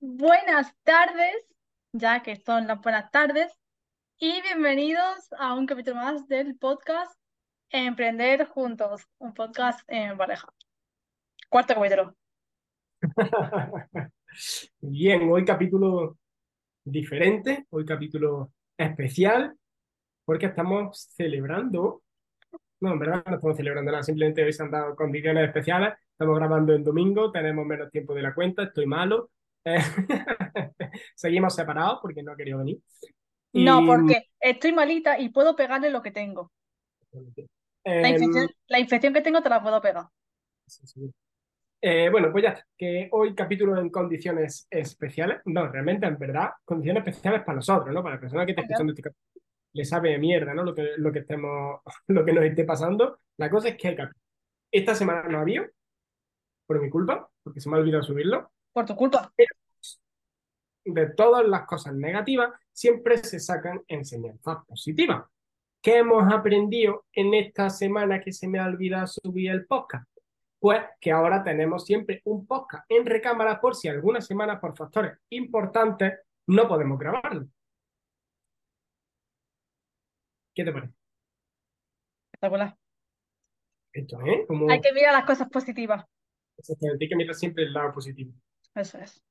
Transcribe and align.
Buenas 0.00 0.72
tardes, 0.84 1.34
ya 1.92 2.22
que 2.22 2.36
son 2.36 2.68
las 2.68 2.80
buenas 2.80 3.10
tardes, 3.10 3.52
y 4.18 4.40
bienvenidos 4.42 5.32
a 5.38 5.54
un 5.54 5.66
capítulo 5.66 5.96
más 5.96 6.28
del 6.28 6.56
podcast 6.56 7.18
Emprender 7.70 8.46
Juntos, 8.46 9.08
un 9.18 9.34
podcast 9.34 9.80
en 9.88 10.16
pareja. 10.16 10.48
Cuarto 11.48 11.74
capítulo. 11.74 12.14
Bien, 14.80 15.28
hoy 15.28 15.44
capítulo 15.44 16.16
diferente, 16.84 17.66
hoy 17.70 17.84
capítulo 17.84 18.52
especial, 18.76 19.56
porque 20.24 20.46
estamos 20.46 21.08
celebrando, 21.16 22.02
no, 22.80 22.92
en 22.92 22.98
verdad 23.00 23.24
no 23.26 23.34
estamos 23.34 23.56
celebrando 23.56 23.90
nada, 23.90 24.04
simplemente 24.04 24.44
hoy 24.44 24.52
se 24.52 24.62
han 24.62 24.70
dado 24.70 24.94
condiciones 24.94 25.48
especiales, 25.48 25.94
estamos 26.18 26.36
grabando 26.36 26.74
en 26.74 26.82
domingo, 26.82 27.30
tenemos 27.30 27.64
menos 27.64 27.92
tiempo 27.92 28.12
de 28.12 28.22
la 28.22 28.34
cuenta, 28.34 28.64
estoy 28.64 28.86
malo, 28.86 29.30
eh, 29.64 29.76
seguimos 31.14 31.54
separados 31.54 32.00
porque 32.02 32.24
no 32.24 32.32
ha 32.32 32.36
querido 32.36 32.58
venir. 32.58 32.80
No, 33.52 33.86
porque 33.86 34.24
estoy 34.40 34.72
malita 34.72 35.16
y 35.20 35.28
puedo 35.28 35.54
pegarle 35.54 35.90
lo 35.90 36.02
que 36.02 36.10
tengo. 36.10 36.50
La 37.84 38.08
em, 38.08 38.14
infección, 38.14 38.48
la 38.66 38.80
infección 38.80 39.14
que 39.14 39.20
tengo 39.20 39.40
te 39.40 39.48
la 39.48 39.62
puedo 39.62 39.80
pegar. 39.80 40.06
sí, 40.66 40.86
sí. 40.88 41.12
Eh, 41.80 42.08
bueno, 42.10 42.32
pues 42.32 42.42
ya 42.42 42.66
que 42.76 43.08
hoy 43.12 43.32
capítulo 43.36 43.78
en 43.80 43.88
condiciones 43.88 44.66
especiales, 44.68 45.38
no, 45.44 45.68
realmente 45.68 46.06
en 46.06 46.18
verdad, 46.18 46.50
condiciones 46.64 47.06
especiales 47.06 47.44
para 47.44 47.54
nosotros, 47.56 47.94
¿no? 47.94 48.02
Para 48.02 48.16
la 48.16 48.20
persona 48.20 48.44
que 48.44 48.54
Claro. 48.54 48.66
escuchando 48.66 48.92
este 48.92 49.02
capítulo, 49.02 49.44
le 49.72 49.84
sabe 49.84 50.18
mierda, 50.18 50.52
¿no? 50.52 50.64
Lo 50.64 50.74
que, 50.74 50.94
lo 50.96 51.12
que 51.12 51.20
estemos, 51.20 51.80
lo 52.08 52.24
que 52.24 52.32
nos 52.32 52.44
esté 52.44 52.64
pasando. 52.64 53.20
La 53.36 53.48
cosa 53.48 53.68
es 53.68 53.76
que 53.76 53.88
hay 53.88 53.94
capítulo. 53.94 54.24
Esta 54.72 54.94
semana 54.96 55.22
no 55.28 55.38
había, 55.38 55.70
por 56.68 56.80
mi 56.82 56.90
culpa, 56.90 57.28
porque 57.42 57.60
se 57.60 57.70
me 57.70 57.76
ha 57.76 57.80
olvidado 57.80 58.02
subirlo. 58.02 58.52
Por 58.72 58.84
tu 58.84 58.94
culpa. 58.94 59.32
De 60.84 61.06
todas 61.14 61.48
las 61.48 61.66
cosas 61.66 61.94
negativas, 61.94 62.50
siempre 62.70 63.16
se 63.16 63.40
sacan 63.40 63.82
enseñanzas 63.88 64.58
positivas. 64.66 65.24
¿Qué 65.80 65.98
hemos 65.98 66.30
aprendido 66.30 67.06
en 67.12 67.32
esta 67.32 67.70
semana 67.70 68.20
que 68.20 68.32
se 68.32 68.46
me 68.46 68.58
ha 68.58 68.66
olvidado 68.66 69.06
subir 69.06 69.50
el 69.50 69.64
podcast? 69.66 70.06
Pues 70.60 70.82
que 71.00 71.10
ahora 71.10 71.42
tenemos 71.42 71.86
siempre 71.86 72.20
un 72.24 72.46
podcast 72.46 72.84
en 72.90 73.06
recámara 73.06 73.60
por 73.60 73.74
si 73.74 73.88
alguna 73.88 74.20
semana 74.20 74.60
por 74.60 74.76
factores 74.76 75.16
importantes 75.30 76.18
no 76.48 76.68
podemos 76.68 76.98
grabarlo. 76.98 77.46
¿Qué 80.54 80.64
te 80.64 80.72
parece? 80.72 80.92
Espectacular. 82.26 82.76
Esto, 83.92 84.20
¿eh? 84.26 84.44
Como 84.46 84.70
Hay 84.70 84.80
que 84.82 84.92
mirar 84.92 85.14
las 85.14 85.24
cosas 85.24 85.48
positivas. 85.48 86.04
Exactamente, 86.58 87.04
hay 87.04 87.08
que 87.08 87.16
mirar 87.16 87.34
siempre 87.34 87.64
el 87.64 87.72
lado 87.72 87.92
positivo. 87.92 88.32
Eso 88.74 88.98
es. 88.98 89.22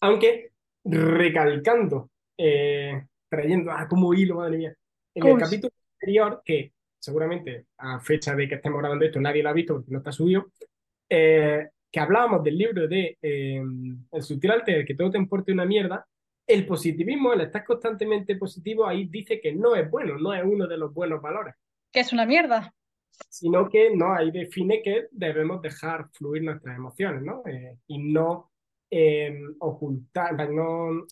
Aunque 0.00 0.52
recalcando, 0.84 2.10
eh, 2.36 3.06
trayendo, 3.28 3.70
ah, 3.70 3.86
como 3.88 4.14
hilo, 4.14 4.36
madre 4.36 4.56
mía, 4.56 4.74
en 5.14 5.26
el 5.26 5.38
capítulo 5.38 5.72
anterior, 5.94 6.42
que 6.44 6.72
seguramente 6.98 7.66
a 7.78 8.00
fecha 8.00 8.34
de 8.34 8.48
que 8.48 8.56
estemos 8.56 8.78
grabando 8.78 9.04
esto 9.04 9.20
nadie 9.20 9.42
lo 9.42 9.48
ha 9.48 9.54
visto 9.54 9.74
porque 9.74 9.90
no 9.90 9.98
está 9.98 10.12
subido, 10.12 10.50
eh, 11.08 11.68
que 11.90 12.00
hablábamos 12.00 12.44
del 12.44 12.56
libro 12.56 12.86
de 12.86 13.18
eh, 13.20 13.62
El 14.12 14.22
sutil 14.22 14.50
arte 14.50 14.72
de 14.72 14.84
que 14.84 14.94
todo 14.94 15.10
te 15.10 15.18
importe 15.18 15.52
una 15.52 15.64
mierda, 15.64 16.06
el 16.46 16.66
positivismo, 16.66 17.32
el 17.32 17.42
estar 17.42 17.64
constantemente 17.64 18.36
positivo, 18.36 18.86
ahí 18.86 19.06
dice 19.06 19.40
que 19.40 19.52
no 19.52 19.74
es 19.76 19.88
bueno, 19.90 20.18
no 20.18 20.34
es 20.34 20.42
uno 20.44 20.66
de 20.66 20.76
los 20.76 20.92
buenos 20.92 21.20
valores, 21.20 21.54
Que 21.92 22.00
es 22.00 22.12
una 22.12 22.26
mierda. 22.26 22.74
Sino 23.28 23.68
que 23.68 23.94
no, 23.94 24.14
ahí 24.14 24.30
define 24.30 24.82
que 24.82 25.08
debemos 25.10 25.62
dejar 25.62 26.08
fluir 26.12 26.42
nuestras 26.42 26.76
emociones, 26.76 27.22
¿no? 27.22 27.42
Eh, 27.46 27.78
y 27.86 27.98
no 27.98 28.50
eh, 28.90 29.38
ocultar, 29.60 30.50
no, 30.50 31.06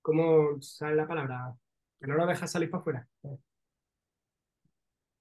¿cómo 0.00 0.60
sale 0.60 0.96
la 0.96 1.06
palabra? 1.06 1.54
Que 1.98 2.06
no 2.06 2.14
lo 2.14 2.26
dejas 2.26 2.50
salir 2.50 2.70
para 2.70 2.80
afuera. 2.80 3.08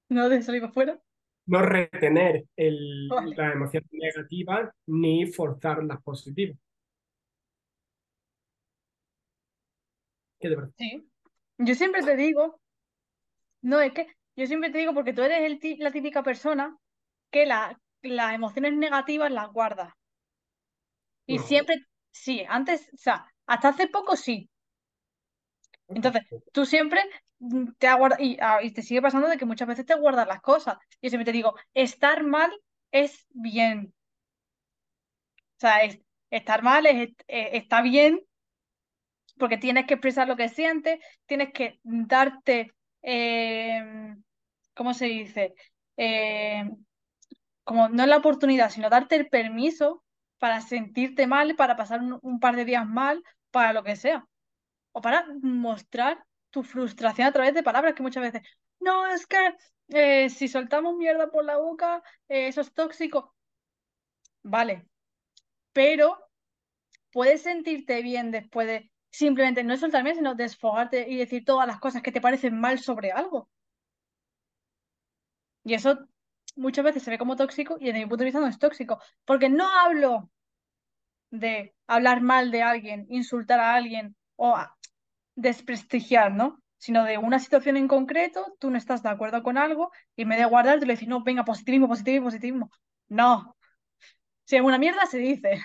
No 0.10 0.28
de 0.28 0.42
salir 0.42 0.62
para 0.62 0.72
afuera. 0.72 1.02
No 1.46 1.62
retener 1.62 2.46
el, 2.56 3.08
Vale. 3.10 3.36
las 3.36 3.56
emociones 3.56 3.90
negativas 3.92 4.70
ni 4.88 5.26
forzar 5.26 5.84
las 5.84 6.02
positivas. 6.02 6.58
¿Qué 10.40 10.50
te 10.50 10.56
parece? 10.56 10.74
Sí. 10.78 11.08
Yo 11.60 11.76
siempre 11.76 12.02
te 12.02 12.16
digo, 12.16 12.60
no, 13.62 13.80
es 13.80 13.94
que 13.94 14.08
yo 14.36 14.48
siempre 14.48 14.70
te 14.72 14.80
digo 14.80 14.94
porque 14.94 15.14
tú 15.14 15.22
eres 15.22 15.42
el 15.44 15.60
la 15.80 15.92
típica 15.92 16.24
persona 16.24 16.78
que 17.32 17.46
la, 17.46 17.80
las 18.02 18.34
emociones 18.36 18.74
negativas 18.74 19.32
las 19.32 19.52
guarda. 19.52 19.98
Y 21.26 21.38
No. 21.38 21.44
siempre, 21.44 21.78
sí, 22.12 22.46
antes, 22.48 22.90
o 22.94 22.98
sea, 22.98 23.26
hasta 23.48 23.70
hace 23.70 23.88
poco 23.88 24.16
sí. 24.16 24.50
Entonces, 25.88 26.24
tú 26.52 26.66
siempre 26.66 27.02
mm, 27.40 27.72
te 27.78 27.88
ha 27.88 27.96
guarda- 27.96 28.18
y, 28.20 28.38
ah, 28.42 28.60
y 28.64 28.72
te 28.72 28.82
sigue 28.82 29.02
pasando 29.02 29.28
de 29.28 29.38
que 29.38 29.46
muchas 29.46 29.68
veces 29.68 29.86
te 29.86 29.96
guardas 29.96 30.28
las 30.28 30.42
cosas. 30.42 30.78
Yo 31.02 31.10
siempre 31.10 31.26
te 31.26 31.32
digo, 31.32 31.56
estar 31.74 32.24
mal 32.24 32.52
es 32.92 33.26
bien. 33.30 33.94
O 35.58 35.60
sea, 35.62 35.78
es- 35.84 36.00
estar 36.30 36.62
mal 36.64 36.86
es, 36.88 37.10
eh, 37.28 37.50
está 37.54 37.82
bien 37.82 38.20
porque 39.38 39.58
tienes 39.58 39.86
que 39.88 39.96
expresar 39.96 40.28
lo 40.28 40.36
que 40.36 40.50
sientes, 40.50 41.00
tienes 41.26 41.52
que 41.54 41.80
darte, 41.84 42.72
eh, 43.02 44.16
¿cómo 44.74 44.94
se 44.94 45.06
dice? 45.06 45.54
Eh, 45.98 46.70
como 47.64 47.90
no 47.90 48.06
la 48.06 48.18
oportunidad, 48.18 48.70
sino 48.70 48.90
darte 48.90 49.16
el 49.16 49.30
permiso 49.30 50.04
para 50.40 50.62
sentirte 50.62 51.28
mal, 51.28 51.56
para 51.56 51.76
pasar 51.76 52.02
un, 52.02 52.20
un 52.22 52.40
par 52.40 52.56
de 52.56 52.66
días 52.66 52.88
mal, 52.88 53.24
para 53.52 53.74
lo 53.74 53.84
que 53.84 53.96
sea. 53.96 54.28
O 54.92 55.02
para 55.02 55.26
mostrar 55.42 56.24
tu 56.50 56.64
frustración 56.64 57.28
a 57.28 57.32
través 57.32 57.54
de 57.54 57.64
palabras 57.64 57.94
que 57.94 58.04
muchas 58.04 58.24
veces, 58.24 58.42
no, 58.80 59.08
es 59.08 59.26
que 59.28 59.56
eh, 59.90 60.30
si 60.30 60.48
soltamos 60.48 60.96
mierda 60.96 61.30
por 61.30 61.46
la 61.46 61.58
boca, 61.58 62.04
eh, 62.28 62.48
eso 62.48 62.62
es 62.62 62.74
tóxico. 62.74 63.36
Vale, 64.44 64.88
pero 65.74 66.18
puedes 67.12 67.44
sentirte 67.44 68.02
bien 68.02 68.32
después 68.32 68.68
de 68.68 68.92
simplemente 69.12 69.64
no 69.64 69.78
soltar 69.78 70.04
mierda, 70.04 70.20
sino 70.20 70.36
desfogarte 70.36 71.08
y 71.10 71.18
decir 71.18 71.46
todas 71.46 71.68
las 71.68 71.80
cosas 71.80 72.02
que 72.02 72.12
te 72.12 72.22
parecen 72.22 72.60
mal 72.60 72.80
sobre 72.80 73.12
algo. 73.12 73.50
Y 75.64 75.74
eso 75.74 76.08
muchas 76.56 76.86
veces 76.86 77.04
se 77.04 77.12
ve 77.12 77.18
como 77.18 77.36
tóxico 77.36 77.78
y 77.80 77.86
desde 77.86 78.00
mi 78.00 78.06
punto 78.06 78.18
de 78.20 78.26
vista 78.26 78.40
no 78.40 78.48
es 78.48 78.60
tóxico, 78.60 79.00
porque 79.26 79.50
no 79.50 79.68
hablo 79.70 80.30
de 81.30 81.76
hablar 81.88 82.22
mal 82.22 82.52
de 82.52 82.62
alguien, 82.62 83.06
insultar 83.10 83.60
a 83.60 83.74
alguien 83.76 84.16
o 84.36 84.58
desprestigiar, 85.36 86.32
¿no? 86.34 86.62
Sino 86.78 87.04
de 87.06 87.18
una 87.18 87.40
situación 87.40 87.78
en 87.78 87.88
concreto, 87.88 88.56
tú 88.60 88.70
no 88.70 88.78
estás 88.78 89.04
de 89.04 89.10
acuerdo 89.10 89.44
con 89.44 89.58
algo 89.58 89.92
y 90.16 90.24
en 90.24 90.30
vez 90.30 90.40
de 90.40 90.46
guardarte 90.46 90.86
le 90.86 90.94
decís, 90.94 91.08
no, 91.08 91.24
venga, 91.24 91.46
positivismo, 91.46 91.88
positivismo, 91.88 92.28
positivismo. 92.28 92.72
No. 93.08 93.56
Si 94.46 94.56
es 94.56 94.62
una 94.62 94.78
mierda, 94.78 95.06
se 95.06 95.20
dice. 95.20 95.62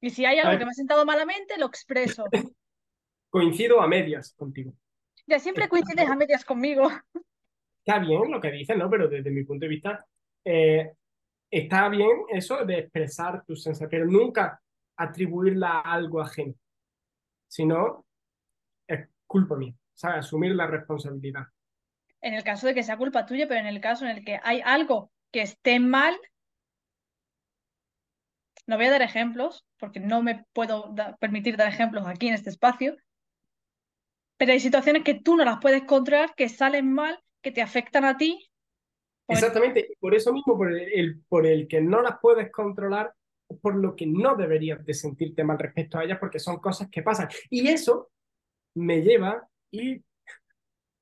Y 0.00 0.10
si 0.10 0.24
hay 0.24 0.38
algo 0.38 0.58
que 0.58 0.64
me 0.64 0.70
ha 0.70 0.74
sentado 0.74 1.04
malamente, 1.04 1.58
lo 1.58 1.66
expreso. 1.66 2.24
coincido 3.30 3.80
a 3.80 3.86
medias 3.86 4.34
contigo. 4.34 4.72
Ya 5.26 5.38
siempre 5.38 5.68
coincides 5.68 6.08
a 6.08 6.16
medias 6.16 6.44
conmigo. 6.44 6.88
Está 7.84 7.98
bien 8.00 8.30
lo 8.30 8.40
que 8.40 8.50
dices, 8.50 8.76
¿no? 8.76 8.90
Pero 8.90 9.08
desde 9.08 9.30
mi 9.30 9.44
punto 9.44 9.64
de 9.64 9.68
vista, 9.68 10.06
eh, 10.44 10.92
está 11.50 11.88
bien 11.88 12.10
eso 12.28 12.62
de 12.66 12.80
expresar 12.80 13.42
tus 13.46 13.62
sensaciones, 13.62 13.90
pero 13.90 14.04
nunca 14.04 14.60
atribuirla 14.96 15.80
a 15.80 15.94
algo 15.94 16.20
ajeno, 16.20 16.54
sino 17.46 18.04
es 18.86 19.08
culpa 19.26 19.56
mía, 19.56 19.74
¿sabes? 19.94 20.18
Asumir 20.18 20.54
la 20.54 20.66
responsabilidad. 20.66 21.44
En 22.20 22.34
el 22.34 22.44
caso 22.44 22.66
de 22.66 22.74
que 22.74 22.82
sea 22.82 22.98
culpa 22.98 23.24
tuya, 23.24 23.48
pero 23.48 23.60
en 23.60 23.68
el 23.68 23.80
caso 23.80 24.04
en 24.04 24.18
el 24.18 24.24
que 24.24 24.38
hay 24.42 24.60
algo 24.62 25.10
que 25.32 25.40
esté 25.40 25.80
mal, 25.80 26.14
no 28.68 28.76
voy 28.76 28.86
a 28.86 28.92
dar 28.92 29.02
ejemplos, 29.02 29.66
porque 29.78 30.00
no 30.00 30.22
me 30.22 30.44
puedo 30.54 30.92
da- 30.94 31.16
permitir 31.18 31.56
dar 31.58 31.68
ejemplos 31.68 32.06
aquí 32.06 32.28
en 32.28 32.34
este 32.34 32.50
espacio, 32.50 32.96
pero 34.36 34.52
hay 34.52 34.60
situaciones 34.60 35.04
que 35.04 35.14
tú 35.14 35.36
no 35.36 35.44
las 35.44 35.58
puedes 35.60 35.84
controlar, 35.84 36.34
que 36.34 36.48
salen 36.48 36.92
mal, 36.92 37.18
que 37.42 37.50
te 37.52 37.62
afectan 37.62 38.04
a 38.04 38.16
ti. 38.16 38.50
Pues 39.26 39.40
Exactamente, 39.40 39.88
por 40.00 40.14
eso 40.14 40.32
mismo, 40.32 40.56
por 40.56 40.72
el, 40.72 40.80
el- 40.92 41.20
por 41.28 41.46
el 41.46 41.68
que 41.68 41.80
no 41.80 42.00
las 42.02 42.18
puedes 42.20 42.50
controlar, 42.50 43.12
por 43.60 43.74
lo 43.76 43.94
que 43.96 44.06
no 44.06 44.36
deberías 44.36 44.84
de 44.84 44.94
sentirte 44.94 45.44
mal 45.44 45.58
respecto 45.58 45.98
a 45.98 46.04
ellas, 46.04 46.18
porque 46.18 46.38
son 46.38 46.58
cosas 46.58 46.88
que 46.90 47.02
pasan. 47.02 47.28
Y 47.50 47.68
eso 47.68 48.10
me 48.74 49.02
lleva 49.02 49.48
y 49.70 50.02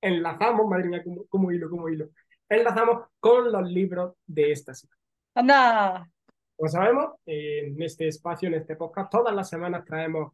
enlazamos, 0.01 0.67
madre 0.69 0.89
mía, 0.89 1.03
como, 1.05 1.27
como 1.27 1.53
hilo, 1.53 1.69
como 1.71 1.89
hilo, 1.89 2.09
enlazamos 2.49 3.09
con 3.21 3.53
los 3.53 3.71
libros 3.71 4.15
de 4.27 4.53
esta 4.53 4.75
semana. 4.75 4.97
anda, 5.35 6.09
Como 6.56 6.70
sabemos, 6.70 7.14
eh, 7.26 7.67
en 7.67 7.82
este 7.82 8.08
espacio, 8.08 8.49
en 8.49 8.55
este 8.55 8.76
podcast, 8.76 9.11
todas 9.11 9.35
las 9.35 9.49
semanas 9.49 9.85
traemos 9.85 10.32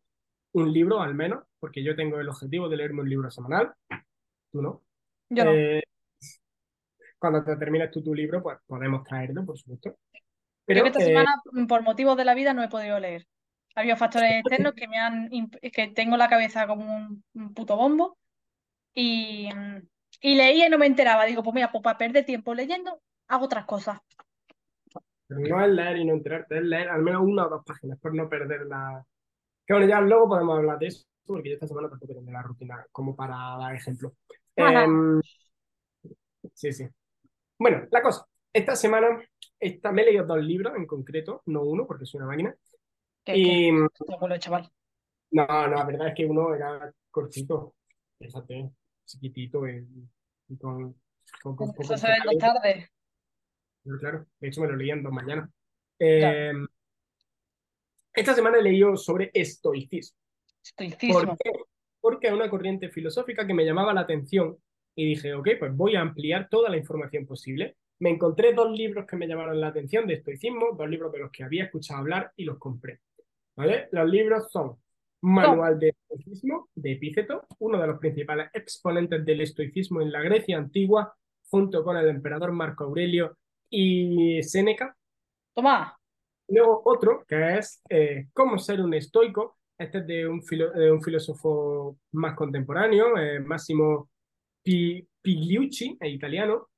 un 0.52 0.72
libro 0.72 1.00
al 1.00 1.14
menos, 1.14 1.44
porque 1.58 1.82
yo 1.82 1.96
tengo 1.96 2.20
el 2.20 2.28
objetivo 2.28 2.68
de 2.68 2.76
leerme 2.76 3.02
un 3.02 3.08
libro 3.08 3.30
semanal, 3.30 3.72
tú 4.52 4.62
no. 4.62 4.82
yo 5.30 5.44
no. 5.44 5.52
Eh, 5.52 5.82
cuando 7.18 7.42
te 7.44 7.56
termines 7.56 7.90
tú 7.90 8.02
tu 8.02 8.14
libro, 8.14 8.42
pues 8.42 8.58
podemos 8.66 9.04
traerlo, 9.04 9.44
por 9.44 9.58
supuesto. 9.58 9.96
Que 10.12 10.20
Pero 10.66 10.86
esta 10.86 11.00
eh, 11.00 11.06
semana, 11.06 11.40
mm, 11.52 11.66
por 11.66 11.82
motivos 11.82 12.16
de 12.16 12.24
la 12.24 12.34
vida, 12.34 12.54
no 12.54 12.62
he 12.62 12.68
podido 12.68 13.00
leer. 13.00 13.26
Había 13.74 13.96
factores 13.96 14.32
externos 14.32 14.74
que 14.74 14.86
me 14.86 14.98
han... 14.98 15.28
que 15.72 15.88
tengo 15.88 16.16
la 16.16 16.28
cabeza 16.28 16.66
como 16.66 16.84
un, 16.84 17.24
un 17.34 17.54
puto 17.54 17.76
bombo 17.76 18.18
y, 18.92 19.48
mm, 19.54 19.88
y 20.20 20.34
leía 20.34 20.66
y 20.66 20.70
no 20.70 20.78
me 20.78 20.86
enteraba. 20.86 21.24
Digo, 21.24 21.42
pues 21.42 21.54
mira, 21.54 21.72
pues 21.72 21.82
para 21.82 21.98
perder 21.98 22.24
tiempo 22.24 22.54
leyendo, 22.54 23.00
hago 23.28 23.46
otras 23.46 23.64
cosas. 23.64 24.00
Pero 25.34 25.56
no 25.56 25.64
es 25.64 25.72
leer 25.72 25.96
y 25.98 26.04
no 26.04 26.14
enterarte, 26.14 26.58
es 26.58 26.64
leer 26.64 26.88
al 26.88 27.02
menos 27.02 27.22
una 27.24 27.46
o 27.46 27.50
dos 27.50 27.64
páginas 27.64 27.98
por 28.00 28.14
no 28.14 28.28
perder 28.28 28.66
la... 28.66 29.04
Que 29.66 29.74
bueno, 29.74 29.88
ya 29.88 30.00
luego 30.00 30.28
podemos 30.28 30.58
hablar 30.58 30.78
de 30.78 30.88
eso, 30.88 31.04
porque 31.24 31.50
yo 31.50 31.54
esta 31.54 31.66
semana 31.68 31.88
tampoco 31.88 32.14
tengo 32.14 32.30
la 32.32 32.42
rutina 32.42 32.86
como 32.92 33.14
para 33.16 33.36
dar 33.58 33.74
ejemplo. 33.74 34.14
Em, 34.56 35.20
sí, 36.54 36.72
sí. 36.72 36.86
Bueno, 37.58 37.86
la 37.90 38.02
cosa, 38.02 38.26
esta 38.52 38.76
semana 38.76 39.22
esta, 39.58 39.92
me 39.92 40.02
he 40.02 40.06
leído 40.06 40.26
dos 40.26 40.42
libros 40.42 40.74
en 40.76 40.86
concreto, 40.86 41.42
no 41.46 41.62
uno, 41.62 41.86
porque 41.86 42.06
soy 42.06 42.18
una 42.18 42.28
máquina. 42.28 42.54
Que, 43.24 43.36
Y 43.36 43.70
te 44.06 44.14
acuerdo, 44.14 44.36
chaval. 44.38 44.70
no, 45.30 45.46
no, 45.46 45.68
la 45.76 45.84
verdad 45.84 46.08
es 46.08 46.14
que 46.14 46.26
uno 46.26 46.54
era 46.54 46.92
cortito, 47.10 47.74
fíjate, 48.18 48.70
chiquitito 49.06 49.66
y, 49.68 49.86
y 50.48 50.56
con, 50.58 50.94
con, 51.42 51.56
con 51.56 51.72
poco 51.74 51.82
Eso 51.82 51.96
se 51.96 52.06
ve 52.08 52.14
en 52.16 52.24
dos 52.24 52.38
tardes. 52.38 52.76
Pero 52.76 52.90
claro, 53.98 54.26
de 54.40 54.48
hecho 54.48 54.60
me 54.60 54.68
lo 54.68 54.76
leí 54.76 54.90
en 54.90 55.02
dos 55.02 55.12
mañanas. 55.12 55.50
Claro. 55.98 56.38
Eh, 56.38 56.66
esta 58.14 58.34
semana 58.34 58.58
he 58.58 58.62
leído 58.62 58.96
sobre 58.96 59.30
estoicismo. 59.32 60.18
¿Por 60.76 60.86
Estoicismo. 60.86 61.36
qué? 61.42 61.50
Porque 62.00 62.26
es 62.26 62.32
una 62.32 62.50
corriente 62.50 62.88
filosófica 62.90 63.46
que 63.46 63.54
me 63.54 63.64
llamaba 63.64 63.94
la 63.94 64.02
atención 64.02 64.56
y 64.94 65.06
dije, 65.06 65.34
ok, 65.34 65.48
pues 65.58 65.74
voy 65.74 65.96
a 65.96 66.02
ampliar 66.02 66.48
toda 66.48 66.68
la 66.68 66.76
información 66.76 67.26
posible. 67.26 67.76
Me 68.00 68.10
encontré 68.10 68.52
dos 68.52 68.70
libros 68.70 69.06
que 69.06 69.16
me 69.16 69.26
llamaron 69.26 69.60
la 69.60 69.68
atención 69.68 70.06
de 70.06 70.14
estoicismo, 70.14 70.72
dos 70.76 70.88
libros 70.88 71.12
de 71.12 71.20
los 71.20 71.30
que 71.30 71.44
había 71.44 71.64
escuchado 71.64 72.00
hablar 72.00 72.32
y 72.36 72.44
los 72.44 72.58
compré. 72.58 73.00
¿Vale? 73.56 73.88
Los 73.92 74.08
libros 74.08 74.50
son 74.50 74.76
Manual 75.22 75.78
de 75.78 75.90
Estoicismo 75.90 76.68
de 76.74 76.92
Epíceto, 76.92 77.46
uno 77.60 77.80
de 77.80 77.86
los 77.86 77.98
principales 77.98 78.50
exponentes 78.52 79.24
del 79.24 79.40
estoicismo 79.40 80.02
en 80.02 80.10
la 80.10 80.20
Grecia 80.20 80.58
antigua, 80.58 81.14
junto 81.48 81.84
con 81.84 81.96
el 81.96 82.08
emperador 82.08 82.52
Marco 82.52 82.84
Aurelio 82.84 83.38
y 83.72 84.42
Séneca. 84.42 84.94
Toma. 85.54 85.98
Luego 86.48 86.82
otro, 86.84 87.24
que 87.26 87.56
es 87.58 87.80
eh, 87.88 88.28
Cómo 88.34 88.58
ser 88.58 88.80
un 88.82 88.92
estoico. 88.94 89.58
Este 89.78 89.98
es 89.98 90.06
de 90.06 90.28
un, 90.28 90.42
filo- 90.42 90.70
de 90.72 90.92
un 90.92 91.02
filósofo 91.02 91.96
más 92.12 92.36
contemporáneo, 92.36 93.16
eh, 93.16 93.40
Massimo 93.40 94.10
Pi- 94.62 95.08
Pigliucci, 95.22 95.96
italiano. 96.02 96.68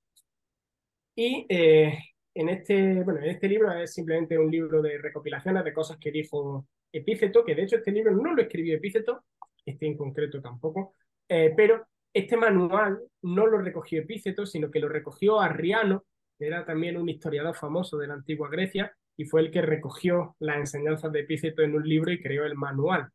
Y 1.16 1.44
eh, 1.48 1.98
en, 2.34 2.48
este, 2.48 3.02
bueno, 3.02 3.20
en 3.20 3.30
este 3.30 3.48
libro 3.48 3.72
es 3.72 3.92
simplemente 3.92 4.38
un 4.38 4.50
libro 4.50 4.80
de 4.80 4.98
recopilaciones 4.98 5.64
de 5.64 5.74
cosas 5.74 5.98
que 5.98 6.12
dijo 6.12 6.66
Epíceto, 6.92 7.44
que 7.44 7.54
de 7.56 7.64
hecho 7.64 7.76
este 7.76 7.90
libro 7.92 8.12
no 8.12 8.34
lo 8.34 8.42
escribió 8.42 8.76
Epíceto, 8.76 9.24
este 9.66 9.86
en 9.86 9.96
concreto 9.96 10.40
tampoco, 10.40 10.94
eh, 11.28 11.52
pero 11.56 11.86
este 12.12 12.36
manual 12.36 13.00
no 13.22 13.46
lo 13.46 13.58
recogió 13.58 14.00
Epíceto, 14.02 14.46
sino 14.46 14.70
que 14.70 14.78
lo 14.78 14.88
recogió 14.88 15.40
Arriano, 15.40 16.04
era 16.38 16.64
también 16.64 16.96
un 16.96 17.08
historiador 17.08 17.54
famoso 17.54 17.98
de 17.98 18.08
la 18.08 18.14
antigua 18.14 18.48
Grecia, 18.48 18.94
y 19.16 19.24
fue 19.24 19.42
el 19.42 19.50
que 19.50 19.62
recogió 19.62 20.36
las 20.40 20.56
enseñanzas 20.56 21.12
de 21.12 21.20
Epíceto 21.20 21.62
en 21.62 21.74
un 21.74 21.88
libro 21.88 22.10
y 22.10 22.20
creó 22.20 22.44
el 22.44 22.56
manual. 22.56 23.08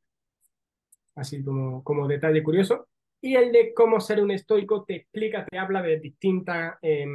Así 1.15 1.43
como, 1.43 1.83
como 1.83 2.07
detalle 2.07 2.41
curioso. 2.41 2.87
Y 3.21 3.35
el 3.35 3.51
de 3.51 3.73
cómo 3.73 3.99
ser 3.99 4.21
un 4.21 4.31
estoico 4.31 4.85
te 4.85 4.95
explica, 4.95 5.45
te 5.45 5.57
habla 5.57 5.81
de 5.81 5.99
distintos 5.99 6.55
eh, 6.81 7.05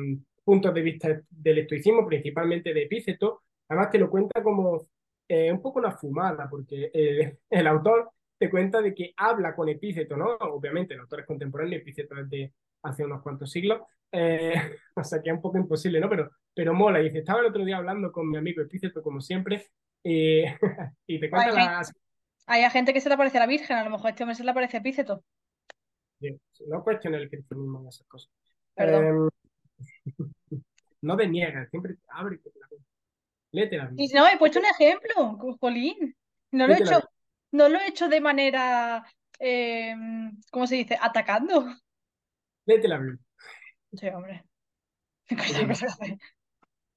puntos 0.45 0.75
de 0.75 0.83
vista 0.83 1.23
del 1.31 1.59
estoicismo, 1.59 2.06
principalmente 2.06 2.75
de 2.75 2.83
Epíceto. 2.83 3.43
Además 3.69 3.91
te 3.91 3.99
lo 3.99 4.11
cuenta 4.11 4.43
como 4.43 4.87
eh, 5.27 5.51
un 5.51 5.62
poco 5.62 5.79
una 5.79 5.93
fumada, 5.93 6.49
porque 6.51 6.91
eh, 6.93 7.39
el 7.51 7.67
autor 7.67 8.11
te 8.39 8.51
cuenta 8.51 8.83
de 8.83 8.95
que 8.95 9.15
habla 9.17 9.55
con 9.55 9.69
Epíceto, 9.69 10.17
¿no? 10.17 10.37
Obviamente 10.41 10.93
el 10.93 11.01
autor 11.01 11.21
es 11.21 11.27
contemporáneo, 11.27 11.79
Epíceto 11.79 12.19
es 12.19 12.29
de 12.29 12.53
hace 12.83 13.05
unos 13.05 13.23
cuantos 13.23 13.51
siglos, 13.51 13.81
eh, 14.14 14.55
o 14.96 15.05
sea 15.05 15.20
que 15.20 15.31
es 15.31 15.34
un 15.34 15.43
poco 15.43 15.58
imposible, 15.58 16.00
¿no? 16.00 16.08
Pero, 16.08 16.31
pero 16.55 16.72
mola. 16.75 17.00
Y 17.00 17.05
dice, 17.05 17.19
estaba 17.19 17.40
el 17.40 17.46
otro 17.46 17.64
día 17.64 17.76
hablando 17.76 18.12
con 18.12 18.31
mi 18.31 18.38
amigo 18.38 18.62
Epíceto, 18.62 19.02
como 19.02 19.20
siempre, 19.20 19.66
y, 20.02 20.44
y 21.06 21.20
te 21.20 21.31
cuenta 21.31 21.50
Ay, 21.50 21.55
las... 21.56 21.93
Hay 22.46 22.70
gente 22.70 22.93
que 22.93 23.00
se 23.00 23.08
le 23.08 23.16
parece 23.16 23.38
a 23.38 23.40
la 23.40 23.46
Virgen, 23.46 23.76
a 23.76 23.84
lo 23.84 23.90
mejor 23.90 24.11
este 24.11 24.22
hombre 24.22 24.37
se 24.37 24.44
le 24.44 24.55
parece 24.55 24.76
a 24.76 24.81
Epíceto. 24.81 25.25
Bien, 26.20 26.40
No 26.69 26.82
cuestiona 26.82 27.16
el 27.16 27.28
cristianismo 27.28 27.82
y 27.84 27.88
esas 27.88 28.06
cosas. 28.06 28.31
Perdón. 28.75 29.28
Eh, 30.06 30.06
no 31.02 31.17
deniegas, 31.17 31.69
siempre 31.70 31.96
abre. 32.08 32.38
Léete 33.52 33.76
la 33.76 33.84
Y 33.96 34.08
Biblia. 34.08 34.20
no, 34.20 34.28
he 34.28 34.38
puesto 34.38 34.58
un 34.58 34.67
ejemplo, 34.67 35.56
Jolín. 35.60 36.14
No 36.52 36.67
lo 36.67 36.75
he 36.75 36.81
la 36.81 36.84
hecho, 36.84 37.08
no 37.52 37.69
lo 37.69 37.78
he 37.78 37.88
hecho 37.88 38.08
de 38.08 38.20
manera, 38.20 39.05
eh, 39.38 39.94
¿cómo 40.50 40.67
se 40.67 40.76
dice? 40.76 40.99
Atacando. 41.00 41.67
Léete 42.67 42.88
la 42.88 42.99
Biblia. 42.99 43.24
Sí, 43.96 44.08
hombre. 44.08 44.44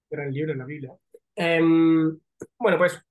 Gran 0.09 0.31
libro 0.31 0.53
la 0.55 0.65
Biblia. 0.65 0.93
Em, 1.35 2.19
bueno, 2.57 2.77
pues 2.77 3.01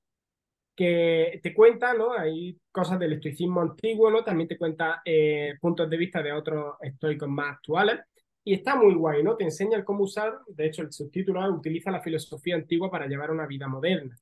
que 0.74 1.40
te 1.42 1.54
cuenta, 1.54 1.94
¿no? 1.94 2.12
Hay 2.12 2.60
cosas 2.70 2.98
del 2.98 3.14
estoicismo 3.14 3.62
antiguo, 3.62 4.10
¿no? 4.10 4.22
También 4.22 4.48
te 4.48 4.58
cuenta 4.58 5.00
eh, 5.04 5.54
puntos 5.60 5.88
de 5.88 5.96
vista 5.96 6.22
de 6.22 6.32
otros 6.32 6.76
estoicos 6.82 7.28
más 7.28 7.54
actuales. 7.54 8.00
Y 8.44 8.54
está 8.54 8.76
muy 8.76 8.94
guay, 8.94 9.22
¿no? 9.22 9.36
Te 9.36 9.44
enseña 9.44 9.76
el 9.78 9.84
cómo 9.84 10.04
usar, 10.04 10.38
de 10.46 10.66
hecho 10.66 10.82
el 10.82 10.92
subtítulo 10.92 11.42
es 11.42 11.50
utiliza 11.50 11.90
la 11.90 12.02
filosofía 12.02 12.54
antigua 12.54 12.90
para 12.90 13.06
llevar 13.06 13.30
una 13.30 13.46
vida 13.46 13.66
moderna. 13.66 14.16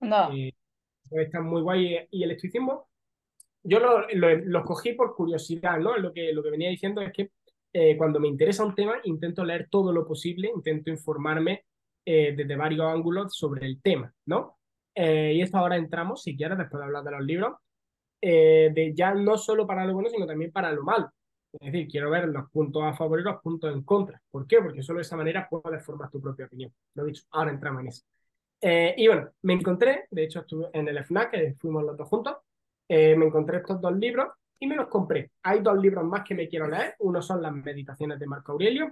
No. 0.00 0.32
Eh, 0.32 0.54
está 1.10 1.40
muy 1.40 1.62
guay. 1.62 2.08
Y 2.10 2.22
el 2.24 2.30
estoicismo, 2.32 2.88
yo 3.62 3.78
lo, 3.78 4.08
lo, 4.14 4.34
lo 4.34 4.64
cogí 4.64 4.94
por 4.94 5.14
curiosidad, 5.14 5.78
¿no? 5.78 5.96
Lo 5.98 6.12
que, 6.12 6.32
lo 6.32 6.42
que 6.42 6.50
venía 6.50 6.70
diciendo 6.70 7.02
es 7.02 7.12
que 7.12 7.30
eh, 7.72 7.96
cuando 7.96 8.20
me 8.20 8.28
interesa 8.28 8.64
un 8.64 8.74
tema, 8.74 8.96
intento 9.04 9.44
leer 9.44 9.68
todo 9.70 9.92
lo 9.92 10.06
posible, 10.06 10.50
intento 10.54 10.90
informarme 10.90 11.64
eh, 12.04 12.34
desde 12.36 12.56
varios 12.56 12.86
ángulos 12.86 13.36
sobre 13.36 13.66
el 13.66 13.80
tema, 13.82 14.12
¿no? 14.26 14.58
Eh, 14.94 15.34
y 15.34 15.42
esto 15.42 15.58
ahora 15.58 15.76
entramos, 15.76 16.22
si 16.22 16.36
quieres, 16.36 16.58
después 16.58 16.80
de 16.80 16.86
hablar 16.86 17.04
de 17.04 17.10
los 17.12 17.22
libros, 17.22 17.56
eh, 18.20 18.70
de 18.74 18.94
ya 18.94 19.14
no 19.14 19.38
solo 19.38 19.66
para 19.66 19.84
lo 19.84 19.94
bueno, 19.94 20.08
sino 20.08 20.26
también 20.26 20.50
para 20.50 20.72
lo 20.72 20.82
malo. 20.82 21.10
Es 21.52 21.72
decir, 21.72 21.88
quiero 21.88 22.10
ver 22.10 22.28
los 22.28 22.50
puntos 22.50 22.82
a 22.82 22.94
favor 22.94 23.20
y 23.20 23.22
los 23.22 23.40
puntos 23.40 23.72
en 23.72 23.82
contra. 23.82 24.20
¿Por 24.30 24.46
qué? 24.46 24.60
Porque 24.60 24.82
solo 24.82 24.98
de 24.98 25.02
esa 25.02 25.16
manera 25.16 25.48
puedes 25.48 25.84
formar 25.84 26.10
tu 26.10 26.20
propia 26.20 26.46
opinión. 26.46 26.72
Lo 26.94 27.04
dicho, 27.04 27.24
ahora 27.30 27.50
entramos 27.50 27.82
en 27.82 27.88
eso. 27.88 28.02
Eh, 28.60 28.94
y 28.96 29.06
bueno, 29.06 29.30
me 29.42 29.54
encontré, 29.54 30.06
de 30.10 30.24
hecho 30.24 30.40
estuve 30.40 30.68
en 30.72 30.88
el 30.88 30.98
FNAC, 30.98 31.30
que 31.30 31.54
fuimos 31.58 31.84
los 31.84 31.96
dos 31.96 32.08
juntos, 32.08 32.36
eh, 32.88 33.14
me 33.16 33.26
encontré 33.26 33.58
estos 33.58 33.80
dos 33.80 33.96
libros 33.96 34.28
y 34.60 34.66
me 34.66 34.76
los 34.76 34.88
compré. 34.88 35.30
Hay 35.42 35.60
dos 35.60 35.78
libros 35.80 36.04
más 36.04 36.24
que 36.24 36.34
me 36.34 36.48
quiero 36.48 36.68
leer. 36.68 36.94
Uno 37.00 37.22
son 37.22 37.42
las 37.42 37.52
meditaciones 37.52 38.18
de 38.18 38.26
Marco 38.26 38.52
Aurelio, 38.52 38.90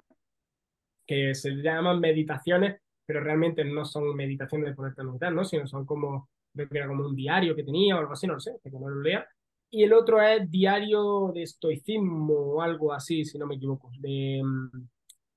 que 1.07 1.35
se 1.35 1.51
llaman 1.57 2.01
meditaciones, 2.01 2.81
pero 3.05 3.21
realmente 3.21 3.65
no 3.65 3.85
son 3.85 4.15
meditaciones 4.17 4.71
de 4.71 4.75
ponerte 4.75 5.01
a 5.01 5.05
meditar, 5.05 5.33
¿no? 5.33 5.45
Sino 5.45 5.67
son 5.67 5.87
como, 5.87 6.29
creo 6.53 6.69
que 6.69 6.79
era 6.79 6.89
como 6.89 7.07
un 7.07 7.15
diario 7.15 7.55
que 7.55 7.65
tenía 7.65 7.97
o 7.97 8.01
algo 8.01 8.13
así, 8.13 8.27
no 8.27 8.35
lo 8.35 8.41
sé, 8.41 8.53
que 8.63 8.71
no 8.71 8.89
lo 8.89 9.01
lea. 9.01 9.27
Y 9.71 9.83
el 9.85 9.93
otro 9.93 10.21
es 10.23 10.49
Diario 10.51 11.33
de 11.35 11.43
Estoicismo 11.43 12.35
o 12.35 12.63
algo 12.63 12.93
así, 12.93 13.25
si 13.25 13.39
no 13.39 13.47
me 13.47 13.57
equivoco, 13.57 13.91
de, 13.99 14.43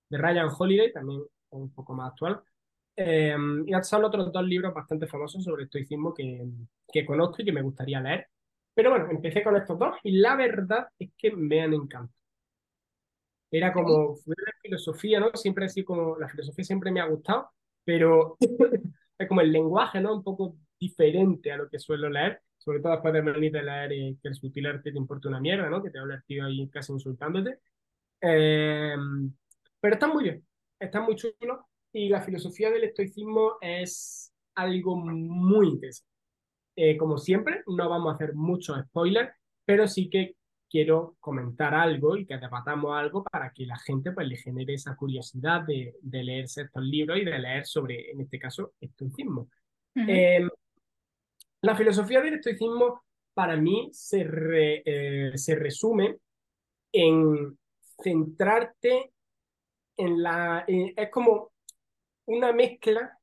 de 0.09 0.17
Ryan 0.17 0.50
Holiday, 0.57 0.91
también 0.93 1.21
un 1.51 1.74
poco 1.74 1.93
más 1.93 2.12
actual. 2.12 2.41
Eh, 2.95 3.36
y 3.65 3.74
son 3.83 4.03
otros 4.03 4.31
dos 4.31 4.43
libros 4.43 4.74
bastante 4.74 5.07
famosos 5.07 5.43
sobre 5.43 5.63
estoicismo 5.63 6.13
que, 6.13 6.45
que 6.91 7.05
conozco 7.05 7.41
y 7.41 7.45
que 7.45 7.51
me 7.51 7.62
gustaría 7.62 8.01
leer. 8.01 8.27
Pero 8.79 8.91
bueno, 8.91 9.12
empecé 9.12 9.43
con 9.43 9.57
estos 9.57 9.77
dos 9.77 9.98
y 10.03 10.19
la 10.19 10.38
verdad 10.38 10.88
es 10.98 11.09
que 11.17 11.33
me 11.36 11.59
han 11.59 11.74
encantado. 11.74 12.15
Era 13.51 13.74
como, 13.74 14.15
fue 14.15 14.33
la 14.38 14.53
filosofía, 14.62 15.19
¿no? 15.19 15.31
Siempre 15.33 15.65
así 15.65 15.83
como, 15.83 16.17
la 16.17 16.29
filosofía 16.29 16.63
siempre 16.63 16.89
me 16.89 17.01
ha 17.01 17.07
gustado, 17.07 17.50
pero 17.83 18.38
es 19.19 19.27
como 19.27 19.41
el 19.41 19.51
lenguaje, 19.51 20.00
¿no? 20.00 20.15
Un 20.15 20.24
poco 20.24 20.55
diferente 20.79 21.51
a 21.51 21.57
lo 21.57 21.69
que 21.69 21.77
suelo 21.77 22.09
leer, 22.09 22.41
sobre 22.57 22.79
todo 22.79 22.93
después 22.93 23.13
de 23.13 23.21
venir 23.21 23.51
de 23.51 23.63
leer 23.63 23.91
eh, 23.91 24.17
que 24.21 24.29
el 24.29 24.36
sutil 24.36 24.67
arte 24.67 24.93
te 24.93 24.98
importa 24.98 25.27
una 25.27 25.41
mierda, 25.41 25.69
¿no? 25.69 25.83
Que 25.83 25.89
te 25.89 26.00
habla 26.00 26.15
el 26.15 26.24
tío 26.24 26.45
ahí 26.45 26.69
casi 26.69 26.93
insultándote. 26.93 27.59
Eh, 28.21 28.95
pero 29.81 29.93
está 29.93 30.07
muy 30.07 30.24
bien, 30.24 30.48
está 30.79 31.01
muy 31.01 31.17
chulo 31.17 31.67
y 31.91 32.07
la 32.07 32.21
filosofía 32.21 32.71
del 32.71 32.86
estoicismo 32.86 33.57
es 33.59 34.33
algo 34.55 34.95
muy 34.95 35.67
interesante. 35.67 36.09
Eh, 36.81 36.95
como 36.98 37.17
siempre, 37.17 37.62
no 37.67 37.89
vamos 37.89 38.12
a 38.12 38.15
hacer 38.15 38.33
muchos 38.36 38.79
spoilers, 38.86 39.31
pero 39.65 39.86
sí 39.86 40.09
que 40.09 40.36
quiero 40.69 41.17
comentar 41.19 41.74
algo 41.74 42.15
y 42.15 42.25
que 42.25 42.38
debatamos 42.38 42.95
algo 42.98 43.24
para 43.24 43.51
que 43.51 43.65
la 43.65 43.77
gente 43.77 44.12
pues, 44.13 44.27
le 44.27 44.38
genere 44.38 44.75
esa 44.75 44.95
curiosidad 44.95 45.62
de, 45.62 45.95
de 46.01 46.24
leerse 46.24 46.62
estos 46.62 46.83
libros 46.83 47.17
y 47.17 47.25
de 47.25 47.38
leer 47.38 47.65
sobre, 47.65 48.12
en 48.12 48.21
este 48.21 48.39
caso, 48.39 48.74
estoicismo. 48.79 49.50
Eh, 49.95 50.48
la 51.62 51.75
filosofía 51.75 52.21
del 52.21 52.36
estoicismo 52.36 53.01
para 53.33 53.57
mí 53.57 53.89
se, 53.91 54.24
re- 54.24 54.81
eh, 54.86 55.38
se 55.38 55.55
resume 55.55 56.15
en 56.93 57.57
centrarte 58.01 59.12
en 59.98 60.24
la... 60.24 60.63
en- 60.65 60.93
es 60.95 61.09
como 61.09 61.51
una 62.25 62.53
mezcla, 62.53 63.17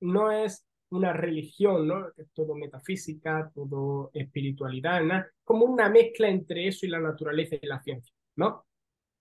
no 0.00 0.32
es 0.32 0.65
una 0.90 1.12
religión, 1.12 1.86
¿no? 1.86 2.06
Todo 2.32 2.54
metafísica, 2.54 3.50
todo 3.54 4.10
espiritualidad, 4.14 5.02
¿no? 5.02 5.24
como 5.44 5.64
una 5.64 5.88
mezcla 5.88 6.28
entre 6.28 6.68
eso 6.68 6.86
y 6.86 6.90
la 6.90 7.00
naturaleza 7.00 7.56
y 7.60 7.66
la 7.66 7.80
ciencia, 7.80 8.14
¿no? 8.36 8.66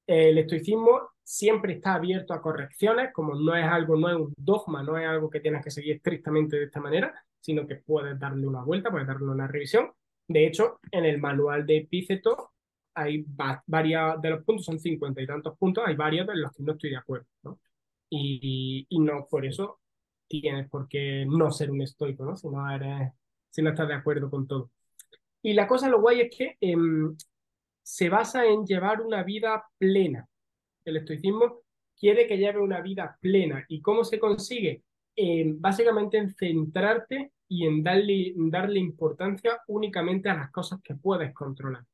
El 0.07 0.37
estoicismo 0.37 1.09
siempre 1.23 1.73
está 1.73 1.95
abierto 1.95 2.33
a 2.33 2.41
correcciones, 2.41 3.11
como 3.11 3.33
no 3.35 3.55
es 3.55 3.65
algo, 3.65 3.95
no 3.97 4.09
es 4.09 4.15
un 4.15 4.33
dogma, 4.37 4.83
no 4.83 4.97
es 4.97 5.07
algo 5.07 5.29
que 5.29 5.39
tienes 5.39 5.63
que 5.63 5.71
seguir 5.71 5.95
estrictamente 5.95 6.57
de 6.57 6.65
esta 6.65 6.79
manera, 6.79 7.13
sino 7.39 7.65
que 7.65 7.77
puedes 7.77 8.19
darle 8.19 8.45
una 8.45 8.63
vuelta, 8.63 8.91
puedes 8.91 9.07
darle 9.07 9.25
una 9.25 9.47
revisión. 9.47 9.91
De 10.27 10.45
hecho, 10.45 10.79
en 10.91 11.05
el 11.05 11.19
manual 11.19 11.65
de 11.65 11.77
Epíceto 11.77 12.51
hay 12.93 13.25
varios 13.27 14.21
de 14.21 14.29
los 14.29 14.43
puntos, 14.43 14.65
son 14.65 14.79
cincuenta 14.79 15.21
y 15.21 15.27
tantos 15.27 15.57
puntos, 15.57 15.83
hay 15.85 15.95
varios 15.95 16.27
de 16.27 16.35
los 16.35 16.51
que 16.53 16.63
no 16.63 16.73
estoy 16.73 16.91
de 16.91 16.97
acuerdo, 16.97 17.27
¿no? 17.43 17.59
Y 18.09 18.87
no 18.91 19.27
por 19.29 19.45
eso 19.45 19.79
tienes 20.27 20.69
por 20.69 20.87
qué 20.87 21.25
no 21.27 21.51
ser 21.51 21.71
un 21.71 21.81
estoico, 21.81 22.25
¿no? 22.25 22.35
Si 22.35 22.47
no, 22.49 22.69
eres, 22.69 23.11
si 23.49 23.61
no 23.61 23.69
estás 23.69 23.87
de 23.87 23.93
acuerdo 23.93 24.29
con 24.29 24.47
todo. 24.47 24.71
Y 25.41 25.53
la 25.53 25.67
cosa, 25.67 25.89
lo 25.89 26.01
guay 26.01 26.21
es 26.21 26.35
que 26.35 26.57
em, 26.59 27.15
se 27.83 28.09
basa 28.09 28.45
en 28.45 28.65
llevar 28.65 29.01
una 29.01 29.23
vida 29.23 29.63
plena. 29.77 30.27
El 30.83 30.97
estoicismo 30.97 31.61
quiere 31.97 32.27
que 32.27 32.37
lleve 32.37 32.59
una 32.59 32.81
vida 32.81 33.17
plena. 33.21 33.63
¿Y 33.67 33.81
cómo 33.81 34.03
se 34.03 34.19
consigue? 34.19 34.83
Em, 35.15 35.59
básicamente 35.59 36.17
en 36.17 36.29
centrarte 36.33 37.31
y 37.47 37.65
en 37.65 37.83
darle, 37.83 38.33
darle 38.35 38.79
importancia 38.79 39.61
únicamente 39.67 40.29
a 40.29 40.35
las 40.35 40.51
cosas 40.51 40.81
que 40.83 40.95
puedes 40.95 41.33
controlar. 41.33 41.85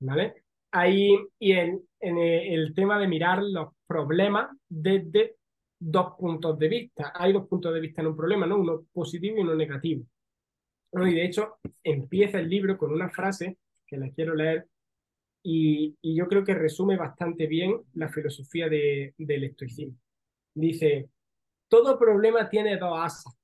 ¿Vale? 0.00 0.44
Ahí, 0.70 1.16
y 1.38 1.52
en, 1.52 1.82
en 2.00 2.18
el 2.18 2.74
tema 2.74 2.98
de 2.98 3.08
mirar 3.08 3.42
los 3.42 3.70
problemas 3.86 4.50
desde 4.68 5.36
dos 5.78 6.14
puntos 6.18 6.58
de 6.58 6.68
vista. 6.68 7.12
Hay 7.14 7.32
dos 7.32 7.46
puntos 7.46 7.72
de 7.72 7.80
vista 7.80 8.00
en 8.00 8.08
un 8.08 8.16
problema, 8.16 8.46
¿no? 8.46 8.58
Uno 8.58 8.86
positivo 8.92 9.38
y 9.38 9.40
uno 9.40 9.54
negativo. 9.54 10.04
Y 10.92 11.14
de 11.14 11.24
hecho, 11.24 11.58
empieza 11.82 12.38
el 12.38 12.48
libro 12.48 12.78
con 12.78 12.92
una 12.92 13.10
frase 13.10 13.58
que 13.86 13.98
la 13.98 14.10
quiero 14.10 14.34
leer 14.34 14.66
y, 15.42 15.96
yo 16.02 16.26
creo 16.28 16.44
que 16.44 16.54
resume 16.54 16.96
bastante 16.96 17.46
bien 17.46 17.80
la 17.94 18.08
filosofía 18.08 18.68
de, 18.68 19.14
del 19.18 19.44
estoicismo. 19.44 19.96
Dice, 20.54 21.08
todo 21.68 21.98
problema 21.98 22.48
tiene 22.48 22.76
dos 22.76 22.98
asas. 22.98 23.34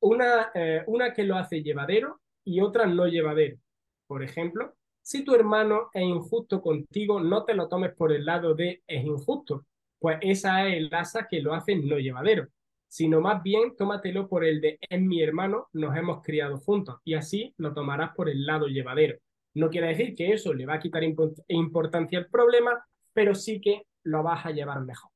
Una, 0.00 0.50
eh, 0.54 0.82
una 0.86 1.12
que 1.12 1.24
lo 1.24 1.36
hace 1.36 1.62
llevadero 1.62 2.20
y 2.44 2.60
otra 2.60 2.86
no 2.86 3.06
llevadero. 3.06 3.58
Por 4.06 4.22
ejemplo, 4.22 4.74
si 5.02 5.24
tu 5.24 5.34
hermano 5.34 5.90
es 5.92 6.02
injusto 6.02 6.60
contigo, 6.60 7.20
no 7.20 7.44
te 7.44 7.54
lo 7.54 7.68
tomes 7.68 7.94
por 7.94 8.12
el 8.12 8.24
lado 8.24 8.54
de 8.54 8.82
es 8.86 9.04
injusto, 9.04 9.64
pues 10.06 10.18
esa 10.20 10.68
es 10.68 10.76
el 10.76 10.94
asa 10.94 11.26
que 11.28 11.40
lo 11.42 11.52
hace 11.52 11.74
no 11.74 11.98
llevadero, 11.98 12.46
sino 12.86 13.20
más 13.20 13.42
bien 13.42 13.74
tómatelo 13.74 14.28
por 14.28 14.44
el 14.44 14.60
de 14.60 14.78
es 14.80 15.00
mi 15.02 15.20
hermano, 15.20 15.66
nos 15.72 15.96
hemos 15.96 16.22
criado 16.22 16.58
juntos, 16.58 17.00
y 17.02 17.14
así 17.14 17.52
lo 17.56 17.74
tomarás 17.74 18.14
por 18.14 18.28
el 18.28 18.46
lado 18.46 18.68
llevadero. 18.68 19.18
No 19.54 19.68
quiere 19.68 19.88
decir 19.88 20.14
que 20.14 20.32
eso 20.32 20.54
le 20.54 20.64
va 20.64 20.74
a 20.74 20.78
quitar 20.78 21.02
importancia 21.02 22.20
al 22.20 22.28
problema, 22.28 22.86
pero 23.12 23.34
sí 23.34 23.60
que 23.60 23.82
lo 24.04 24.22
vas 24.22 24.46
a 24.46 24.52
llevar 24.52 24.80
mejor. 24.84 25.10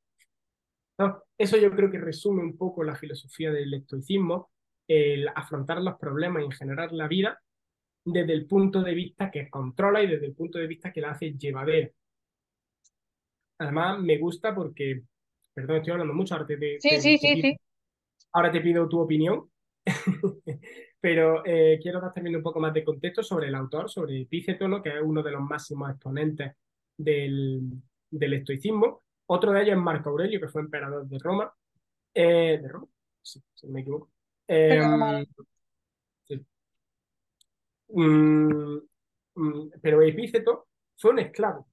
Eso 1.39 1.57
yo 1.57 1.71
creo 1.71 1.89
que 1.89 2.01
resume 2.01 2.43
un 2.43 2.59
poco 2.59 2.83
la 2.83 2.97
filosofía 2.97 3.53
del 3.53 3.73
estoicismo, 3.73 4.51
el 4.89 5.29
afrontar 5.29 5.81
los 5.81 5.99
problemas 6.01 6.43
y 6.43 6.47
en 6.47 6.51
generar 6.51 6.91
la 6.91 7.07
vida 7.07 7.41
desde 8.05 8.33
el 8.33 8.45
punto 8.49 8.83
de 8.83 8.95
vista 8.95 9.31
que 9.31 9.49
controla 9.49 10.03
y 10.03 10.09
desde 10.09 10.27
el 10.27 10.35
punto 10.35 10.59
de 10.59 10.67
vista 10.67 10.93
que 10.93 11.01
la 11.01 11.13
hace 11.13 11.35
llevadera. 11.35 11.91
Además, 13.61 14.01
me 14.01 14.17
gusta 14.17 14.55
porque, 14.55 15.03
perdón, 15.53 15.77
estoy 15.77 15.93
hablando 15.93 16.15
mucho, 16.15 16.35
ahora 16.35 16.47
te, 16.47 16.81
sí, 16.81 16.99
sí, 16.99 17.19
sí, 17.19 17.43
sí. 17.43 17.57
Ahora 18.33 18.51
te 18.51 18.63
pido 18.63 18.89
tu 18.89 18.99
opinión, 18.99 19.51
pero 21.01 21.45
eh, 21.45 21.79
quiero 21.83 22.01
dar 22.01 22.15
también 22.15 22.37
un 22.37 22.43
poco 22.43 22.59
más 22.59 22.73
de 22.73 22.83
contexto 22.83 23.23
sobre 23.23 23.49
el 23.49 23.55
autor, 23.55 23.91
sobre 23.91 24.23
Epíceto, 24.23 24.83
que 24.83 24.89
es 24.89 25.03
uno 25.03 25.23
de 25.23 25.33
los 25.33 25.43
máximos 25.43 25.91
exponentes 25.91 26.53
del, 26.97 27.61
del 28.11 28.33
estoicismo. 28.33 29.03
Otro 29.27 29.53
de 29.53 29.61
ellos 29.61 29.77
es 29.77 29.83
Marco 29.83 30.09
Aurelio, 30.09 30.41
que 30.41 30.49
fue 30.49 30.63
emperador 30.63 31.07
de 31.07 31.19
Roma. 31.19 31.53
Eh, 32.15 32.59
¿De 32.63 32.67
Roma? 32.67 32.87
Sí, 33.21 33.43
si 33.53 33.67
me 33.67 33.83
equivoco. 33.83 34.11
Em, 34.49 35.27
sí. 36.27 36.47
Mm, 37.89 38.79
mm, 39.35 39.71
pero 39.83 40.01
Epíceto 40.01 40.69
fue 40.97 41.11
un 41.11 41.19
esclavo 41.19 41.70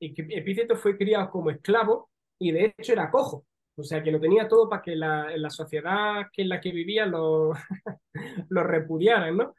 Epíceto 0.00 0.76
fue 0.76 0.96
criado 0.96 1.30
como 1.30 1.50
esclavo 1.50 2.10
y 2.38 2.52
de 2.52 2.74
hecho 2.78 2.92
era 2.92 3.10
cojo. 3.10 3.46
O 3.76 3.82
sea, 3.82 4.02
que 4.02 4.10
lo 4.12 4.20
tenía 4.20 4.48
todo 4.48 4.68
para 4.68 4.82
que 4.82 4.96
la, 4.96 5.36
la 5.36 5.50
sociedad 5.50 6.26
que 6.32 6.42
en 6.42 6.48
la 6.50 6.60
que 6.60 6.72
vivía 6.72 7.06
lo, 7.06 7.52
lo 8.48 8.62
repudiaran, 8.64 9.36
¿no? 9.36 9.54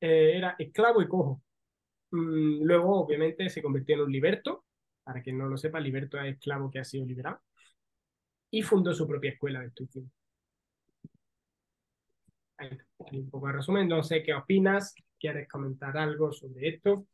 Eh, 0.00 0.36
era 0.36 0.56
esclavo 0.58 1.02
y 1.02 1.08
cojo. 1.08 1.42
Mm, 2.12 2.62
luego, 2.64 3.00
obviamente, 3.04 3.48
se 3.50 3.62
convirtió 3.62 3.96
en 3.96 4.02
un 4.02 4.12
liberto. 4.12 4.64
Para 5.04 5.22
quien 5.22 5.38
no 5.38 5.46
lo 5.48 5.56
sepa, 5.56 5.80
liberto 5.80 6.18
es 6.20 6.34
esclavo 6.34 6.70
que 6.70 6.80
ha 6.80 6.84
sido 6.84 7.06
liberado. 7.06 7.40
Y 8.50 8.62
fundó 8.62 8.92
su 8.92 9.06
propia 9.06 9.30
escuela 9.30 9.60
de 9.60 9.68
estoicismo. 9.68 10.10
Ahí, 12.58 12.68
un 13.12 13.30
poco 13.30 13.46
de 13.46 13.52
resumen. 13.54 13.88
No 13.88 14.02
sé 14.02 14.22
qué 14.22 14.34
opinas. 14.34 14.94
¿Quieres 15.18 15.48
comentar 15.48 15.96
algo 15.96 16.32
sobre 16.32 16.68
esto? 16.68 17.06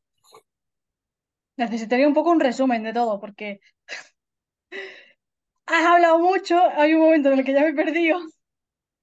Necesitaría 1.57 2.09
un 2.09 2.15
poco 2.15 2.31
un 2.31 2.41
resumen 2.41 2.83
de 2.83 2.93
todo, 2.93 3.21
porque 3.21 3.61
has 5.67 5.85
hablado 5.87 6.19
mucho, 6.19 6.59
hay 6.77 6.95
un 6.95 7.01
momento 7.03 7.31
en 7.31 7.39
el 7.39 7.45
que 7.45 7.53
ya 7.53 7.61
me 7.61 7.69
he 7.69 7.75
perdido. 7.75 8.19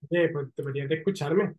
Oye, 0.09 0.29
pues 0.29 0.47
deberías 0.55 0.89
de 0.89 0.95
escucharme. 0.95 1.55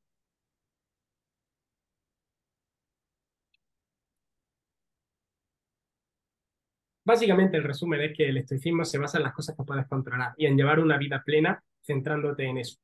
Básicamente 7.04 7.56
el 7.56 7.64
resumen 7.64 8.00
es 8.02 8.16
que 8.16 8.28
el 8.28 8.36
estoicismo 8.36 8.84
se 8.84 8.98
basa 8.98 9.18
en 9.18 9.24
las 9.24 9.32
cosas 9.32 9.56
que 9.56 9.64
puedes 9.64 9.86
controlar 9.88 10.32
y 10.36 10.46
en 10.46 10.56
llevar 10.56 10.78
una 10.80 10.96
vida 10.96 11.22
plena 11.24 11.62
centrándote 11.82 12.44
en 12.44 12.58
eso. 12.58 12.78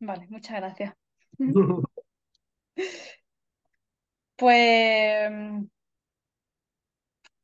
Vale, 0.00 0.26
muchas 0.28 0.56
gracias. 0.56 0.94
Pues 4.34 5.30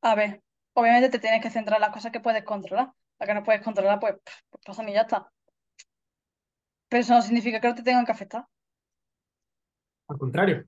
a 0.03 0.15
ver, 0.15 0.43
obviamente 0.75 1.09
te 1.09 1.19
tienes 1.19 1.43
que 1.43 1.51
centrar 1.51 1.79
en 1.79 1.83
las 1.83 1.93
cosas 1.93 2.13
que 2.13 2.21
puedes 2.21 2.45
controlar. 2.45 2.93
La 3.19 3.27
que 3.27 3.35
no 3.35 3.43
puedes 3.43 3.63
controlar, 3.63 3.99
pues, 3.99 4.15
pues 4.51 4.65
pasan 4.65 4.89
y 4.89 4.93
ya 4.93 5.03
está. 5.03 5.31
Pero 6.89 7.01
eso 7.01 7.15
no 7.15 7.23
significa 7.23 7.61
que 7.61 7.69
no 7.69 7.75
te 7.75 7.83
tengan 7.83 8.07
que 8.07 8.13
afectar. 8.13 8.47
Al 10.09 10.19
contrario, 10.19 10.65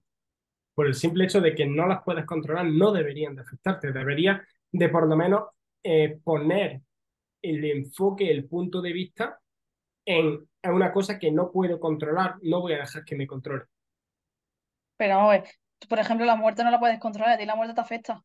por 0.75 0.87
el 0.87 0.95
simple 0.95 1.25
hecho 1.25 1.41
de 1.41 1.55
que 1.55 1.67
no 1.67 1.87
las 1.87 2.03
puedes 2.03 2.27
controlar, 2.27 2.67
no 2.67 2.93
deberían 2.93 3.35
de 3.37 3.43
afectarte. 3.43 3.93
Debería 3.93 4.45
de 4.73 4.89
por 4.89 5.09
lo 5.09 5.17
menos 5.17 5.45
eh, 5.83 6.19
poner 6.23 6.83
el 7.43 7.65
enfoque, 7.65 8.31
el 8.31 8.47
punto 8.47 8.83
de 8.83 8.93
vista 8.93 9.41
en, 10.05 10.49
una 10.65 10.93
cosa 10.93 11.19
que 11.19 11.31
no 11.31 11.51
puedo 11.51 11.81
controlar, 11.81 12.37
no 12.43 12.61
voy 12.61 12.75
a 12.75 12.79
dejar 12.81 13.05
que 13.05 13.17
me 13.17 13.27
controle. 13.27 13.65
Pero, 14.97 15.27
oye, 15.27 15.45
por 15.89 15.99
ejemplo, 15.99 16.27
la 16.27 16.37
muerte 16.37 16.65
no 16.65 16.71
la 16.71 16.79
puedes 16.79 16.99
controlar, 16.99 17.35
a 17.35 17.39
ti 17.39 17.47
la 17.47 17.57
muerte 17.57 17.75
te 17.75 17.81
afecta. 17.81 18.23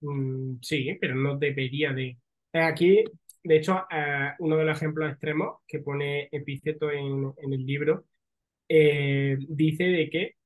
Mm, 0.00 0.56
sí, 0.62 0.96
pero 1.00 1.14
no 1.14 1.36
debería 1.36 1.92
de. 1.92 2.18
Eh, 2.52 2.58
aquí, 2.60 3.04
de 3.42 3.56
hecho, 3.56 3.84
eh, 3.90 4.30
uno 4.38 4.56
de 4.56 4.64
los 4.64 4.76
ejemplos 4.76 5.10
extremos 5.10 5.58
que 5.66 5.80
pone 5.80 6.28
Epíceto 6.32 6.90
en, 6.90 7.32
en 7.36 7.52
el 7.52 7.64
libro 7.66 8.04
eh, 8.68 9.36
dice 9.48 9.84
de 9.84 10.10
que 10.10 10.36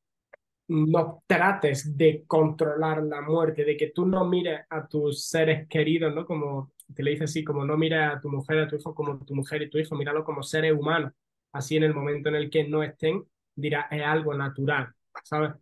no 0.68 1.22
trates 1.26 1.96
de 1.96 2.24
controlar 2.26 3.02
la 3.04 3.22
muerte, 3.22 3.64
de 3.64 3.76
que 3.76 3.90
tú 3.90 4.06
no 4.06 4.26
mires 4.28 4.62
a 4.70 4.88
tus 4.88 5.26
seres 5.26 5.68
queridos, 5.68 6.14
¿no? 6.14 6.26
Como 6.26 6.72
te 6.94 7.02
le 7.02 7.12
dice 7.12 7.24
así, 7.24 7.44
como 7.44 7.64
no 7.64 7.76
mires 7.76 8.00
a 8.00 8.20
tu 8.20 8.30
mujer, 8.30 8.60
a 8.60 8.68
tu 8.68 8.76
hijo 8.76 8.94
como 8.94 9.18
tu 9.24 9.34
mujer 9.34 9.62
y 9.62 9.70
tu 9.70 9.78
hijo, 9.78 9.96
míralo 9.96 10.24
como 10.24 10.42
seres 10.42 10.72
humanos. 10.74 11.12
Así 11.52 11.76
en 11.76 11.84
el 11.84 11.94
momento 11.94 12.28
en 12.30 12.36
el 12.36 12.50
que 12.50 12.64
no 12.68 12.82
estén, 12.82 13.24
dirá, 13.56 13.88
es 13.90 14.02
algo 14.02 14.34
natural, 14.34 14.92
¿sabes? 15.24 15.52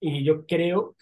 Y 0.00 0.22
yo 0.24 0.44
creo, 0.46 0.94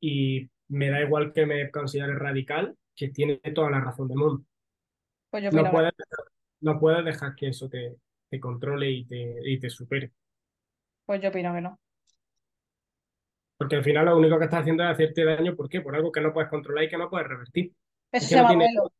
y 0.00 0.50
me 0.72 0.88
da 0.88 1.02
igual 1.02 1.32
que 1.32 1.44
me 1.44 1.70
considere 1.70 2.14
radical, 2.14 2.76
que 2.96 3.08
tiene 3.08 3.36
toda 3.54 3.70
la 3.70 3.80
razón 3.80 4.08
del 4.08 4.16
mundo. 4.16 4.42
Pues 5.30 5.52
no, 5.52 5.70
puedes, 5.70 5.92
no 6.60 6.80
puedes 6.80 7.04
dejar 7.04 7.34
que 7.34 7.48
eso 7.48 7.68
te, 7.68 7.96
te 8.30 8.40
controle 8.40 8.90
y 8.90 9.04
te, 9.04 9.36
y 9.44 9.58
te 9.58 9.68
supere. 9.68 10.12
Pues 11.04 11.20
yo 11.20 11.28
opino 11.28 11.52
que 11.52 11.60
no. 11.60 11.78
Porque 13.58 13.76
al 13.76 13.84
final 13.84 14.06
lo 14.06 14.16
único 14.16 14.38
que 14.38 14.44
estás 14.44 14.60
haciendo 14.60 14.82
es 14.82 14.90
hacerte 14.90 15.24
daño, 15.24 15.54
¿por 15.54 15.68
qué? 15.68 15.82
Por 15.82 15.94
algo 15.94 16.10
que 16.10 16.22
no 16.22 16.32
puedes 16.32 16.48
controlar 16.48 16.84
y 16.84 16.88
que 16.88 16.98
no 16.98 17.10
puedes 17.10 17.28
revertir. 17.28 17.72
Eso 18.10 18.28
se 18.28 18.34
llama 18.34 18.54
duelo. 18.54 18.92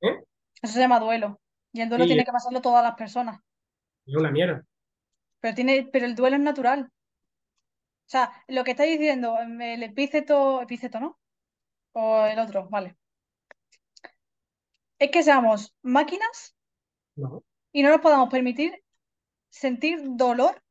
¿Eh? 0.00 0.24
Eso 0.60 0.72
se 0.72 0.80
llama 0.80 1.00
duelo. 1.00 1.40
Y 1.72 1.82
el 1.82 1.88
duelo 1.88 2.06
tiene 2.06 2.24
que 2.24 2.32
pasarlo 2.32 2.60
todas 2.60 2.82
las 2.82 2.94
personas. 2.94 3.40
Es 4.04 4.16
una 4.16 4.30
mierda. 4.32 4.64
Pero, 5.40 5.54
tiene, 5.54 5.88
pero 5.92 6.06
el 6.06 6.16
duelo 6.16 6.36
es 6.36 6.42
natural. 6.42 6.90
O 8.06 8.08
sea, 8.08 8.32
lo 8.48 8.62
que 8.64 8.70
está 8.72 8.84
diciendo, 8.84 9.36
el 9.40 9.82
epíceto, 9.82 10.62
epíceto, 10.62 11.00
¿no? 11.00 11.18
O 11.92 12.24
el 12.26 12.38
otro, 12.38 12.68
vale. 12.68 12.96
Es 14.98 15.10
que 15.10 15.22
seamos 15.22 15.74
máquinas 15.82 16.54
No. 17.16 17.42
Y 17.72 17.82
no 17.82 17.90
nos 17.90 18.00
podamos 18.00 18.30
permitir 18.30 18.82
sentir 19.50 20.00
dolor 20.04 20.62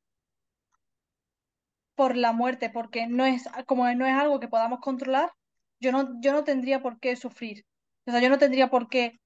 por 1.95 2.15
la 2.15 2.31
muerte, 2.33 2.69
porque 2.69 3.07
no 3.07 3.25
es, 3.25 3.47
como 3.65 3.91
no 3.93 4.05
es 4.05 4.13
algo 4.15 4.39
que 4.39 4.47
podamos 4.47 4.79
controlar, 4.79 5.31
yo 5.79 5.91
no, 5.91 6.19
yo 6.21 6.31
no 6.33 6.43
tendría 6.43 6.81
por 6.81 6.99
qué 6.99 7.15
sufrir. 7.15 7.65
O 8.05 8.11
sea, 8.11 8.21
yo 8.21 8.29
no 8.29 8.37
tendría 8.37 8.69
por 8.69 8.87
qué 8.89 9.19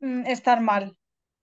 mm, 0.00 0.26
estar 0.26 0.60
mal. 0.60 0.98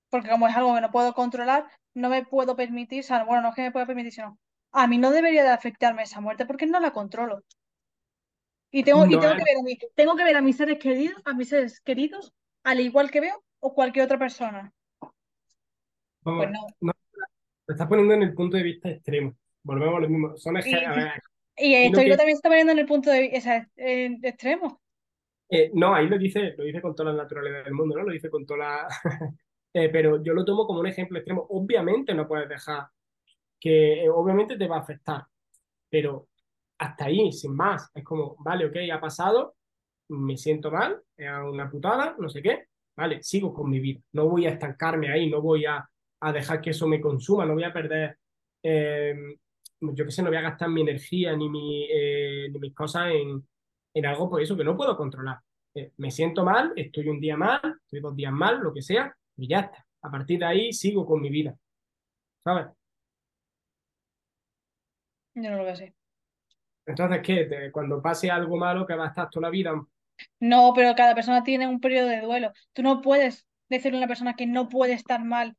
Porque 0.09 0.29
como 0.29 0.47
es 0.47 0.55
algo 0.55 0.75
que 0.75 0.81
no 0.81 0.91
puedo 0.91 1.13
controlar, 1.13 1.67
no 1.93 2.09
me 2.09 2.25
puedo 2.25 2.55
permitir, 2.55 3.01
o 3.01 3.03
sea, 3.07 3.23
bueno, 3.25 3.41
no 3.43 3.49
es 3.49 3.55
que 3.55 3.63
me 3.63 3.71
pueda 3.71 3.85
permitir, 3.85 4.13
sino 4.13 4.39
a 4.71 4.87
mí 4.87 4.97
no 4.97 5.11
debería 5.11 5.43
de 5.43 5.49
afectarme 5.49 6.03
esa 6.03 6.21
muerte 6.21 6.45
porque 6.45 6.65
no 6.67 6.79
la 6.79 6.91
controlo. 6.91 7.43
Y 8.71 8.83
tengo, 8.83 9.05
y 9.05 9.09
tengo 9.09 9.21
que 9.35 9.43
ver 9.43 9.57
a 9.59 9.63
mí, 9.63 9.77
tengo 9.95 10.15
que 10.15 10.23
ver 10.23 10.37
a 10.37 10.41
mis 10.41 10.57
seres 10.57 10.77
queridos, 10.77 11.19
a 11.25 11.33
mis 11.33 11.49
seres 11.49 11.81
queridos, 11.81 12.33
al 12.63 12.79
igual 12.79 13.09
que 13.09 13.21
veo 13.21 13.43
o 13.59 13.73
cualquier 13.73 14.05
otra 14.05 14.19
persona. 14.19 14.71
vamos, 16.21 16.45
Pues 16.45 16.51
no. 16.51 16.67
no, 16.81 16.93
te 17.65 17.73
estás 17.73 17.87
poniendo 17.87 18.13
en 18.13 18.23
el 18.23 18.33
punto 18.33 18.57
de 18.57 18.63
vista 18.63 18.89
extremo. 18.89 19.35
Volvemos 19.63 19.97
a 19.97 19.99
lo 20.01 20.09
mismo. 20.09 20.37
Son 20.37 20.55
Y, 20.57 20.59
y 21.57 21.75
esto 21.75 22.01
que- 22.01 22.15
también 22.15 22.35
está 22.35 22.49
poniendo 22.49 22.71
en 22.73 22.79
el 22.79 22.85
punto 22.85 23.09
de 23.09 23.21
vista 23.21 23.67
extremo. 24.21 24.79
eh, 25.49 25.71
no, 25.73 25.95
ahí 25.95 26.07
lo 26.07 26.17
dice, 26.17 26.53
lo 26.57 26.63
dice 26.63 26.81
con 26.81 26.95
toda 26.95 27.11
la 27.11 27.23
naturalidad 27.23 27.63
del 27.63 27.73
mundo, 27.73 27.97
¿no? 27.97 28.03
Lo 28.03 28.11
dice 28.13 28.29
con 28.29 28.45
toda 28.45 28.59
la. 28.59 28.87
Eh, 29.71 29.87
pero 29.89 30.23
yo 30.23 30.33
lo 30.33 30.43
tomo 30.43 30.65
como 30.65 30.79
un 30.79 30.87
ejemplo 30.87 31.19
extremo. 31.19 31.45
Obviamente 31.49 32.15
no 32.15 32.27
puedes 32.27 32.49
dejar 32.49 32.87
que, 33.59 34.03
eh, 34.05 34.09
obviamente 34.09 34.57
te 34.57 34.67
va 34.67 34.77
a 34.77 34.81
afectar, 34.81 35.23
pero 35.89 36.27
hasta 36.79 37.05
ahí, 37.05 37.31
sin 37.31 37.55
más. 37.55 37.89
Es 37.93 38.03
como, 38.03 38.35
vale, 38.39 38.65
ok, 38.65 38.77
ha 38.93 39.01
pasado, 39.01 39.55
me 40.09 40.37
siento 40.37 40.71
mal, 40.71 41.01
es 41.17 41.29
una 41.43 41.69
putada, 41.69 42.15
no 42.19 42.29
sé 42.29 42.41
qué, 42.41 42.67
vale, 42.95 43.21
sigo 43.23 43.53
con 43.53 43.69
mi 43.69 43.79
vida. 43.79 44.01
No 44.13 44.27
voy 44.29 44.45
a 44.45 44.51
estancarme 44.51 45.11
ahí, 45.11 45.29
no 45.29 45.41
voy 45.41 45.65
a, 45.65 45.87
a 46.21 46.33
dejar 46.33 46.61
que 46.61 46.71
eso 46.71 46.87
me 46.87 47.01
consuma, 47.01 47.45
no 47.45 47.53
voy 47.53 47.63
a 47.63 47.73
perder, 47.73 48.17
eh, 48.63 49.15
yo 49.81 50.05
qué 50.05 50.11
sé, 50.11 50.21
no 50.23 50.29
voy 50.29 50.37
a 50.37 50.41
gastar 50.41 50.69
mi 50.69 50.81
energía 50.81 51.35
ni, 51.35 51.49
mi, 51.49 51.87
eh, 51.89 52.49
mis 52.59 52.73
cosas 52.73 53.11
en, 53.13 53.47
en 53.93 54.05
algo 54.05 54.29
por 54.29 54.41
eso 54.41 54.57
que 54.57 54.63
no 54.63 54.75
puedo 54.75 54.95
controlar. 54.97 55.39
Eh, 55.75 55.91
me 55.97 56.11
siento 56.11 56.43
mal, 56.43 56.73
estoy 56.75 57.07
un 57.09 57.19
día 57.19 57.37
mal, 57.37 57.61
estoy 57.83 57.99
dos 58.01 58.15
días 58.15 58.33
mal, 58.33 58.59
lo 58.59 58.73
que 58.73 58.81
sea, 58.81 59.15
y 59.37 59.47
ya 59.47 59.59
está. 59.61 59.85
A 60.01 60.11
partir 60.11 60.39
de 60.39 60.45
ahí 60.45 60.73
sigo 60.73 61.05
con 61.05 61.21
mi 61.21 61.29
vida, 61.29 61.55
¿sabes? 62.43 62.67
Yo 65.35 65.49
no 65.49 65.57
lo 65.57 65.63
veo 65.63 65.73
así. 65.73 65.93
Entonces, 66.85 67.21
¿qué? 67.23 67.45
Te- 67.45 67.71
cuando 67.71 68.01
pase 68.01 68.29
algo 68.31 68.57
malo 68.57 68.85
que 68.85 68.95
va 68.95 69.05
a 69.05 69.07
estar 69.09 69.29
toda 69.29 69.43
la 69.47 69.49
vida 69.51 69.71
No, 70.39 70.73
pero 70.75 70.95
cada 70.95 71.15
persona 71.15 71.43
tiene 71.43 71.67
un 71.67 71.79
periodo 71.79 72.07
de 72.07 72.21
duelo. 72.21 72.53
Tú 72.73 72.83
no 72.83 73.01
puedes 73.01 73.47
decirle 73.69 73.97
a 73.97 74.01
una 74.01 74.07
persona 74.07 74.35
que 74.35 74.47
no 74.47 74.69
puede 74.69 74.93
estar 74.93 75.23
mal 75.23 75.55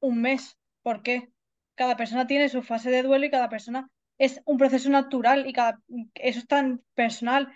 un 0.00 0.22
mes. 0.22 0.58
¿Por 0.82 1.02
qué? 1.04 1.30
Cada 1.76 1.96
persona 1.98 2.28
tiene 2.28 2.50
su 2.50 2.62
fase 2.62 2.90
de 2.90 3.04
duelo 3.04 3.26
y 3.26 3.30
cada 3.30 3.50
persona 3.50 3.90
es 4.18 4.42
un 4.46 4.58
proceso 4.58 4.90
natural 4.90 5.46
y 5.48 5.54
cada 5.54 5.80
eso 6.14 6.40
es 6.40 6.48
tan 6.48 6.82
personal 6.94 7.52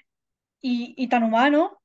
y, 0.62 0.94
y 0.98 1.08
tan 1.08 1.24
humano 1.24 1.82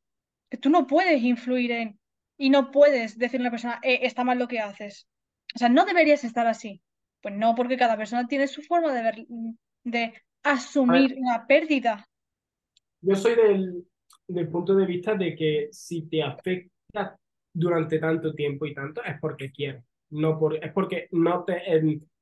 que 0.51 0.57
tú 0.59 0.71
no 0.71 0.87
puedes 0.87 1.23
influir 1.23 1.73
en 1.73 1.99
y 2.37 2.51
no 2.51 2.71
puedes 2.71 3.19
decirle 3.19 3.47
a 3.47 3.49
una 3.49 3.51
persona, 3.51 3.81
"Eh, 3.83 4.01
está 4.03 4.25
mal 4.25 4.39
lo 4.39 4.49
que 4.49 4.61
haces. 4.61 5.07
O 5.55 5.59
sea, 5.59 5.69
no 5.69 5.85
deberías 5.85 6.25
estar 6.25 6.47
así. 6.47 6.82
Pues 7.23 7.33
no, 7.35 7.55
porque 7.55 7.77
cada 7.77 7.97
persona 7.97 8.27
tiene 8.27 8.47
su 8.47 8.61
forma 8.61 8.93
de 8.93 9.01
ver, 9.03 9.15
de 9.83 10.13
asumir 10.43 11.15
una 11.17 11.47
pérdida. 11.47 12.07
Yo 13.01 13.15
soy 13.15 13.35
del, 13.35 13.85
del 14.27 14.47
punto 14.49 14.75
de 14.75 14.85
vista 14.85 15.15
de 15.15 15.35
que 15.35 15.69
si 15.71 16.03
te 16.07 16.23
afecta 16.23 17.17
durante 17.53 17.99
tanto 17.99 18.33
tiempo 18.33 18.65
y 18.65 18.73
tanto, 18.73 19.03
es 19.03 19.19
porque 19.19 19.51
quieres. 19.51 19.83
No 20.11 20.39
por, 20.39 20.55
es 20.63 20.71
porque 20.73 21.07
no 21.11 21.43
te, 21.43 21.61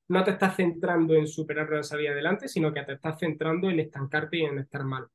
no 0.10 0.24
te 0.24 0.32
estás 0.32 0.56
centrando 0.56 1.14
en 1.16 1.28
superarlo 1.28 1.78
en 1.78 1.84
salir 1.84 2.10
adelante, 2.10 2.48
sino 2.48 2.74
que 2.74 2.84
te 2.84 2.94
estás 2.94 3.20
centrando 3.20 3.70
en 3.70 3.80
estancarte 3.80 4.38
y 4.38 4.42
en 4.44 4.60
estar 4.60 4.84
mal. 4.84 5.08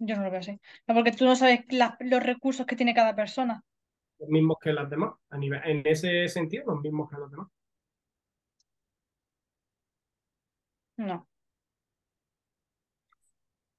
Yo 0.00 0.16
no 0.16 0.22
lo 0.24 0.30
veo 0.30 0.40
así. 0.40 0.60
No, 0.86 0.94
porque 0.94 1.12
tú 1.12 1.24
no 1.24 1.36
sabes 1.36 1.60
la- 1.70 1.96
los 2.00 2.22
recursos 2.22 2.66
que 2.66 2.76
tiene 2.76 2.94
cada 2.94 3.14
persona. 3.14 3.62
Los 4.18 4.28
mismos 4.28 4.58
que 4.60 4.72
las 4.72 4.88
demás. 4.90 5.14
A 5.30 5.38
nivel, 5.38 5.60
en 5.64 5.86
ese 5.86 6.28
sentido, 6.28 6.64
los 6.66 6.80
mismos 6.82 7.08
que 7.10 7.16
los 7.16 7.30
demás. 7.30 7.48
No. 10.96 11.28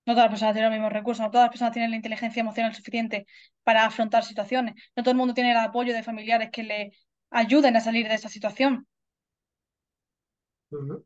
No 0.05 0.13
todas 0.13 0.25
las 0.25 0.31
personas 0.31 0.53
tienen 0.55 0.71
los 0.71 0.79
mismos 0.79 0.93
recursos, 0.93 1.23
no 1.23 1.29
todas 1.29 1.45
las 1.45 1.51
personas 1.51 1.73
tienen 1.73 1.91
la 1.91 1.97
inteligencia 1.97 2.39
emocional 2.41 2.73
suficiente 2.73 3.27
para 3.63 3.85
afrontar 3.85 4.23
situaciones. 4.23 4.73
No 4.95 5.03
todo 5.03 5.11
el 5.11 5.17
mundo 5.17 5.33
tiene 5.35 5.51
el 5.51 5.57
apoyo 5.57 5.93
de 5.93 6.01
familiares 6.01 6.49
que 6.51 6.63
le 6.63 6.93
ayuden 7.29 7.75
a 7.75 7.81
salir 7.81 8.07
de 8.07 8.15
esa 8.15 8.29
situación. 8.29 8.87
Pero, 10.69 11.03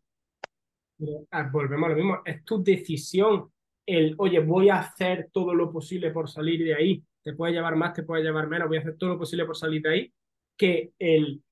ah, 1.32 1.50
volvemos 1.52 1.88
a 1.88 1.89
lo 1.89 1.96
mismo. 1.96 2.22
Es 2.24 2.46
tu 2.46 2.63
decisión 2.63 3.52
el, 3.86 4.15
oye, 4.17 4.39
voy 4.39 4.69
a 4.69 4.80
hacer 4.80 5.30
todo 5.34 5.54
lo 5.54 5.72
posible 5.72 6.12
por 6.12 6.30
salir 6.30 6.63
de 6.63 6.76
ahí. 6.76 7.04
Te 7.24 7.34
puede 7.34 7.54
llevar 7.54 7.76
más, 7.76 7.94
te 7.94 8.04
puede 8.04 8.24
llevar 8.24 8.48
menos. 8.48 8.68
Voy 8.68 8.78
a 8.78 8.82
hacer 8.82 8.98
todo 8.98 9.12
lo 9.12 9.18
posible 9.20 9.46
por 9.46 9.56
salir 9.58 9.82
de 9.82 9.90
ahí. 9.90 10.14
Que 10.58 10.94
el, 11.00 11.44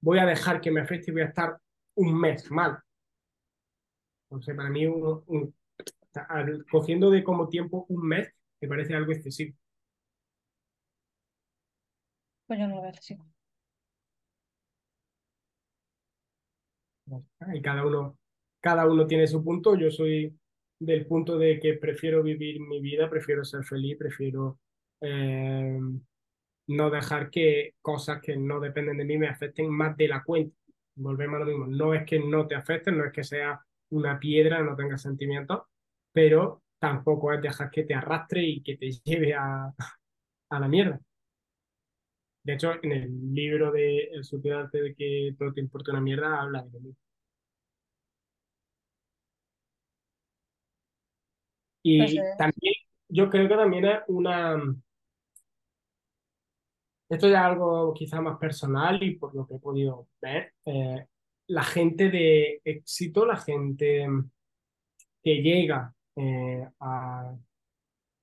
voy 0.00 0.18
a 0.18 0.26
dejar 0.26 0.60
que 0.60 0.70
me 0.70 0.80
afecte 0.80 1.10
y 1.10 1.14
voy 1.14 1.22
a 1.22 1.26
estar 1.26 1.58
un 1.96 2.18
mes 2.20 2.50
mal. 2.50 2.78
Entonces, 4.30 4.54
para 4.56 4.70
mí, 4.70 4.86
un- 4.86 5.22
un- 5.26 5.54
al- 6.28 6.64
cogiendo 6.70 7.10
de 7.10 7.24
como 7.24 7.48
tiempo 7.48 7.86
un 7.88 8.06
mes, 8.08 8.32
me 8.60 8.68
parece 8.68 8.94
algo 8.94 9.12
excesivo. 9.12 9.56
Pues 12.46 12.58
yo 12.58 12.66
no 12.66 12.76
lo 12.76 12.82
veo 12.82 12.90
así. 12.98 13.16
Y 17.54 17.62
cada 17.62 17.86
uno, 17.86 18.18
cada 18.60 18.86
uno 18.86 19.06
tiene 19.06 19.26
su 19.26 19.42
punto. 19.42 19.76
Yo 19.76 19.90
soy 19.90 20.38
del 20.78 21.06
punto 21.06 21.38
de 21.38 21.58
que 21.60 21.74
prefiero 21.74 22.22
vivir 22.22 22.60
mi 22.60 22.80
vida, 22.80 23.08
prefiero 23.10 23.44
ser 23.44 23.64
feliz, 23.64 23.96
prefiero 23.98 24.58
eh, 25.00 25.78
no 26.68 26.90
dejar 26.90 27.30
que 27.30 27.74
cosas 27.80 28.20
que 28.22 28.36
no 28.36 28.60
dependen 28.60 28.98
de 28.98 29.04
mí 29.04 29.18
me 29.18 29.28
afecten 29.28 29.70
más 29.70 29.96
de 29.96 30.08
la 30.08 30.22
cuenta. 30.22 30.56
Volvemos 30.96 31.36
a 31.36 31.40
lo 31.40 31.46
mismo. 31.46 31.66
No 31.66 31.94
es 31.94 32.04
que 32.06 32.18
no 32.20 32.46
te 32.46 32.54
afecten, 32.56 32.98
no 32.98 33.04
es 33.06 33.12
que 33.12 33.24
sea 33.24 33.60
una 33.90 34.18
piedra, 34.20 34.62
no 34.62 34.76
tengas 34.76 35.02
sentimientos, 35.02 35.62
pero 36.12 36.62
tampoco 36.78 37.32
es 37.32 37.42
dejar 37.42 37.70
que 37.70 37.84
te 37.84 37.94
arrastre 37.94 38.42
y 38.44 38.62
que 38.62 38.76
te 38.76 38.90
lleve 39.04 39.34
a, 39.34 39.72
a 40.50 40.60
la 40.60 40.68
mierda. 40.68 41.00
De 42.42 42.54
hecho, 42.54 42.72
en 42.82 42.90
el 42.90 43.32
libro 43.32 43.70
de 43.70 44.08
El 44.12 44.24
sutil 44.24 44.68
de 44.72 44.92
que 44.96 45.36
todo 45.38 45.52
te 45.52 45.60
importa 45.60 45.92
una 45.92 46.00
mierda, 46.00 46.40
habla 46.42 46.62
de 46.62 46.70
lo 46.72 46.80
mismo. 46.80 46.96
Pues, 51.96 52.12
Y 52.12 52.18
eh, 52.18 52.22
también, 52.36 52.74
yo 53.08 53.30
creo 53.30 53.48
que 53.48 53.54
también 53.56 53.84
es 53.86 53.98
una, 54.08 54.56
esto 57.08 57.28
ya 57.28 57.40
es 57.40 57.44
algo 57.46 57.94
quizá 57.94 58.20
más 58.20 58.38
personal 58.38 59.02
y 59.02 59.16
por 59.16 59.34
lo 59.34 59.46
que 59.46 59.54
he 59.54 59.58
podido 59.58 60.08
ver, 60.20 60.52
eh, 60.66 61.06
la 61.48 61.64
gente 61.64 62.10
de 62.10 62.60
éxito, 62.64 63.24
la 63.24 63.36
gente 63.36 64.06
que 65.22 65.42
llega 65.42 65.94
eh, 66.16 66.66
a 66.80 67.34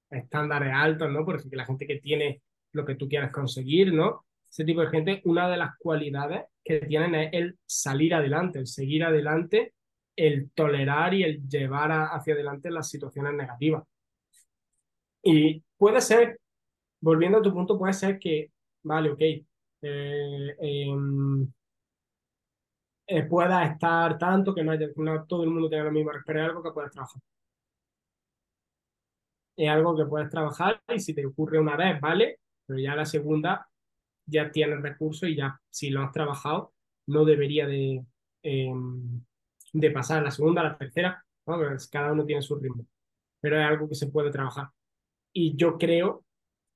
estándares 0.09 0.71
altos, 0.73 1.09
¿no? 1.11 1.25
Por 1.25 1.35
ejemplo, 1.35 1.57
la 1.57 1.65
gente 1.65 1.87
que 1.87 1.99
tiene 1.99 2.41
lo 2.73 2.85
que 2.85 2.95
tú 2.95 3.07
quieres 3.09 3.31
conseguir, 3.31 3.93
¿no? 3.93 4.25
Ese 4.49 4.63
tipo 4.63 4.81
de 4.81 4.87
gente, 4.87 5.21
una 5.25 5.49
de 5.49 5.57
las 5.57 5.75
cualidades 5.77 6.45
que 6.63 6.79
tienen 6.81 7.15
es 7.15 7.29
el 7.33 7.57
salir 7.65 8.13
adelante, 8.13 8.59
el 8.59 8.67
seguir 8.67 9.03
adelante, 9.03 9.73
el 10.15 10.51
tolerar 10.51 11.13
y 11.13 11.23
el 11.23 11.47
llevar 11.47 11.91
hacia 11.91 12.33
adelante 12.33 12.69
las 12.71 12.89
situaciones 12.89 13.33
negativas. 13.33 13.83
Y 15.23 15.63
puede 15.77 16.01
ser, 16.01 16.39
volviendo 17.01 17.39
a 17.39 17.41
tu 17.41 17.51
punto, 17.51 17.77
puede 17.77 17.93
ser 17.93 18.19
que, 18.19 18.51
vale, 18.85 19.09
ok, 19.11 19.21
eh, 19.21 20.55
em, 20.59 21.47
eh, 23.07 23.27
estar 23.71 24.17
tanto 24.17 24.53
que 24.53 24.63
no, 24.63 24.71
haya, 24.71 24.87
no 24.95 25.25
todo 25.25 25.43
el 25.43 25.49
mundo 25.49 25.69
tenga 25.69 25.85
la 25.85 25.91
misma 25.91 26.11
pero 26.25 26.39
es 26.41 26.45
algo 26.49 26.63
que 26.63 26.71
puedes 26.71 26.91
trabajar. 26.91 27.21
Es 29.55 29.69
algo 29.69 29.95
que 29.95 30.05
puedes 30.05 30.29
trabajar 30.29 30.81
y 30.93 30.99
si 30.99 31.13
te 31.13 31.25
ocurre 31.25 31.59
una 31.59 31.77
vez, 31.77 31.99
vale, 32.01 32.39
pero 32.65 32.79
ya 32.79 32.95
la 32.95 33.05
segunda 33.05 33.67
ya 34.25 34.51
tienes 34.51 34.81
recursos 34.81 35.29
y 35.29 35.35
ya 35.35 35.59
si 35.69 35.89
lo 35.91 36.01
has 36.03 36.11
trabajado, 36.11 36.73
no 37.07 37.25
debería 37.25 37.67
de, 37.67 38.03
em, 38.43 39.23
de 39.73 39.91
pasar 39.91 40.23
la 40.23 40.31
segunda, 40.31 40.63
la 40.63 40.77
tercera, 40.77 41.23
¿no? 41.47 41.57
Pues 41.57 41.87
cada 41.89 42.13
uno 42.13 42.25
tiene 42.25 42.41
su 42.41 42.55
ritmo, 42.57 42.85
pero 43.41 43.59
es 43.59 43.65
algo 43.67 43.89
que 43.89 43.95
se 43.95 44.07
puede 44.07 44.31
trabajar. 44.31 44.69
Y 45.33 45.55
yo 45.57 45.77
creo, 45.77 46.24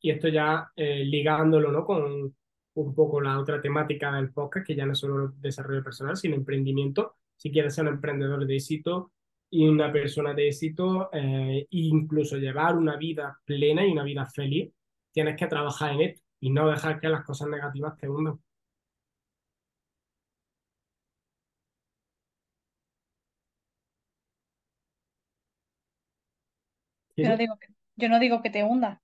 y 0.02 0.12
esto 0.12 0.28
ya 0.30 0.72
eh, 0.76 1.04
ligándolo 1.06 1.72
¿no? 1.72 1.86
con 1.86 2.34
un 2.74 2.96
poco 2.96 3.22
la 3.22 3.40
otra 3.40 3.62
temática 3.62 4.12
del 4.14 4.32
podcast, 4.32 4.66
que 4.66 4.76
ya 4.76 4.86
no 4.86 4.94
es 4.94 5.00
solo 5.00 5.34
desarrollo 5.38 5.84
personal, 5.84 6.16
sino 6.18 6.36
emprendimiento. 6.36 7.16
Si 7.36 7.52
quieres 7.52 7.76
ser 7.76 7.86
un 7.86 7.96
emprendedor 7.96 8.46
de 8.46 8.56
éxito 8.56 9.12
y 9.50 9.68
una 9.68 9.92
persona 9.92 10.34
de 10.34 10.48
éxito, 10.48 11.10
e 11.12 11.68
incluso 11.72 12.38
llevar 12.38 12.78
una 12.78 12.96
vida 12.98 13.40
plena 13.46 13.86
y 13.86 13.92
una 13.92 14.04
vida 14.04 14.26
feliz, 14.28 14.72
tienes 15.12 15.36
que 15.38 15.48
trabajar 15.48 15.94
en 15.94 16.02
esto. 16.02 16.22
y 16.42 16.52
no 16.52 16.70
dejar 16.70 17.00
que 17.02 17.10
las 17.10 17.26
cosas 17.26 17.50
negativas 17.50 17.98
te 17.98 18.08
hundan. 18.10 18.40
Yo 27.96 28.10
no 28.10 28.20
digo 28.20 28.42
que 28.42 28.50
te 28.50 28.64
hunda. 28.64 29.02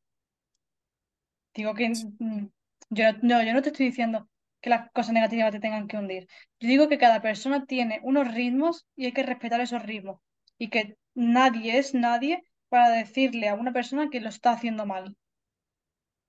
Digo 1.55 1.73
que 1.73 1.89
mm, 1.89 2.47
yo 2.89 3.05
no, 3.21 3.43
yo 3.43 3.53
no 3.53 3.61
te 3.61 3.69
estoy 3.69 3.87
diciendo 3.87 4.29
que 4.61 4.69
las 4.69 4.91
cosas 4.91 5.13
negativas 5.13 5.51
te 5.51 5.59
tengan 5.59 5.87
que 5.87 5.97
hundir. 5.97 6.27
Yo 6.59 6.67
digo 6.67 6.89
que 6.89 6.97
cada 6.97 7.21
persona 7.21 7.65
tiene 7.65 7.99
unos 8.03 8.33
ritmos 8.33 8.85
y 8.95 9.05
hay 9.05 9.13
que 9.13 9.23
respetar 9.23 9.61
esos 9.61 9.81
ritmos. 9.83 10.19
Y 10.57 10.69
que 10.69 10.97
nadie 11.13 11.77
es 11.77 11.93
nadie 11.93 12.43
para 12.69 12.89
decirle 12.89 13.47
a 13.47 13.55
una 13.55 13.71
persona 13.71 14.09
que 14.09 14.19
lo 14.19 14.29
está 14.29 14.51
haciendo 14.51 14.85
mal. 14.85 15.15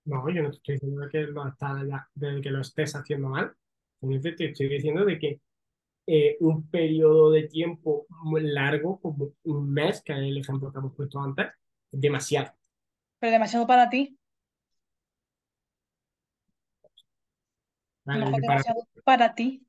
No, 0.05 0.29
yo 0.29 0.43
no 0.43 0.51
te 0.51 0.57
estoy 0.57 0.75
diciendo 0.75 1.07
que 1.11 1.21
lo, 1.23 1.47
está, 1.47 1.73
de 2.15 2.41
que 2.41 2.49
lo 2.49 2.61
estés 2.61 2.95
haciendo 2.95 3.29
mal. 3.29 3.53
Te 3.99 4.45
estoy 4.45 4.69
diciendo 4.69 5.03
de 5.03 5.19
que 5.19 5.41
eh, 6.05 6.37
un 6.39 6.69
periodo 6.69 7.31
de 7.31 7.43
tiempo 7.43 8.05
muy 8.23 8.41
largo, 8.43 8.99
como 9.01 9.33
un 9.43 9.73
mes, 9.73 10.01
que 10.01 10.13
es 10.13 10.19
el 10.19 10.37
ejemplo 10.37 10.71
que 10.71 10.77
hemos 10.77 10.95
puesto 10.95 11.19
antes, 11.19 11.47
es 11.91 11.99
demasiado. 11.99 12.53
Pero 13.19 13.31
demasiado 13.31 13.67
para 13.67 13.89
ti. 13.89 14.16
¿Vale? 18.07 18.25
Mejor 18.25 18.41
para- 18.45 18.63
para 19.03 19.35
ti. 19.35 19.67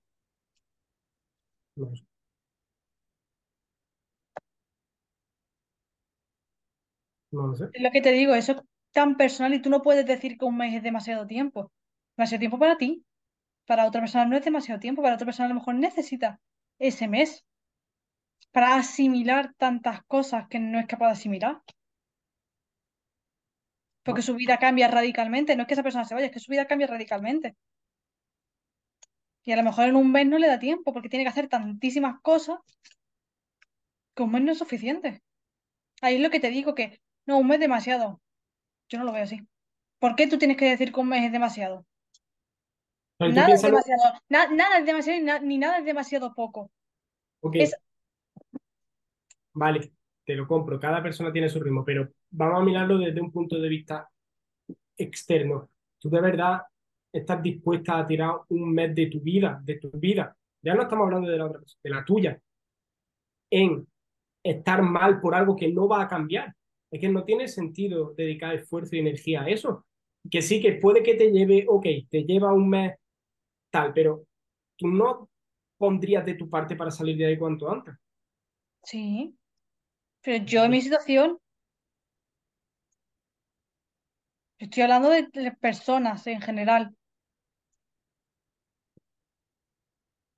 No 7.31 7.47
lo 7.47 7.55
sé. 7.55 7.69
Es 7.73 7.83
lo 7.83 7.91
que 7.91 8.03
te 8.03 8.13
digo, 8.13 8.35
eso 8.35 8.53
es 8.53 8.59
tan 8.93 9.17
personal 9.17 9.55
y 9.55 9.63
tú 9.63 9.71
no 9.71 9.81
puedes 9.83 10.05
decir 10.07 10.37
que 10.39 10.45
un 10.45 10.57
mes 10.59 10.75
es 10.75 10.83
demasiado 10.83 11.27
tiempo. 11.27 11.73
Demasiado 12.17 12.41
tiempo 12.41 12.59
para 12.59 12.77
ti. 12.77 13.05
Para 13.67 13.87
otra 13.87 14.01
persona 14.03 14.27
no 14.27 14.37
es 14.37 14.45
demasiado 14.45 14.81
tiempo, 14.81 15.03
para 15.03 15.15
otra 15.17 15.27
persona 15.27 15.47
a 15.47 15.51
lo 15.51 15.57
mejor 15.57 15.75
necesita 15.77 16.41
ese 16.79 17.09
mes 17.09 17.45
para 18.53 18.75
asimilar 18.77 19.55
tantas 19.57 20.03
cosas 20.05 20.49
que 20.51 20.59
no 20.59 20.79
es 20.79 20.87
capaz 20.87 21.07
de 21.07 21.13
asimilar. 21.13 21.63
Porque 24.05 24.23
su 24.23 24.35
vida 24.35 24.59
cambia 24.59 24.89
radicalmente. 24.89 25.55
No 25.55 25.63
es 25.63 25.69
que 25.69 25.75
esa 25.75 25.85
persona 25.85 26.05
se 26.05 26.15
vaya, 26.15 26.27
es 26.27 26.33
que 26.33 26.41
su 26.41 26.51
vida 26.51 26.67
cambia 26.67 26.89
radicalmente. 26.89 27.57
Y 29.45 29.53
a 29.53 29.57
lo 29.57 29.63
mejor 29.65 29.89
en 29.89 29.97
un 29.97 30.13
mes 30.13 30.27
no 30.27 30.39
le 30.39 30.47
da 30.47 30.59
tiempo 30.59 30.93
porque 30.93 31.09
tiene 31.09 31.25
que 31.25 31.31
hacer 31.31 31.49
tantísimas 31.49 32.21
cosas 32.23 32.59
que 34.15 34.23
un 34.23 34.33
mes 34.33 34.43
no 34.43 34.53
es 34.53 34.59
suficiente. 34.59 35.23
Ahí 36.03 36.17
es 36.17 36.23
lo 36.23 36.31
que 36.31 36.41
te 36.41 36.51
digo 36.51 36.75
que 36.75 37.01
no, 37.27 37.39
un 37.39 37.49
mes 37.49 37.57
es 37.57 37.61
demasiado. 37.63 38.21
Yo 38.89 38.99
no 38.99 39.05
lo 39.05 39.13
veo 39.13 39.25
así. 39.25 39.41
¿Por 40.01 40.17
qué 40.17 40.27
tú 40.29 40.39
tienes 40.39 40.57
que 40.59 40.71
decir 40.71 40.93
que 40.93 41.01
un 41.01 41.09
mes 41.11 41.25
es 41.27 41.33
demasiado? 41.33 41.87
Nada 43.27 43.55
es 43.55 43.63
demasiado, 43.63 44.03
na- 44.29 44.49
nada 44.49 44.79
es 44.79 44.87
demasiado 44.87 45.21
na- 45.25 45.39
ni 45.39 45.57
nada 45.59 45.79
es 45.79 45.85
demasiado 45.85 46.35
poco. 46.35 46.71
Es- 47.59 47.75
vale, 49.53 49.93
te 50.25 50.35
lo 50.35 50.47
compro, 50.47 50.79
cada 50.81 51.03
persona 51.03 51.33
tiene 51.33 51.49
su 51.49 51.61
ritmo, 51.61 51.85
pero 51.85 52.09
vamos 52.31 52.61
a 52.61 52.65
mirarlo 52.65 52.99
desde 52.99 53.21
un 53.21 53.33
punto 53.33 53.59
de 53.59 53.69
vista 53.69 54.09
externo. 54.97 55.71
¿Tú 55.99 56.11
de 56.11 56.21
verdad 56.21 56.63
estás 57.13 57.43
dispuesta 57.43 57.99
a 57.99 58.07
tirar 58.07 58.33
un 58.49 58.73
mes 58.73 58.95
de 58.95 59.07
tu 59.07 59.21
vida, 59.21 59.61
de 59.65 59.79
tu 59.79 59.91
vida? 59.91 60.37
Ya 60.63 60.75
no 60.75 60.83
estamos 60.83 61.05
hablando 61.05 61.29
de 61.29 61.39
la 61.39 61.47
otra 61.47 61.61
persona, 61.61 61.81
de 61.83 61.91
la 61.91 62.05
tuya, 62.05 62.41
en 63.51 63.87
estar 64.43 64.83
mal 64.83 65.21
por 65.21 65.35
algo 65.35 65.57
que 65.57 65.69
no 65.69 65.89
va 65.89 66.03
a 66.03 66.09
cambiar. 66.09 66.55
Es 66.91 67.01
que 67.01 67.09
no 67.09 67.25
tiene 67.25 67.49
sentido 67.49 68.15
dedicar 68.17 68.55
esfuerzo 68.55 68.97
y 68.97 69.01
energía 69.01 69.43
a 69.43 69.49
eso. 69.49 69.85
Que 70.31 70.43
sí, 70.43 70.61
que 70.61 70.73
puede 70.73 71.03
que 71.03 71.15
te 71.15 71.31
lleve, 71.31 71.65
ok, 71.69 71.87
te 72.11 72.25
lleva 72.25 72.53
un 72.53 72.69
mes 72.69 72.95
tal, 73.71 73.93
pero 73.93 74.25
tú 74.77 74.89
no 74.89 75.29
pondrías 75.77 76.25
de 76.25 76.35
tu 76.35 76.49
parte 76.49 76.77
para 76.77 76.91
salir 76.91 77.17
de 77.17 77.27
ahí 77.27 77.39
cuanto 77.39 77.71
antes. 77.71 77.95
Sí. 78.83 79.35
Pero 80.23 80.45
yo 80.45 80.65
en 80.65 80.71
mi 80.71 80.81
situación, 80.81 81.39
estoy 84.59 84.83
hablando 84.83 85.11
de, 85.11 85.53
personas 85.61 86.27
en 86.27 86.41
general. 86.41 86.95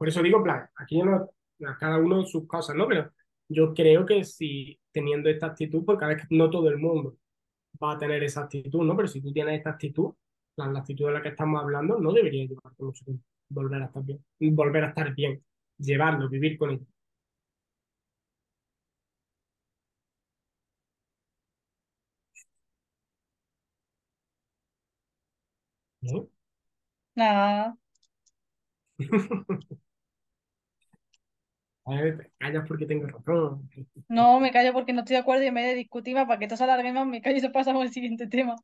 Por 0.01 0.09
eso 0.09 0.23
digo, 0.25 0.43
plan, 0.45 0.69
aquí 0.77 1.03
no, 1.03 1.31
a 1.69 1.79
cada 1.79 1.99
uno 1.99 2.25
sus 2.25 2.49
cosas, 2.49 2.77
¿no? 2.77 2.89
Pero 2.89 3.13
yo 3.49 3.75
creo 3.75 4.07
que 4.07 4.25
si 4.25 4.81
teniendo 4.93 5.29
esta 5.31 5.49
actitud, 5.49 5.85
porque 5.87 6.07
a 6.07 6.09
veces 6.09 6.29
no 6.31 6.51
todo 6.51 6.71
el 6.71 6.79
mundo 6.79 7.19
va 7.83 7.93
a 7.95 7.99
tener 7.99 8.23
esa 8.25 8.43
actitud, 8.43 8.83
¿no? 8.85 8.97
Pero 8.97 9.09
si 9.09 9.21
tú 9.23 9.33
tienes 9.33 9.59
esta 9.59 9.71
actitud, 9.71 10.15
la, 10.57 10.69
la 10.69 10.81
actitud 10.81 11.07
de 11.07 11.13
la 11.13 11.23
que 11.23 11.31
estamos 11.31 11.63
hablando, 11.63 11.99
no 12.01 12.13
debería 12.13 12.47
llevarte 12.47 12.83
mucho 12.85 13.05
tiempo 13.05 13.25
volver 13.51 13.83
a 13.83 13.87
estar 13.87 14.05
bien, 14.05 14.25
volver 14.41 14.85
a 14.85 14.89
estar 14.91 15.15
bien, 15.15 15.45
llevarlo, 15.79 16.29
vivir 16.29 16.59
con 16.59 16.71
ello. 16.73 16.87
¿no? 26.03 26.29
Nada. 27.17 27.79
A 31.91 31.95
ver, 32.03 32.19
te 32.19 32.31
callas 32.39 32.65
porque 32.69 32.87
tengo 32.87 33.07
razón. 33.07 33.69
No, 34.09 34.39
me 34.39 34.53
callo 34.53 34.73
porque 34.73 34.93
no 34.93 35.01
estoy 35.01 35.15
de 35.15 35.21
acuerdo 35.21 35.43
y 35.43 35.49
en 35.49 35.55
vez 35.55 35.67
de 35.67 35.75
discutir 35.75 36.15
para 36.15 36.39
que 36.39 36.45
esto 36.45 36.57
se 36.57 36.65
alargue 36.65 36.93
más, 36.93 37.07
me 37.07 37.21
callo 37.21 37.37
y 37.37 37.41
se 37.41 37.51
pasamos 37.51 37.83
al 37.83 37.91
siguiente 37.91 38.29
tema. 38.29 38.57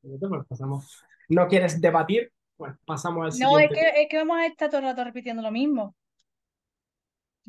Pues 0.00 0.46
pasamos. 0.48 1.04
¿No 1.28 1.46
quieres 1.48 1.80
debatir? 1.80 2.32
Pues 2.56 2.74
pasamos 2.86 3.24
al 3.26 3.32
No, 3.40 3.58
es 3.58 3.68
siguiente. 3.68 3.92
que, 3.92 4.02
es 4.02 4.08
que 4.08 4.16
vamos 4.16 4.38
a 4.38 4.46
estar 4.46 4.70
todo 4.70 4.80
el 4.80 4.86
rato 4.86 5.04
repitiendo 5.04 5.42
lo 5.42 5.50
mismo. 5.50 5.94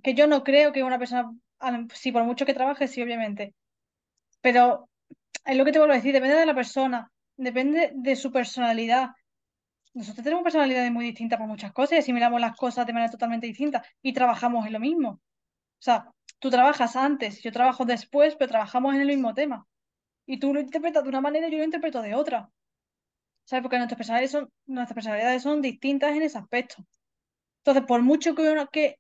Que 0.04 0.13
yo 0.13 0.28
no 0.28 0.43
creo 0.43 0.72
que 0.74 0.84
una 0.84 1.00
persona, 1.00 1.32
sí, 1.93 2.12
por 2.12 2.24
mucho 2.24 2.45
que 2.45 2.54
trabaje, 2.54 2.88
sí, 2.88 3.02
obviamente. 3.02 3.54
Pero 4.41 4.89
es 5.45 5.58
lo 5.58 5.65
que 5.65 5.72
te 5.72 5.80
vuelvo 5.80 5.93
a 5.93 5.98
decir, 5.98 6.13
depende 6.13 6.36
de 6.36 6.45
la 6.45 6.56
persona, 6.56 7.12
depende 7.38 7.91
de 7.95 8.15
su 8.15 8.32
personalidad. 8.32 9.10
Nosotros 9.93 10.23
tenemos 10.23 10.43
personalidades 10.43 10.91
muy 10.91 11.06
distintas 11.06 11.38
para 11.38 11.47
muchas 11.47 11.73
cosas 11.73 11.93
y 11.93 11.97
asimilamos 11.97 12.39
las 12.39 12.56
cosas 12.56 12.86
de 12.86 12.93
manera 12.93 13.12
totalmente 13.12 13.47
distinta 13.47 13.84
y 14.02 14.13
trabajamos 14.13 14.65
en 14.65 14.73
lo 14.73 14.80
mismo. 14.80 15.10
O 15.10 15.82
sea, 15.82 16.12
tú 16.39 16.49
trabajas 16.49 16.95
antes, 16.95 17.41
yo 17.41 17.52
trabajo 17.52 17.86
después, 17.86 18.36
pero 18.36 18.49
trabajamos 18.49 18.95
en 18.95 19.02
el 19.02 19.08
mismo 19.08 19.34
tema. 19.34 19.67
Y 20.25 20.39
tú 20.39 20.54
lo 20.54 20.60
interpretas 20.60 21.04
de 21.04 21.10
una 21.10 21.21
manera 21.21 21.47
y 21.47 21.52
yo 21.52 21.58
lo 21.58 21.63
interpreto 21.63 22.02
de 22.02 22.15
otra. 22.15 22.49
¿Sabes? 23.45 23.63
Porque 23.63 23.78
nuestras 23.78 23.97
personalidades 23.97 24.32
son, 24.32 24.52
nuestras 24.67 24.93
personalidades 24.93 25.41
son 25.41 25.62
distintas 25.62 26.15
en 26.15 26.21
ese 26.21 26.38
aspecto. 26.38 26.86
Entonces, 27.60 27.84
por 27.88 28.04
mucho 28.04 28.36
que, 28.36 28.43
uno, 28.43 28.69
que 28.69 28.99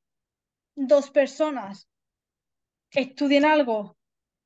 dos 0.75 1.11
personas 1.11 1.87
estudien 2.91 3.45
algo, 3.45 3.95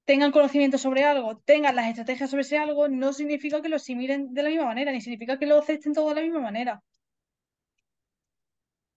tengan 0.06 0.32
conocimiento 0.32 0.78
sobre 0.78 1.04
algo, 1.04 1.38
tengan 1.40 1.76
las 1.76 1.88
estrategias 1.88 2.30
sobre 2.30 2.42
ese 2.42 2.58
algo, 2.58 2.88
no 2.88 3.14
significa 3.14 3.62
que 3.62 3.70
lo 3.70 3.78
asimilen 3.78 4.34
de 4.34 4.44
la 4.44 4.50
misma 4.50 4.66
manera, 4.66 4.92
ni 4.92 5.02
significa 5.02 5.40
que 5.40 5.46
lo 5.46 5.60
acepten 5.60 5.94
todo 5.94 6.10
de 6.10 6.16
la 6.16 6.22
misma 6.22 6.40
manera. 6.40 6.84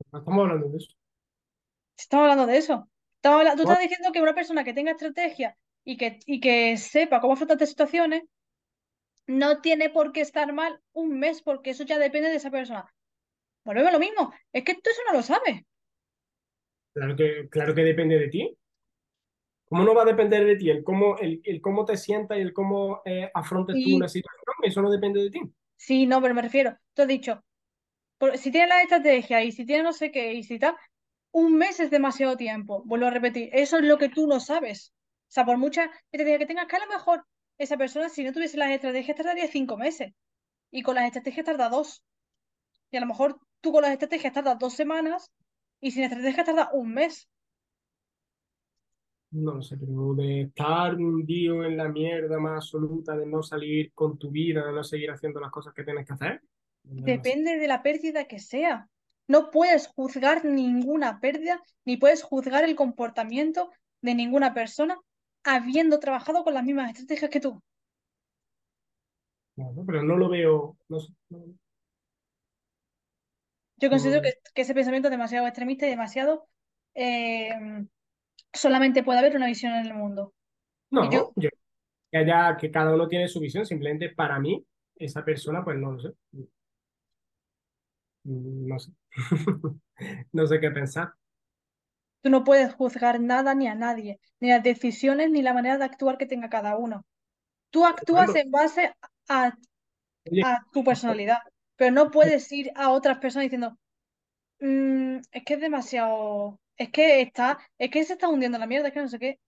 Estamos 0.00 0.44
hablando 0.44 0.68
de 0.68 0.76
eso. 0.76 0.94
Estamos 1.96 2.22
hablando 2.22 2.46
de 2.46 2.58
eso. 2.58 2.88
Estamos 3.16 3.56
Tú 3.56 3.62
estás 3.62 3.80
diciendo 3.80 4.12
que 4.12 4.22
una 4.22 4.34
persona 4.34 4.64
que 4.64 4.74
tenga 4.74 4.92
estrategia 4.92 5.56
y 5.84 5.96
que, 5.96 6.18
y 6.26 6.40
que 6.40 6.76
sepa 6.76 7.20
cómo 7.20 7.32
afrontar 7.32 7.56
estas 7.56 7.70
situaciones 7.70 8.24
no 9.26 9.60
tiene 9.60 9.90
por 9.90 10.12
qué 10.12 10.20
estar 10.20 10.52
mal 10.52 10.80
un 10.92 11.18
mes, 11.18 11.42
porque 11.42 11.70
eso 11.70 11.84
ya 11.84 11.98
depende 11.98 12.28
de 12.28 12.36
esa 12.36 12.50
persona. 12.50 12.92
Volvemos 13.64 13.88
a 13.88 13.92
lo 13.92 13.98
mismo. 13.98 14.32
Es 14.52 14.62
que 14.62 14.74
tú 14.74 14.90
eso 14.90 15.02
no 15.08 15.14
lo 15.14 15.22
sabes. 15.22 15.62
Claro 16.92 17.16
que, 17.16 17.48
claro 17.50 17.74
que 17.74 17.82
depende 17.82 18.18
de 18.18 18.28
ti. 18.28 18.56
¿Cómo 19.68 19.84
no 19.84 19.94
va 19.94 20.02
a 20.02 20.04
depender 20.06 20.44
de 20.46 20.56
ti? 20.56 20.70
El 20.70 20.84
cómo, 20.84 21.18
el, 21.18 21.40
el 21.44 21.60
cómo 21.60 21.84
te 21.84 21.96
sientas 21.96 22.38
y 22.38 22.40
el 22.42 22.52
cómo 22.52 23.02
eh, 23.04 23.30
afrontes 23.34 23.80
tú 23.82 23.94
una 23.94 24.08
situación, 24.08 24.54
eso 24.62 24.82
no 24.82 24.90
depende 24.90 25.22
de 25.22 25.30
ti. 25.30 25.40
Sí, 25.76 26.06
no, 26.06 26.20
pero 26.22 26.34
me 26.34 26.42
refiero. 26.42 26.76
Tú 26.94 27.02
has 27.02 27.08
dicho, 27.08 27.44
por- 28.18 28.38
si 28.38 28.50
tienes 28.52 28.70
la 28.70 28.82
estrategia 28.82 29.42
y 29.44 29.52
si 29.52 29.66
tienes 29.66 29.84
no 29.84 29.94
sé 29.94 30.10
qué 30.12 30.34
y 30.34 30.44
si 30.44 30.58
tal, 30.60 30.76
un 31.32 31.56
mes 31.56 31.80
es 31.80 31.90
demasiado 31.90 32.36
tiempo. 32.36 32.82
Vuelvo 32.86 33.06
a 33.08 33.10
repetir, 33.10 33.50
eso 33.52 33.78
es 33.78 33.84
lo 33.84 33.98
que 33.98 34.08
tú 34.10 34.26
no 34.26 34.40
sabes. 34.40 34.92
O 35.28 35.32
sea, 35.32 35.46
por 35.46 35.58
mucha 35.58 35.86
estrategia 36.12 36.38
que 36.40 36.46
tengas, 36.46 36.66
que 36.68 36.76
a 36.76 36.80
lo 36.80 36.88
mejor 36.92 37.26
esa 37.58 37.76
persona, 37.78 38.08
si 38.08 38.24
no 38.24 38.32
tuviese 38.32 38.58
las 38.58 38.70
estrategias, 38.72 39.16
tardaría 39.16 39.48
cinco 39.48 39.76
meses. 39.76 40.12
Y 40.72 40.82
con 40.82 40.96
las 40.96 41.06
estrategias 41.06 41.46
tarda 41.46 41.68
dos. 41.70 42.02
Y 42.90 42.96
a 42.96 43.00
lo 43.00 43.06
mejor 43.06 43.38
tú 43.60 43.72
con 43.72 43.82
las 43.82 43.92
estrategias 43.92 44.32
tardas 44.32 44.58
dos 44.58 44.74
semanas 44.74 45.30
y 45.80 45.92
sin 45.92 46.04
estrategias 46.04 46.46
tarda 46.46 46.70
un 46.72 46.94
mes. 46.94 47.28
No 49.32 49.54
lo 49.54 49.62
sé, 49.62 49.76
pero 49.76 50.14
de 50.14 50.42
estar 50.42 50.94
hundido 50.94 51.64
en 51.64 51.76
la 51.76 51.88
mierda 51.88 52.38
más 52.38 52.56
absoluta, 52.56 53.16
de 53.16 53.26
no 53.26 53.42
salir 53.42 53.92
con 53.92 54.18
tu 54.18 54.30
vida, 54.30 54.64
de 54.64 54.72
no 54.72 54.84
seguir 54.84 55.10
haciendo 55.10 55.40
las 55.40 55.50
cosas 55.50 55.74
que 55.74 55.84
tienes 55.84 56.06
que 56.06 56.12
hacer. 56.12 56.42
no. 56.84 57.04
Depende 57.04 57.56
de 57.56 57.68
la 57.68 57.82
pérdida 57.82 58.24
que 58.26 58.38
sea. 58.38 58.88
No 59.28 59.50
puedes 59.50 59.88
juzgar 59.88 60.44
ninguna 60.44 61.20
pérdida, 61.20 61.62
ni 61.84 61.96
puedes 61.96 62.22
juzgar 62.22 62.64
el 62.64 62.76
comportamiento 62.76 63.70
de 64.00 64.14
ninguna 64.14 64.54
persona 64.54 64.98
habiendo 65.42 65.98
trabajado 65.98 66.44
con 66.44 66.54
las 66.54 66.64
mismas 66.64 66.90
estrategias 66.90 67.30
que 67.30 67.40
tú. 67.40 67.60
No, 69.56 69.84
pero 69.84 70.02
no 70.02 70.16
lo 70.16 70.28
veo. 70.28 70.76
No, 70.88 70.98
Yo 73.78 73.90
considero 73.90 74.22
que 74.22 74.62
ese 74.62 74.74
pensamiento 74.74 75.08
es 75.08 75.12
demasiado 75.12 75.46
extremista 75.46 75.86
y 75.86 75.90
demasiado... 75.90 76.46
eh, 76.94 77.50
solamente 78.52 79.02
puede 79.02 79.18
haber 79.20 79.36
una 79.36 79.46
visión 79.46 79.74
en 79.74 79.86
el 79.86 79.94
mundo. 79.94 80.34
Yo, 80.90 81.00
no, 81.00 81.32
yo 81.36 81.50
que 82.10 82.18
haya, 82.18 82.56
que 82.58 82.70
cada 82.70 82.94
uno 82.94 83.08
tiene 83.08 83.28
su 83.28 83.40
visión, 83.40 83.66
simplemente 83.66 84.10
para 84.10 84.38
mí, 84.40 84.64
esa 84.96 85.24
persona, 85.24 85.64
pues 85.64 85.78
no 85.78 85.92
lo 85.92 86.00
sé. 86.00 86.10
No 88.24 88.78
sé. 88.78 88.92
No 90.32 90.46
sé 90.46 90.60
qué 90.60 90.70
pensar. 90.70 91.14
tú 92.22 92.30
no 92.30 92.44
puedes 92.44 92.74
juzgar 92.74 93.20
nada 93.20 93.54
ni 93.54 93.68
a 93.68 93.74
nadie, 93.74 94.20
ni 94.40 94.48
las 94.50 94.62
decisiones 94.62 95.30
ni 95.30 95.42
la 95.42 95.54
manera 95.54 95.78
de 95.78 95.84
actuar 95.84 96.18
que 96.18 96.26
tenga 96.26 96.48
cada 96.50 96.76
uno. 96.76 97.04
Tú 97.70 97.86
actúas 97.86 98.34
en 98.36 98.50
base 98.50 98.94
a, 99.28 99.54
a 100.40 100.58
tu 100.72 100.84
personalidad, 100.84 101.38
pero 101.76 101.92
no 101.92 102.10
puedes 102.12 102.50
ir 102.52 102.72
a 102.76 102.90
otras 102.90 103.18
personas 103.18 103.44
diciendo, 103.46 103.78
"Mm, 104.60 105.18
es 105.32 105.44
que 105.44 105.54
es 105.54 105.60
demasiado, 105.60 106.60
es 106.76 106.90
que 106.90 107.20
está, 107.22 107.58
es 107.78 107.90
que 107.90 108.04
se 108.04 108.14
está 108.14 108.28
hundiendo 108.28 108.58
la 108.58 108.66
mierda, 108.66 108.88
es 108.88 108.94
que 108.94 109.00
no 109.00 109.08
sé 109.08 109.18
qué. 109.18 109.38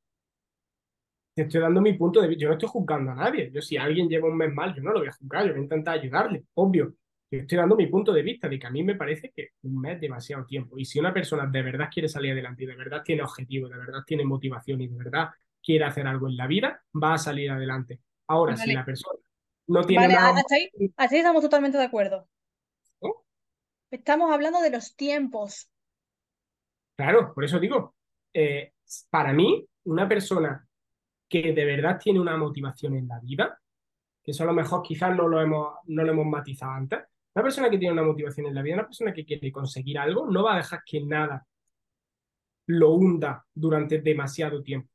te 1.34 1.42
estoy 1.42 1.60
dando 1.60 1.80
mi 1.80 1.92
punto 1.94 2.20
de 2.20 2.28
vista. 2.28 2.42
Yo 2.42 2.48
no 2.48 2.54
estoy 2.54 2.68
juzgando 2.68 3.12
a 3.12 3.14
nadie. 3.14 3.50
Yo, 3.52 3.62
si 3.62 3.76
alguien 3.76 4.08
lleva 4.08 4.28
un 4.28 4.36
mes 4.36 4.52
mal, 4.52 4.74
yo 4.74 4.82
no 4.82 4.92
lo 4.92 4.98
voy 5.00 5.08
a 5.08 5.12
juzgar, 5.12 5.46
yo 5.46 5.52
voy 5.52 5.60
a 5.60 5.62
intentar 5.62 5.98
ayudarle, 5.98 6.44
obvio. 6.54 6.94
Yo 7.30 7.40
estoy 7.40 7.58
dando 7.58 7.76
mi 7.76 7.86
punto 7.86 8.12
de 8.12 8.22
vista 8.22 8.48
de 8.48 8.58
que 8.58 8.66
a 8.66 8.70
mí 8.70 8.82
me 8.82 8.96
parece 8.96 9.30
que 9.30 9.50
un 9.62 9.80
mes 9.80 9.96
es 9.96 10.00
demasiado 10.00 10.44
tiempo. 10.46 10.78
Y 10.78 10.84
si 10.84 10.98
una 10.98 11.12
persona 11.12 11.46
de 11.46 11.62
verdad 11.62 11.88
quiere 11.92 12.08
salir 12.08 12.32
adelante 12.32 12.64
y 12.64 12.66
de 12.66 12.74
verdad 12.74 13.02
tiene 13.04 13.22
objetivos, 13.22 13.70
de 13.70 13.76
verdad 13.78 14.00
tiene 14.06 14.24
motivación 14.24 14.80
y 14.80 14.88
de 14.88 14.96
verdad 14.96 15.28
quiere 15.62 15.84
hacer 15.84 16.06
algo 16.06 16.26
en 16.28 16.36
la 16.36 16.46
vida, 16.46 16.82
va 17.00 17.14
a 17.14 17.18
salir 17.18 17.50
adelante. 17.50 18.00
Ahora, 18.26 18.56
si 18.56 18.72
la 18.72 18.84
persona 18.84 19.20
no 19.68 19.84
tiene 19.84 20.08
vale, 20.08 20.14
nada 20.14 20.40
hasta 20.40 20.54
ahí, 20.56 20.70
hasta 20.96 21.14
ahí 21.14 21.20
estamos 21.20 21.42
totalmente 21.42 21.78
de 21.78 21.84
acuerdo. 21.84 22.26
Estamos 23.90 24.32
hablando 24.32 24.60
de 24.62 24.70
los 24.70 24.96
tiempos. 24.96 25.70
Claro, 26.98 27.32
por 27.32 27.44
eso 27.44 27.60
digo, 27.60 27.94
eh, 28.34 28.72
para 29.08 29.32
mí, 29.32 29.64
una 29.84 30.08
persona 30.08 30.68
que 31.28 31.52
de 31.52 31.64
verdad 31.64 31.96
tiene 32.02 32.18
una 32.18 32.36
motivación 32.36 32.96
en 32.96 33.06
la 33.06 33.20
vida, 33.20 33.56
que 34.20 34.32
eso 34.32 34.42
a 34.42 34.46
lo 34.46 34.52
mejor 34.52 34.82
quizás 34.82 35.14
no 35.16 35.28
lo 35.28 35.40
hemos, 35.40 35.74
no 35.84 36.02
lo 36.02 36.10
hemos 36.10 36.26
matizado 36.26 36.72
antes, 36.72 36.98
una 37.36 37.42
persona 37.44 37.70
que 37.70 37.78
tiene 37.78 37.92
una 37.92 38.02
motivación 38.02 38.46
en 38.46 38.54
la 38.56 38.62
vida, 38.62 38.74
una 38.74 38.86
persona 38.86 39.12
que 39.12 39.24
quiere 39.24 39.52
conseguir 39.52 39.96
algo, 39.96 40.28
no 40.28 40.42
va 40.42 40.54
a 40.54 40.56
dejar 40.56 40.82
que 40.84 41.00
nada 41.04 41.46
lo 42.66 42.90
hunda 42.90 43.46
durante 43.54 44.00
demasiado 44.00 44.60
tiempo. 44.60 44.90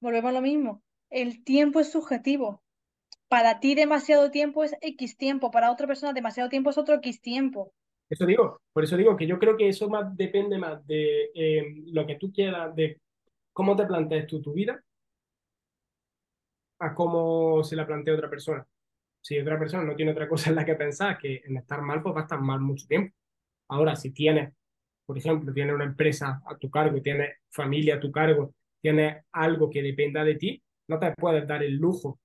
Volvemos 0.00 0.28
a 0.28 0.34
lo 0.34 0.42
mismo. 0.42 0.82
El 1.08 1.42
tiempo 1.42 1.80
es 1.80 1.90
subjetivo. 1.90 2.62
Para 3.28 3.60
ti 3.60 3.74
demasiado 3.74 4.30
tiempo 4.30 4.62
es 4.62 4.76
X 4.82 5.16
tiempo, 5.16 5.50
para 5.50 5.72
otra 5.72 5.86
persona 5.86 6.12
demasiado 6.12 6.50
tiempo 6.50 6.68
es 6.68 6.76
otro 6.76 6.96
X 6.96 7.22
tiempo. 7.22 7.72
Eso 8.08 8.24
digo, 8.26 8.60
por 8.72 8.84
eso 8.84 8.96
digo 8.96 9.16
que 9.16 9.26
yo 9.26 9.38
creo 9.38 9.56
que 9.56 9.68
eso 9.68 9.88
más 9.88 10.16
depende 10.16 10.58
más 10.58 10.86
de 10.86 11.30
eh, 11.34 11.84
lo 11.92 12.06
que 12.06 12.16
tú 12.16 12.32
quieras, 12.32 12.74
de 12.76 13.00
cómo 13.52 13.76
te 13.76 13.86
plantees 13.86 14.26
tú 14.26 14.40
tu 14.42 14.52
vida, 14.52 14.80
a 16.78 16.94
cómo 16.94 17.62
se 17.64 17.76
la 17.76 17.86
plantea 17.86 18.14
otra 18.14 18.30
persona. 18.30 18.66
Si 19.20 19.38
otra 19.38 19.58
persona 19.58 19.84
no 19.84 19.96
tiene 19.96 20.12
otra 20.12 20.28
cosa 20.28 20.50
en 20.50 20.56
la 20.56 20.64
que 20.64 20.74
pensar 20.76 21.18
que 21.18 21.42
en 21.44 21.56
estar 21.58 21.82
mal, 21.82 22.02
pues 22.02 22.14
va 22.14 22.20
a 22.20 22.22
estar 22.24 22.40
mal 22.40 22.60
mucho 22.60 22.86
tiempo. 22.86 23.14
Ahora, 23.68 23.96
si 23.96 24.12
tienes, 24.12 24.54
por 25.06 25.18
ejemplo, 25.18 25.52
tienes 25.52 25.74
una 25.74 25.84
empresa 25.84 26.42
a 26.46 26.56
tu 26.58 26.70
cargo, 26.70 27.00
tienes 27.02 27.36
familia 27.50 27.96
a 27.96 28.00
tu 28.00 28.12
cargo, 28.12 28.54
tienes 28.80 29.24
algo 29.32 29.70
que 29.70 29.82
dependa 29.82 30.24
de 30.24 30.36
ti, 30.36 30.62
no 30.88 30.98
te 30.98 31.12
puedes 31.12 31.46
dar 31.46 31.62
el 31.64 31.76
lujo. 31.76 32.20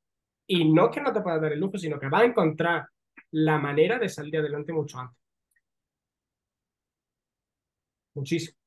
Y 0.47 0.71
no 0.71 0.91
que 0.91 1.01
no 1.01 1.13
te 1.13 1.21
puedas 1.21 1.41
dar 1.41 1.53
el 1.53 1.59
lujo, 1.59 1.77
sino 1.77 1.99
que 1.99 2.09
vas 2.09 2.23
a 2.23 2.25
encontrar 2.25 2.87
la 3.31 3.57
manera 3.59 3.97
de 3.99 4.09
salir 4.09 4.37
adelante 4.37 4.73
mucho 4.73 4.99
antes. 4.99 5.20
Muchísimo. 8.15 8.57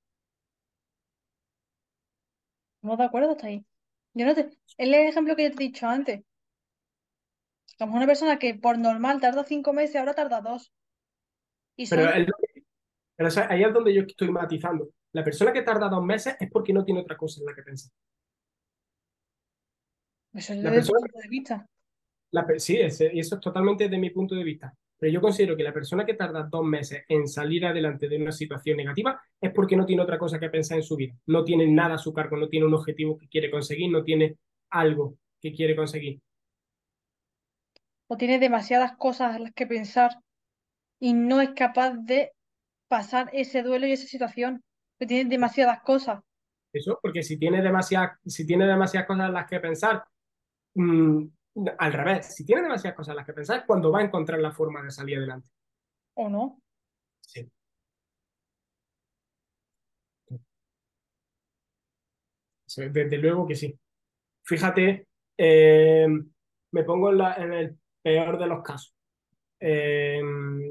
¿No 2.82 2.96
de 2.96 3.04
acuerdo 3.04 3.32
hasta 3.32 3.46
ahí? 3.48 3.64
Yo 4.14 4.26
no 4.26 4.34
te... 4.34 4.50
El 4.78 4.94
ejemplo 4.94 5.34
que 5.36 5.44
yo 5.44 5.50
te 5.50 5.56
he 5.64 5.66
dicho 5.66 5.86
antes. 5.88 6.22
Somos 7.78 7.96
una 7.96 8.06
persona 8.06 8.38
que 8.38 8.54
por 8.54 8.78
normal 8.78 9.20
tarda 9.20 9.44
cinco 9.44 9.72
meses, 9.74 9.96
ahora 9.96 10.14
tarda 10.14 10.40
dos. 10.40 10.72
Y 11.76 11.86
Pero, 11.88 12.02
son... 12.04 12.14
el- 12.14 12.32
pero 13.16 13.28
o 13.28 13.30
sea, 13.32 13.48
ahí 13.50 13.62
es 13.64 13.72
donde 13.72 13.94
yo 13.94 14.02
estoy 14.02 14.30
matizando. 14.30 14.90
La 15.12 15.24
persona 15.24 15.52
que 15.52 15.62
tarda 15.62 15.88
dos 15.88 16.04
meses 16.04 16.36
es 16.40 16.50
porque 16.50 16.72
no 16.72 16.84
tiene 16.84 17.00
otra 17.02 17.16
cosa 17.16 17.40
en 17.40 17.46
la 17.46 17.54
que 17.54 17.62
pensar. 17.62 17.92
Eso 20.34 20.52
es 20.52 20.58
desde 20.62 20.70
persona 20.74 21.00
punto 21.00 21.18
de 21.18 21.28
vista. 21.28 21.66
La 22.32 22.46
sí, 22.58 22.76
ese- 22.76 23.10
y 23.14 23.20
eso 23.20 23.36
es 23.36 23.40
totalmente 23.40 23.88
de 23.88 23.96
mi 23.98 24.10
punto 24.10 24.34
de 24.34 24.44
vista. 24.44 24.74
Pero 24.98 25.12
yo 25.12 25.20
considero 25.20 25.56
que 25.56 25.62
la 25.62 25.72
persona 25.72 26.06
que 26.06 26.14
tarda 26.14 26.44
dos 26.44 26.64
meses 26.64 27.04
en 27.08 27.28
salir 27.28 27.66
adelante 27.66 28.08
de 28.08 28.16
una 28.16 28.32
situación 28.32 28.76
negativa 28.76 29.20
es 29.40 29.52
porque 29.52 29.76
no 29.76 29.84
tiene 29.84 30.02
otra 30.02 30.18
cosa 30.18 30.38
que 30.38 30.48
pensar 30.48 30.78
en 30.78 30.84
su 30.84 30.96
vida. 30.96 31.14
No 31.26 31.44
tiene 31.44 31.66
nada 31.66 31.96
a 31.96 31.98
su 31.98 32.12
cargo, 32.12 32.36
no 32.36 32.48
tiene 32.48 32.66
un 32.66 32.74
objetivo 32.74 33.18
que 33.18 33.28
quiere 33.28 33.50
conseguir, 33.50 33.90
no 33.90 34.02
tiene 34.04 34.38
algo 34.70 35.16
que 35.40 35.52
quiere 35.52 35.76
conseguir. 35.76 36.20
O 38.06 38.16
tiene 38.16 38.38
demasiadas 38.38 38.96
cosas 38.96 39.36
en 39.36 39.44
las 39.44 39.52
que 39.52 39.66
pensar 39.66 40.12
y 41.00 41.12
no 41.12 41.40
es 41.40 41.50
capaz 41.50 41.94
de 41.94 42.32
pasar 42.88 43.28
ese 43.32 43.62
duelo 43.62 43.86
y 43.86 43.92
esa 43.92 44.06
situación. 44.06 44.62
Que 44.98 45.06
tiene 45.06 45.28
demasiadas 45.28 45.82
cosas. 45.82 46.20
Eso, 46.72 46.98
porque 47.02 47.22
si 47.22 47.36
tiene 47.36 47.62
demasiadas, 47.62 48.18
si 48.24 48.46
tiene 48.46 48.66
demasiadas 48.66 49.06
cosas 49.06 49.26
en 49.26 49.34
las 49.34 49.46
que 49.48 49.60
pensar, 49.60 50.04
mm, 50.74 51.24
al 51.78 51.92
revés, 51.92 52.34
si 52.34 52.44
tiene 52.44 52.62
demasiadas 52.62 52.96
cosas 52.96 53.12
en 53.12 53.16
las 53.16 53.26
que 53.26 53.32
pensar, 53.32 53.64
cuando 53.66 53.90
va 53.92 54.00
a 54.00 54.04
encontrar 54.04 54.40
la 54.40 54.52
forma 54.52 54.82
de 54.82 54.90
salir 54.90 55.18
adelante. 55.18 55.50
¿O 56.14 56.28
no? 56.28 56.60
Sí. 57.20 57.50
Desde 62.76 63.18
luego 63.18 63.46
que 63.46 63.54
sí. 63.54 63.78
Fíjate, 64.44 65.08
eh, 65.38 66.06
me 66.72 66.84
pongo 66.84 67.10
en, 67.10 67.18
la- 67.18 67.34
en 67.36 67.52
el 67.52 67.78
peor 68.02 68.38
de 68.38 68.46
los 68.46 68.62
casos. 68.62 68.94
Eh, 69.60 70.20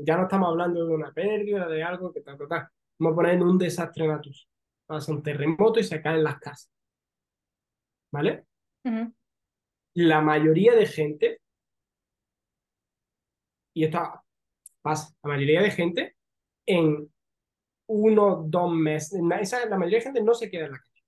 ya 0.05 0.17
no 0.17 0.23
estamos 0.23 0.49
hablando 0.49 0.85
de 0.85 0.93
una 0.95 1.13
pérdida, 1.13 1.67
de 1.67 1.83
algo 1.83 2.13
que 2.13 2.21
tal, 2.21 2.37
tal, 2.37 2.47
tal. 2.47 2.69
Vamos 2.99 3.13
a 3.13 3.15
poner 3.17 3.33
en 3.35 3.43
un 3.43 3.57
desastre 3.57 4.07
natural. 4.07 4.39
Pasa 4.85 5.11
un 5.11 5.23
terremoto 5.23 5.79
y 5.79 5.83
se 5.83 6.01
caen 6.01 6.23
las 6.23 6.39
casas. 6.39 6.71
¿Vale? 8.11 8.45
La 9.95 10.21
mayoría 10.21 10.73
de 10.73 10.85
gente, 10.85 11.39
y 13.73 13.85
esto 13.85 13.99
pasa, 14.81 15.13
la 15.23 15.29
mayoría 15.29 15.61
de 15.61 15.71
gente 15.71 16.15
en 16.65 17.11
uno, 17.87 18.43
dos 18.47 18.71
meses, 18.73 19.19
esa, 19.41 19.65
la 19.65 19.77
mayoría 19.77 19.99
de 19.99 20.05
gente 20.05 20.23
no 20.23 20.33
se 20.33 20.49
queda 20.49 20.65
en 20.65 20.71
la 20.73 20.79
calle, 20.79 21.03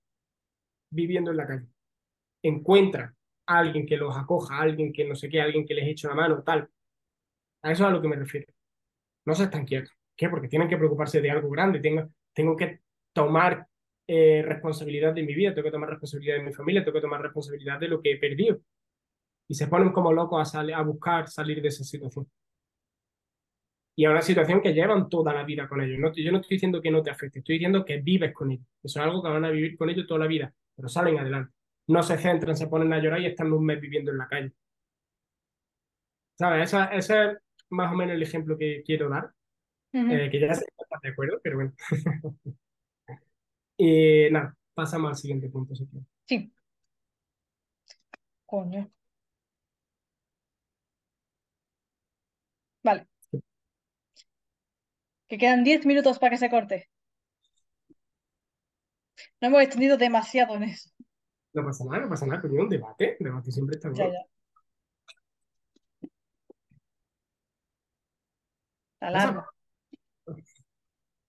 viviendo 0.90 1.30
en 1.30 1.36
la 1.36 1.46
calle. 1.46 1.66
Encuentra 2.42 3.14
a 3.46 3.58
alguien 3.58 3.86
que 3.86 3.96
los 3.96 4.16
acoja, 4.16 4.56
a 4.56 4.62
alguien 4.62 4.92
que 4.92 5.04
no 5.04 5.14
sé 5.14 5.28
qué, 5.28 5.40
a 5.40 5.44
alguien 5.44 5.66
que 5.66 5.74
les 5.74 5.88
eche 5.88 6.06
una 6.06 6.16
mano, 6.16 6.42
tal. 6.42 6.68
A 7.62 7.72
eso 7.72 7.84
es 7.84 7.88
a 7.88 7.92
lo 7.92 8.02
que 8.02 8.08
me 8.08 8.16
refiero. 8.16 8.46
No 9.24 9.34
se 9.34 9.44
están 9.44 9.66
quietos. 9.66 9.92
¿Qué? 10.16 10.28
Porque 10.28 10.48
tienen 10.48 10.68
que 10.68 10.76
preocuparse 10.76 11.20
de 11.20 11.30
algo 11.30 11.50
grande. 11.50 11.80
Tengo, 11.80 12.08
tengo 12.32 12.56
que 12.56 12.80
tomar 13.12 13.66
eh, 14.06 14.42
responsabilidad 14.46 15.12
de 15.14 15.22
mi 15.22 15.34
vida, 15.34 15.54
tengo 15.54 15.66
que 15.66 15.72
tomar 15.72 15.90
responsabilidad 15.90 16.36
de 16.36 16.44
mi 16.44 16.52
familia, 16.52 16.84
tengo 16.84 16.94
que 16.94 17.02
tomar 17.02 17.22
responsabilidad 17.22 17.80
de 17.80 17.88
lo 17.88 18.00
que 18.00 18.12
he 18.12 18.18
perdido. 18.18 18.60
Y 19.48 19.54
se 19.54 19.68
ponen 19.68 19.92
como 19.92 20.12
locos 20.12 20.54
a, 20.54 20.82
buscar 20.82 21.28
salir 21.28 21.62
de 21.62 21.68
esa 21.68 21.84
situación. 21.84 22.28
Y 23.94 24.04
a 24.04 24.10
una 24.10 24.20
situación 24.22 24.60
que 24.60 24.74
llevan 24.74 25.08
toda 25.08 25.32
la 25.32 25.44
vida 25.44 25.68
con 25.68 25.80
ellos. 25.80 25.98
No, 25.98 26.12
yo 26.14 26.30
no 26.30 26.38
estoy 26.38 26.56
diciendo 26.56 26.82
que 26.82 26.90
no 26.90 27.02
te 27.02 27.10
afecte, 27.10 27.38
estoy 27.38 27.54
diciendo 27.56 27.84
que 27.84 27.98
vives 28.00 28.34
con 28.34 28.50
ellos. 28.52 28.66
Eso 28.82 29.00
es 29.00 29.04
algo 29.06 29.22
que 29.22 29.30
van 29.30 29.44
a 29.44 29.50
vivir 29.50 29.76
con 29.76 29.88
ellos 29.88 30.06
toda 30.06 30.20
la 30.20 30.26
vida, 30.26 30.52
pero 30.74 30.88
salen 30.88 31.18
adelante. 31.18 31.52
No 31.88 32.02
se 32.02 32.18
centran, 32.18 32.56
se 32.56 32.66
ponen 32.66 32.92
a 32.92 32.98
llorar 33.00 33.20
y 33.20 33.26
están 33.26 33.52
un 33.52 33.64
mes 33.64 33.80
viviendo 33.80 34.10
en 34.10 34.18
la 34.18 34.28
calle. 34.28 34.52
¿Sabes? 36.38 36.64
Esa- 36.68 36.86
ese 36.86 37.24
es 37.24 37.38
más 37.70 37.92
o 37.92 37.96
menos 37.96 38.14
el 38.14 38.22
ejemplo 38.22 38.58
que 38.58 38.82
quiero 38.84 39.08
dar. 39.08 39.32
Ujú. 39.92 40.12
Eh, 40.12 40.28
que 40.30 40.40
ya 40.40 40.54
sé 40.54 40.64
que 40.66 40.82
estás 40.82 41.00
de 41.02 41.08
acuerdo, 41.10 41.40
pero 41.42 41.56
bueno. 41.56 41.72
Y 43.78 44.30
nada, 44.30 44.56
pasamos 44.74 45.10
al 45.10 45.16
siguiente 45.16 45.48
punto, 45.50 45.74
si. 45.74 45.86
Sí. 46.26 46.52
Coño. 48.46 48.90
Vale. 52.82 53.06
Que 55.28 55.38
quedan 55.38 55.64
10 55.64 55.86
minutos 55.86 56.18
para 56.18 56.30
que 56.30 56.38
se 56.38 56.50
corte. 56.50 56.88
No 59.40 59.48
hemos 59.48 59.62
extendido 59.62 59.96
demasiado 59.96 60.54
en 60.56 60.64
eso. 60.64 60.90
No 61.52 61.64
pasa 61.64 61.84
nada, 61.84 61.98
no 62.00 62.08
pasa 62.08 62.26
nada, 62.26 62.40
pero 62.42 62.54
un 62.54 62.68
debate, 62.68 63.16
el 63.18 63.24
debate 63.24 63.50
siempre 63.50 63.76
está 63.76 63.88
bien. 63.88 64.12
ya. 64.12 64.18
Alarma. 69.00 69.48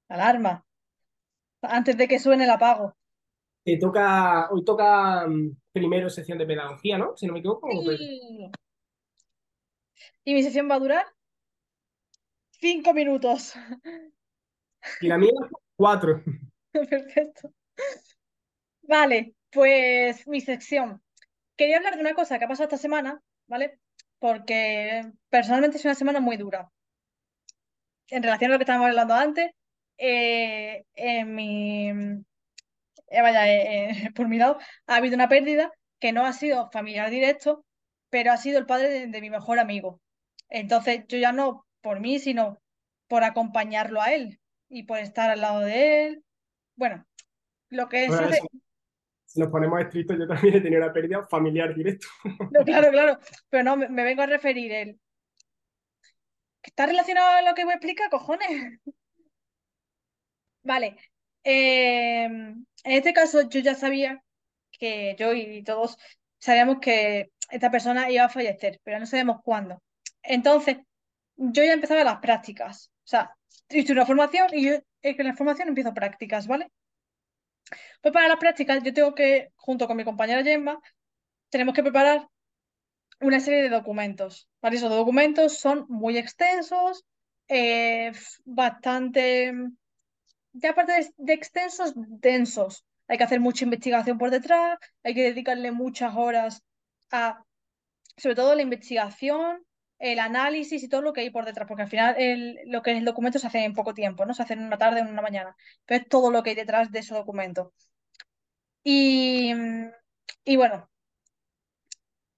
La 0.09 0.15
alarma. 0.15 0.65
Antes 1.61 1.97
de 1.97 2.07
que 2.07 2.19
suene 2.19 2.45
el 2.45 2.49
apago. 2.49 2.95
Te 3.63 3.77
toca, 3.77 4.49
hoy 4.49 4.63
toca 4.63 5.27
mm, 5.27 5.57
primero 5.71 6.09
sección 6.09 6.37
de 6.37 6.45
pedagogía, 6.45 6.97
¿no? 6.97 7.15
Si 7.17 7.27
no 7.27 7.33
me 7.33 7.39
equivoco. 7.39 7.69
Sí. 7.97 8.51
Y 10.23 10.33
mi 10.33 10.43
sesión 10.43 10.69
va 10.69 10.75
a 10.75 10.79
durar 10.79 11.05
cinco 12.59 12.93
minutos. 12.93 13.53
Y 15.01 15.07
la 15.07 15.17
mía, 15.17 15.31
cuatro. 15.75 16.23
Perfecto. 16.71 17.51
Vale, 18.81 19.35
pues 19.51 20.27
mi 20.27 20.41
sección. 20.41 21.01
Quería 21.55 21.77
hablar 21.77 21.95
de 21.95 22.01
una 22.01 22.13
cosa 22.13 22.37
que 22.37 22.45
ha 22.45 22.47
pasado 22.47 22.65
esta 22.65 22.77
semana, 22.77 23.21
¿vale? 23.47 23.79
Porque 24.19 25.03
personalmente 25.29 25.77
es 25.77 25.85
una 25.85 25.95
semana 25.95 26.19
muy 26.19 26.37
dura. 26.37 26.69
En 28.09 28.23
relación 28.23 28.51
a 28.51 28.53
lo 28.53 28.59
que 28.59 28.63
estábamos 28.63 28.87
hablando 28.87 29.13
antes, 29.13 29.51
eh, 29.97 30.85
en 30.93 31.35
mi, 31.35 31.89
eh, 31.89 33.21
vaya, 33.21 33.47
eh, 33.47 34.11
por 34.15 34.27
mi 34.27 34.37
lado, 34.37 34.59
ha 34.87 34.95
habido 34.95 35.15
una 35.15 35.29
pérdida 35.29 35.71
que 35.99 36.11
no 36.13 36.25
ha 36.25 36.33
sido 36.33 36.69
familiar 36.71 37.09
directo, 37.09 37.65
pero 38.09 38.31
ha 38.31 38.37
sido 38.37 38.59
el 38.59 38.65
padre 38.65 38.89
de, 38.89 39.07
de 39.07 39.21
mi 39.21 39.29
mejor 39.29 39.59
amigo. 39.59 40.01
Entonces, 40.49 41.05
yo 41.07 41.17
ya 41.17 41.31
no 41.31 41.66
por 41.81 41.99
mí, 41.99 42.19
sino 42.19 42.61
por 43.07 43.23
acompañarlo 43.23 44.01
a 44.01 44.13
él 44.13 44.39
y 44.69 44.83
por 44.83 44.97
estar 44.99 45.29
al 45.29 45.41
lado 45.41 45.61
de 45.61 46.05
él. 46.05 46.23
Bueno, 46.75 47.05
lo 47.69 47.87
que 47.89 48.03
se 48.03 48.07
Bueno, 48.07 48.29
eso, 48.29 48.47
si 49.25 49.39
nos 49.39 49.49
ponemos 49.49 49.79
estrictos, 49.81 50.17
yo 50.17 50.27
también 50.27 50.55
he 50.55 50.61
tenido 50.61 50.83
una 50.83 50.93
pérdida 50.93 51.27
familiar 51.27 51.73
directa. 51.75 52.07
No, 52.51 52.63
claro, 52.63 52.91
claro, 52.91 53.19
pero 53.49 53.63
no, 53.63 53.77
me, 53.77 53.89
me 53.89 54.03
vengo 54.03 54.21
a 54.21 54.27
referir 54.27 54.71
él. 54.71 54.99
¿Está 56.63 56.85
relacionado 56.85 57.29
a 57.29 57.41
lo 57.41 57.55
que 57.55 57.63
voy 57.63 57.73
a 57.73 57.75
explicar, 57.75 58.09
cojones? 58.09 58.47
Vale. 60.63 60.97
eh, 61.43 62.25
en 62.25 62.67
este 62.83 63.13
caso, 63.13 63.49
yo 63.49 63.59
ya 63.59 63.75
sabía 63.75 64.21
que 64.71 65.15
yo 65.17 65.33
y 65.33 65.63
todos 65.63 65.97
sabíamos 66.39 66.79
que 66.79 67.31
esta 67.49 67.71
persona 67.71 68.09
iba 68.11 68.25
a 68.25 68.29
fallecer, 68.29 68.79
pero 68.83 68.99
no 68.99 69.05
sabemos 69.05 69.41
cuándo. 69.43 69.81
Entonces, 70.23 70.77
yo 71.37 71.63
ya 71.63 71.73
empezaba 71.73 72.03
las 72.03 72.19
prácticas. 72.19 72.91
O 73.05 73.07
sea, 73.07 73.35
hice 73.69 73.93
una 73.93 74.05
formación 74.05 74.47
y 74.51 74.65
yo 74.65 74.79
con 75.15 75.25
la 75.25 75.35
formación 75.35 75.69
empiezo 75.69 75.93
prácticas, 75.93 76.47
¿vale? 76.47 76.71
Pues 78.01 78.13
para 78.13 78.27
las 78.27 78.37
prácticas 78.37 78.83
yo 78.83 78.93
tengo 78.93 79.15
que, 79.15 79.51
junto 79.55 79.87
con 79.87 79.97
mi 79.97 80.03
compañera 80.03 80.43
Gemma, 80.43 80.79
tenemos 81.49 81.73
que 81.73 81.83
preparar 81.83 82.27
una 83.19 83.39
serie 83.39 83.63
de 83.63 83.69
documentos, 83.69 84.49
¿vale? 84.61 84.77
Esos 84.77 84.89
documentos 84.89 85.57
son 85.57 85.85
muy 85.89 86.17
extensos, 86.17 87.05
eh, 87.47 88.11
bastante, 88.45 89.53
ya 90.53 90.71
aparte 90.71 90.93
de, 90.93 91.13
de 91.17 91.33
extensos, 91.33 91.93
densos. 91.95 92.85
Hay 93.07 93.17
que 93.17 93.23
hacer 93.23 93.39
mucha 93.39 93.63
investigación 93.63 94.17
por 94.17 94.31
detrás, 94.31 94.77
hay 95.03 95.13
que 95.13 95.23
dedicarle 95.23 95.71
muchas 95.71 96.13
horas 96.15 96.63
a, 97.11 97.43
sobre 98.17 98.35
todo, 98.35 98.55
la 98.55 98.61
investigación, 98.61 99.65
el 99.99 100.19
análisis 100.19 100.83
y 100.83 100.89
todo 100.89 101.01
lo 101.01 101.13
que 101.13 101.21
hay 101.21 101.29
por 101.31 101.45
detrás, 101.45 101.67
porque 101.67 101.83
al 101.83 101.89
final 101.89 102.15
el- 102.17 102.59
lo 102.65 102.81
que 102.81 102.91
es 102.91 102.97
el 102.99 103.05
documento 103.05 103.39
se 103.39 103.47
hace 103.47 103.63
en 103.63 103.73
poco 103.73 103.93
tiempo, 103.93 104.25
¿no? 104.25 104.33
Se 104.33 104.43
hace 104.43 104.53
en 104.53 104.63
una 104.65 104.77
tarde 104.77 104.99
en 105.01 105.07
una 105.07 105.21
mañana, 105.21 105.55
pero 105.85 106.01
es 106.03 106.09
todo 106.09 106.31
lo 106.31 106.43
que 106.43 106.51
hay 106.51 106.55
detrás 106.55 106.91
de 106.91 106.99
ese 106.99 107.15
documento. 107.15 107.73
Y, 108.83 109.53
y 110.45 110.55
bueno. 110.57 110.89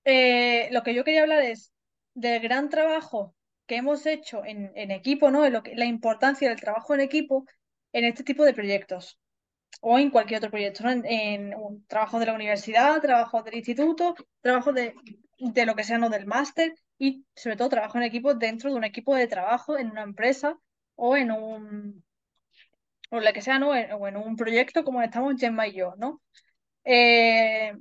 Eh, 0.05 0.69
lo 0.71 0.83
que 0.83 0.93
yo 0.95 1.03
quería 1.03 1.21
hablar 1.21 1.41
es 1.43 1.71
del 2.13 2.41
gran 2.41 2.69
trabajo 2.69 3.35
que 3.67 3.75
hemos 3.77 4.05
hecho 4.05 4.43
en, 4.45 4.71
en 4.75 4.91
equipo, 4.91 5.29
¿no? 5.31 5.47
Lo 5.49 5.61
que, 5.63 5.75
la 5.75 5.85
importancia 5.85 6.49
del 6.49 6.59
trabajo 6.59 6.93
en 6.93 7.01
equipo 7.01 7.45
en 7.93 8.05
este 8.05 8.23
tipo 8.23 8.43
de 8.45 8.53
proyectos 8.53 9.19
o 9.81 9.99
en 9.99 10.11
cualquier 10.11 10.39
otro 10.39 10.51
proyecto, 10.51 10.83
¿no? 10.83 10.91
En, 10.91 11.05
en 11.07 11.55
un 11.55 11.85
trabajo 11.87 12.19
de 12.19 12.27
la 12.27 12.33
universidad, 12.35 13.01
trabajo 13.01 13.43
del 13.43 13.55
instituto, 13.57 14.15
trabajo 14.41 14.73
de, 14.73 14.95
de 15.39 15.65
lo 15.67 15.75
que 15.75 15.83
sea, 15.85 15.97
¿no? 15.99 16.09
Del 16.09 16.27
máster 16.27 16.75
y 16.99 17.25
sobre 17.35 17.57
todo 17.57 17.69
trabajo 17.69 17.97
en 17.97 18.03
equipo 18.05 18.35
dentro 18.35 18.69
de 18.71 18.77
un 18.77 18.83
equipo 18.85 19.15
de 19.15 19.27
trabajo 19.27 19.77
en 19.77 19.91
una 19.91 20.03
empresa 20.03 20.59
o 20.95 21.17
en 21.17 21.31
un, 21.31 22.03
o 23.11 23.19
lo 23.19 23.33
que 23.33 23.41
sea, 23.41 23.59
¿no? 23.59 23.75
En- 23.75 23.91
o 23.93 24.07
en 24.07 24.17
un 24.17 24.35
proyecto 24.35 24.83
como 24.83 25.01
estamos 25.01 25.35
Gemma 25.39 25.67
y 25.67 25.73
yo, 25.73 25.93
¿no? 25.97 26.21
Eh, 26.85 27.73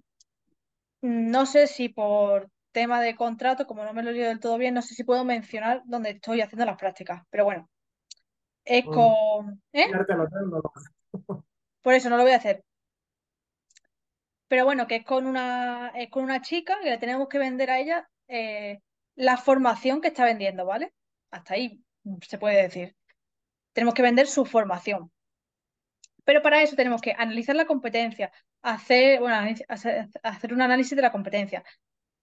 no 1.01 1.47
sé 1.47 1.67
si 1.67 1.89
por 1.89 2.51
tema 2.73 3.01
de 3.01 3.17
contrato, 3.17 3.67
como 3.67 3.85
no 3.85 3.93
me 3.93 4.03
lo 4.03 4.11
he 4.11 4.13
leído 4.13 4.29
del 4.29 4.41
todo 4.41 4.59
bien, 4.59 4.75
no 4.75 4.83
sé 4.83 4.95
si 4.95 5.05
puedo 5.05 5.25
mencionar 5.25 5.83
dónde 5.87 6.11
estoy 6.11 6.41
haciendo 6.41 6.65
las 6.67 6.77
prácticas. 6.79 7.23
Pero 7.31 7.45
bueno, 7.45 7.69
es 8.65 8.85
Mm, 8.87 8.95
con... 8.95 9.63
¿Eh? 9.73 9.87
Por 11.83 11.95
eso 11.95 12.09
no 12.09 12.17
lo 12.17 12.23
voy 12.23 12.33
a 12.33 12.37
hacer. 12.37 12.63
Pero 14.49 14.65
bueno, 14.65 14.87
que 14.87 14.97
es 14.97 15.05
con 15.05 15.27
una, 15.27 15.89
es 15.95 16.11
con 16.11 16.25
una 16.25 16.41
chica 16.43 16.79
que 16.83 16.91
le 16.91 16.99
tenemos 16.99 17.29
que 17.29 17.39
vender 17.39 17.71
a 17.71 17.79
ella 17.81 18.09
eh, 18.29 18.81
la 19.19 19.37
formación 19.37 20.01
que 20.01 20.09
está 20.09 20.25
vendiendo, 20.25 20.65
¿vale? 20.65 20.95
Hasta 21.31 21.55
ahí 21.55 21.83
se 22.23 22.39
puede 22.39 22.63
decir. 22.63 22.97
Tenemos 23.73 23.95
que 23.95 24.03
vender 24.03 24.27
su 24.27 24.47
formación. 24.47 25.13
Pero 26.25 26.41
para 26.43 26.63
eso 26.63 26.77
tenemos 26.77 27.01
que 27.01 27.13
analizar 27.13 27.57
la 27.57 27.67
competencia, 27.67 28.33
hacer, 28.63 29.21
bueno, 29.21 29.37
hacer 30.23 30.55
un 30.55 30.63
análisis 30.63 30.95
de 30.95 31.03
la 31.03 31.13
competencia, 31.13 31.65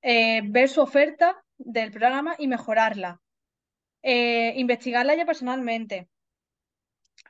eh, 0.02 0.42
ver 0.46 0.70
su 0.70 0.82
oferta 0.82 1.44
del 1.58 1.92
programa 1.92 2.36
y 2.38 2.48
mejorarla 2.48 3.22
eh, 4.08 4.54
investigarla 4.58 5.16
ya 5.16 5.26
personalmente, 5.26 6.08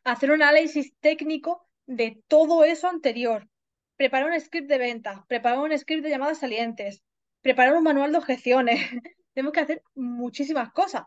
hacer 0.04 0.32
un 0.32 0.44
análisis 0.44 0.94
técnico 1.00 1.66
de 1.86 2.22
todo 2.28 2.66
eso 2.66 2.90
anterior, 2.90 3.48
preparar 3.96 4.30
un 4.30 4.42
script 4.42 4.68
de 4.68 4.78
ventas, 4.78 5.26
preparar 5.28 5.60
un 5.60 5.78
script 5.78 6.04
de 6.04 6.10
llamadas 6.10 6.40
salientes, 6.40 7.02
preparar 7.40 7.78
un 7.78 7.84
manual 7.84 8.12
de 8.12 8.18
objeciones. 8.18 8.82
Tenemos 9.36 9.54
que 9.54 9.60
hacer 9.60 9.84
muchísimas 9.94 10.72
cosas. 10.72 11.04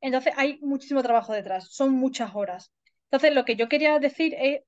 Entonces 0.00 0.32
hay 0.36 0.58
muchísimo 0.60 1.02
trabajo 1.02 1.32
detrás, 1.32 1.68
son 1.70 1.92
muchas 1.92 2.34
horas. 2.34 2.72
Entonces 3.04 3.34
lo 3.34 3.44
que 3.44 3.56
yo 3.56 3.68
quería 3.68 3.98
decir 3.98 4.34
es 4.38 4.62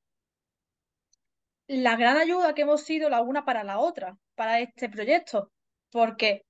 la 1.66 1.96
gran 1.96 2.18
ayuda 2.18 2.54
que 2.54 2.62
hemos 2.62 2.82
sido 2.82 3.08
la 3.08 3.22
una 3.22 3.44
para 3.44 3.64
la 3.64 3.78
otra, 3.78 4.18
para 4.34 4.60
este 4.60 4.88
proyecto, 4.88 5.50
porque 5.90 6.44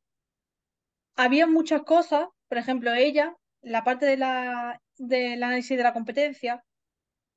había 1.14 1.46
muchas 1.46 1.82
cosas, 1.82 2.26
por 2.48 2.58
ejemplo, 2.58 2.92
ella, 2.94 3.36
la 3.60 3.84
parte 3.84 4.06
de 4.06 4.16
la, 4.16 4.80
del 4.96 5.42
análisis 5.42 5.76
de 5.76 5.84
la 5.84 5.92
competencia, 5.92 6.64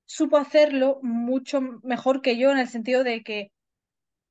supo 0.05 0.37
hacerlo 0.37 0.99
mucho 1.03 1.61
mejor 1.83 2.21
que 2.21 2.37
yo 2.37 2.51
en 2.51 2.57
el 2.57 2.69
sentido 2.69 3.03
de 3.03 3.21
que 3.21 3.51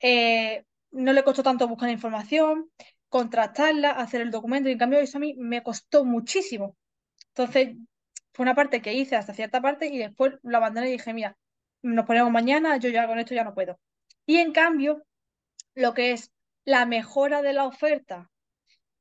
eh, 0.01 0.65
no 0.91 1.13
le 1.13 1.23
costó 1.23 1.43
tanto 1.43 1.69
buscar 1.69 1.91
información, 1.91 2.71
contrastarla, 3.13 3.91
hacer 3.91 4.23
el 4.23 4.31
documento, 4.31 4.71
y 4.71 4.73
en 4.73 4.79
cambio 4.79 4.99
eso 4.99 5.19
a 5.19 5.21
mí 5.21 5.35
me 5.37 5.63
costó 5.63 6.07
muchísimo. 6.07 6.77
Entonces, 7.29 7.77
fue 8.33 8.45
una 8.45 8.55
parte 8.55 8.81
que 8.81 8.95
hice 8.95 9.17
hasta 9.17 9.35
cierta 9.35 9.61
parte 9.61 9.87
y 9.87 9.99
después 9.99 10.33
lo 10.43 10.57
abandoné 10.57 10.89
y 10.89 10.93
dije, 10.93 11.13
mira, 11.13 11.37
nos 11.83 12.07
ponemos 12.07 12.33
mañana, 12.33 12.79
yo 12.79 12.89
ya 12.89 13.07
con 13.07 13.19
esto 13.19 13.35
ya 13.35 13.45
no 13.45 13.53
puedo. 13.53 13.79
Y 14.25 14.39
en 14.39 14.53
cambio, 14.53 15.05
lo 15.75 15.93
que 15.93 16.13
es 16.13 16.33
la 16.65 16.87
mejora 16.87 17.43
de 17.43 17.53
la 17.53 17.67
oferta 17.67 18.31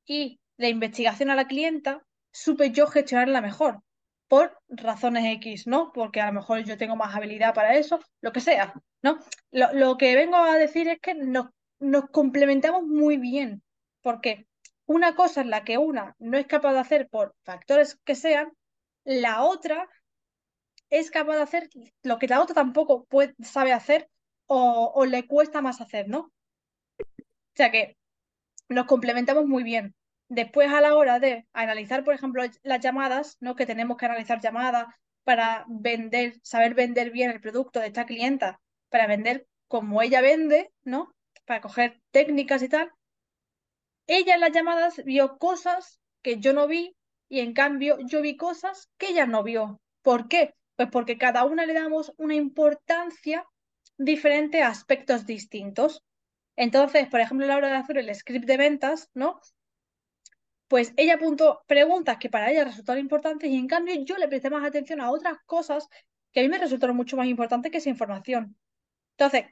y 0.06 0.42
la 0.58 0.68
investigación 0.68 1.30
a 1.30 1.36
la 1.36 1.48
clienta, 1.48 2.06
supe 2.34 2.72
yo 2.72 2.88
gestionarla 2.88 3.40
mejor, 3.40 3.82
por 4.28 4.60
razones 4.68 5.24
X, 5.38 5.68
¿no? 5.68 5.94
Porque 5.94 6.20
a 6.20 6.28
lo 6.28 6.34
mejor 6.34 6.66
yo 6.66 6.78
tengo 6.78 6.98
más 6.98 7.16
habilidad 7.16 7.54
para 7.54 7.76
eso, 7.76 8.02
lo 8.20 8.34
que 8.34 8.42
sea, 8.42 8.74
¿no? 9.02 9.20
Lo, 9.52 9.98
que 9.98 10.16
vengo 10.16 10.36
a 10.36 10.58
decir 10.58 10.90
es 10.90 11.00
que 11.00 11.14
nos 11.16 12.10
complementamos 12.12 12.84
muy 12.84 13.16
bien, 13.16 13.64
porque 14.02 14.48
una 14.86 15.16
cosa 15.16 15.42
es 15.42 15.48
la 15.48 15.64
que 15.64 15.78
una 15.78 16.16
no 16.20 16.38
es 16.38 16.48
capaz 16.48 16.74
de 16.74 16.80
hacer 16.80 17.10
por 17.10 17.36
factores 17.44 18.00
que 18.04 18.16
sean, 18.16 18.52
la 19.04 19.44
otra 19.44 19.88
es 20.90 21.10
capaz 21.12 21.38
de 21.38 21.42
hacer 21.44 21.70
lo 22.04 22.20
que 22.20 22.28
la 22.28 22.42
otra 22.42 22.56
tampoco 22.56 23.08
sabe 23.42 23.74
hacer 23.74 24.10
o, 24.48 24.92
o 24.94 25.06
le 25.06 25.26
cuesta 25.28 25.62
más 25.62 25.82
hacer, 25.82 26.10
¿no? 26.10 26.32
O 27.00 27.56
sea 27.56 27.72
que 27.72 27.98
nos 28.70 28.86
complementamos 28.86 29.46
muy 29.46 29.64
bien. 29.64 29.96
Después, 30.30 30.72
a 30.72 30.82
la 30.82 30.96
hora 30.96 31.20
de 31.20 31.46
analizar, 31.54 32.04
por 32.04 32.14
ejemplo, 32.14 32.44
las 32.64 32.80
llamadas, 32.80 33.38
¿no? 33.42 33.56
Que 33.56 33.66
tenemos 33.66 33.98
que 33.98 34.06
analizar 34.06 34.40
llamadas 34.40 34.88
para 35.24 35.66
vender, 35.68 36.36
saber 36.42 36.74
vender 36.74 37.12
bien 37.12 37.32
el 37.32 37.42
producto 37.42 37.80
de 37.80 37.88
esta 37.88 38.06
clienta, 38.06 38.62
para 38.90 39.08
vender 39.08 39.48
como 39.68 40.02
ella 40.02 40.22
vende, 40.22 40.72
¿no? 40.84 41.14
Para 41.46 41.62
coger 41.62 42.02
técnicas 42.12 42.64
y 42.64 42.70
tal. 42.70 42.92
Ella 44.14 44.36
en 44.36 44.42
las 44.42 44.52
llamadas 44.52 45.02
vio 45.06 45.38
cosas 45.38 46.02
que 46.22 46.38
yo 46.38 46.52
no 46.52 46.68
vi 46.68 46.98
y 47.30 47.40
en 47.40 47.54
cambio 47.54 47.98
yo 48.06 48.22
vi 48.22 48.36
cosas 48.36 48.90
que 48.98 49.08
ella 49.08 49.26
no 49.26 49.42
vio. 49.42 49.80
¿Por 50.02 50.28
qué? 50.28 50.54
Pues 50.76 50.90
porque 50.92 51.18
cada 51.18 51.46
una 51.46 51.66
le 51.66 51.74
damos 51.74 52.12
una 52.18 52.36
importancia 52.36 53.46
diferente 53.98 54.64
a 54.64 54.68
aspectos 54.68 55.26
distintos. 55.26 56.04
Entonces, 56.58 57.08
por 57.08 57.22
ejemplo, 57.22 57.48
la 57.48 57.56
hora 57.56 57.70
de 57.70 57.76
hacer 57.76 58.00
el 58.00 58.14
script 58.14 58.46
de 58.46 58.58
ventas, 58.58 59.10
¿no? 59.14 59.40
Pues 60.68 60.92
ella 60.98 61.14
apuntó 61.14 61.62
preguntas 61.66 62.18
que 62.18 62.30
para 62.30 62.52
ella 62.52 62.66
resultaron 62.66 63.00
importantes 63.00 63.50
y 63.50 63.56
en 63.56 63.68
cambio 63.68 63.96
yo 64.04 64.18
le 64.18 64.28
presté 64.28 64.50
más 64.50 64.66
atención 64.68 65.00
a 65.00 65.10
otras 65.10 65.38
cosas 65.46 65.88
que 66.34 66.42
a 66.42 66.44
mí 66.44 66.50
me 66.50 66.58
resultaron 66.58 66.98
mucho 66.98 67.16
más 67.16 67.28
importantes 67.28 67.72
que 67.72 67.78
esa 67.78 67.90
información. 67.90 68.58
Entonces, 69.12 69.46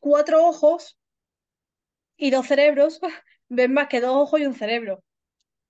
cuatro 0.00 0.44
ojos 0.44 0.98
y 2.18 2.30
dos 2.30 2.46
cerebros 2.46 3.00
ven 3.48 3.72
más 3.72 3.88
que 3.88 4.00
dos 4.00 4.14
ojos 4.14 4.40
y 4.40 4.46
un 4.46 4.54
cerebro. 4.54 5.02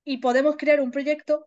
y 0.05 0.19
podemos 0.19 0.57
crear 0.57 0.81
un 0.81 0.91
proyecto 0.91 1.47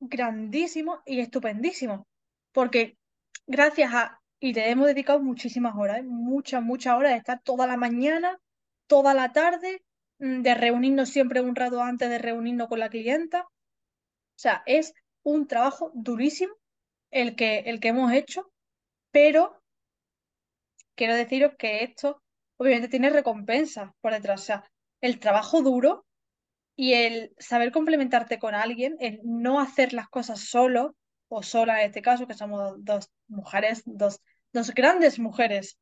grandísimo 0.00 1.02
y 1.06 1.20
estupendísimo. 1.20 2.06
Porque 2.52 2.98
gracias 3.46 3.92
a, 3.94 4.20
y 4.38 4.52
le 4.54 4.70
hemos 4.70 4.86
dedicado 4.86 5.20
muchísimas 5.20 5.74
horas, 5.76 5.98
¿eh? 6.00 6.02
muchas, 6.02 6.62
muchas 6.62 6.94
horas 6.96 7.12
de 7.12 7.18
estar 7.18 7.42
toda 7.42 7.66
la 7.66 7.76
mañana, 7.76 8.38
toda 8.86 9.14
la 9.14 9.32
tarde, 9.32 9.82
mm, 10.18 10.42
de 10.42 10.54
reunirnos 10.54 11.10
siempre 11.10 11.40
un 11.40 11.56
rato 11.56 11.82
antes 11.82 12.08
de 12.10 12.18
reunirnos 12.18 12.68
con 12.68 12.80
la 12.80 12.90
clienta. 12.90 13.42
O 13.42 14.38
sea, 14.38 14.62
es 14.66 14.94
un 15.22 15.46
trabajo 15.46 15.90
durísimo 15.94 16.54
el 17.10 17.36
que, 17.36 17.60
el 17.60 17.80
que 17.80 17.88
hemos 17.88 18.12
hecho, 18.12 18.50
pero 19.10 19.62
quiero 20.94 21.14
deciros 21.14 21.54
que 21.58 21.84
esto 21.84 22.22
obviamente 22.60 22.88
tiene 22.88 23.08
recompensas 23.08 23.90
por 24.02 24.12
detrás. 24.12 24.42
O 24.42 24.44
sea, 24.44 24.64
el 25.00 25.18
trabajo 25.18 25.62
duro 25.62 26.04
y 26.76 26.92
el 26.92 27.32
saber 27.38 27.72
complementarte 27.72 28.38
con 28.38 28.54
alguien, 28.54 28.96
el 29.00 29.20
no 29.24 29.60
hacer 29.60 29.94
las 29.94 30.10
cosas 30.10 30.40
solo 30.40 30.94
o 31.28 31.42
sola 31.42 31.80
en 31.80 31.86
este 31.86 32.02
caso, 32.02 32.26
que 32.26 32.34
somos 32.34 32.74
dos 32.84 33.10
mujeres, 33.28 33.82
dos, 33.86 34.20
dos 34.52 34.74
grandes 34.74 35.18
mujeres, 35.18 35.78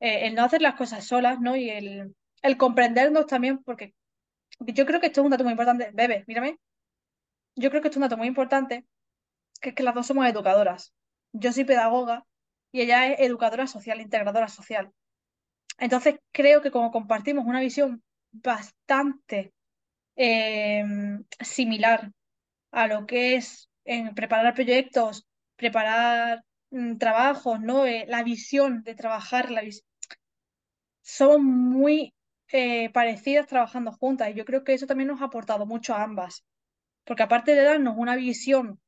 eh, 0.00 0.26
el 0.26 0.34
no 0.34 0.44
hacer 0.44 0.60
las 0.60 0.74
cosas 0.74 1.06
solas, 1.06 1.40
¿no? 1.40 1.56
Y 1.56 1.70
el, 1.70 2.14
el 2.42 2.56
comprendernos 2.58 3.26
también, 3.26 3.62
porque 3.62 3.94
yo 4.60 4.84
creo 4.84 5.00
que 5.00 5.06
esto 5.06 5.22
es 5.22 5.24
un 5.24 5.30
dato 5.30 5.44
muy 5.44 5.52
importante. 5.52 5.90
Bebe, 5.94 6.24
mírame. 6.26 6.58
Yo 7.56 7.70
creo 7.70 7.80
que 7.80 7.88
esto 7.88 7.98
es 7.98 8.02
un 8.02 8.08
dato 8.08 8.18
muy 8.18 8.26
importante, 8.26 8.84
que 9.62 9.70
es 9.70 9.74
que 9.74 9.82
las 9.82 9.94
dos 9.94 10.06
somos 10.06 10.26
educadoras. 10.26 10.92
Yo 11.32 11.52
soy 11.52 11.64
pedagoga 11.64 12.26
y 12.70 12.82
ella 12.82 13.06
es 13.06 13.20
educadora 13.20 13.66
social, 13.66 14.02
integradora 14.02 14.48
social. 14.48 14.92
Entonces 15.78 16.16
creo 16.32 16.60
que 16.62 16.70
como 16.70 16.90
compartimos 16.90 17.46
una 17.46 17.60
visión 17.60 18.02
bastante 18.32 19.52
em, 20.16 21.24
similar 21.40 22.12
a 22.72 22.86
lo 22.88 23.06
que 23.06 23.36
es 23.36 23.68
en 23.84 24.14
preparar 24.14 24.54
proyectos, 24.54 25.26
preparar 25.56 26.44
mm, 26.70 26.96
trabajos, 26.98 27.60
¿no? 27.60 27.86
Eh, 27.86 28.04
la 28.08 28.22
visión 28.22 28.82
de 28.82 28.94
trabajar, 28.94 29.50
la 29.50 29.62
somos 31.02 31.40
muy 31.40 32.14
eh, 32.52 32.90
parecidas 32.90 33.46
trabajando 33.46 33.92
juntas 33.92 34.30
y 34.30 34.34
yo 34.34 34.44
creo 34.44 34.64
que 34.64 34.74
eso 34.74 34.86
también 34.86 35.08
nos 35.08 35.22
ha 35.22 35.26
aportado 35.26 35.66
mucho 35.66 35.94
a 35.94 36.02
ambas, 36.02 36.44
porque 37.04 37.22
aparte 37.22 37.54
de 37.54 37.62
darnos 37.62 37.94
una 37.96 38.16
visión 38.16 38.80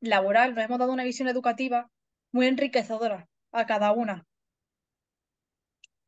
laboral, 0.00 0.54
nos 0.54 0.64
hemos 0.64 0.78
dado 0.78 0.92
una 0.92 1.04
visión 1.04 1.28
educativa 1.28 1.88
muy 2.32 2.46
enriquecedora 2.46 3.28
a 3.52 3.66
cada 3.66 3.92
una. 3.92 4.26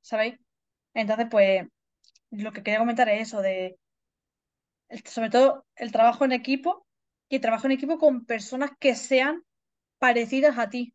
¿Sabéis? 0.05 0.39
Entonces, 0.93 1.29
pues, 1.31 1.67
lo 2.31 2.53
que 2.53 2.63
quería 2.63 2.79
comentar 2.79 3.09
es 3.09 3.29
eso 3.29 3.41
de, 3.41 3.79
sobre 5.07 5.31
todo, 5.31 5.65
el 5.77 5.93
trabajo 5.93 6.27
en 6.27 6.33
equipo 6.33 6.87
y 7.31 7.37
el 7.37 7.41
trabajo 7.41 7.67
en 7.67 7.73
equipo 7.73 7.99
con 7.99 8.27
personas 8.27 8.73
que 8.79 8.95
sean 8.97 9.43
parecidas 9.99 10.59
a 10.59 10.69
ti, 10.69 10.95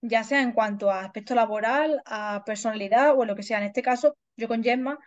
ya 0.00 0.24
sea 0.24 0.40
en 0.40 0.52
cuanto 0.52 0.90
a 0.90 1.04
aspecto 1.04 1.34
laboral, 1.34 2.00
a 2.06 2.42
personalidad 2.46 3.18
o 3.18 3.26
lo 3.26 3.36
que 3.36 3.42
sea. 3.42 3.58
En 3.58 3.64
este 3.64 3.82
caso, 3.82 4.16
yo 4.34 4.48
con 4.48 4.62
Gemma 4.62 4.98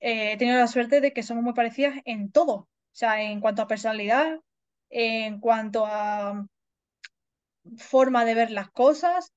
eh, 0.00 0.32
he 0.32 0.36
tenido 0.36 0.58
la 0.58 0.66
suerte 0.66 1.00
de 1.00 1.12
que 1.12 1.22
somos 1.22 1.44
muy 1.44 1.54
parecidas 1.54 1.94
en 2.04 2.32
todo, 2.32 2.54
o 2.54 2.68
sea, 2.90 3.22
en 3.22 3.40
cuanto 3.40 3.62
a 3.62 3.68
personalidad, 3.68 4.40
en 4.88 5.38
cuanto 5.38 5.86
a 5.86 6.44
forma 7.76 8.24
de 8.24 8.34
ver 8.34 8.50
las 8.50 8.68
cosas 8.70 9.32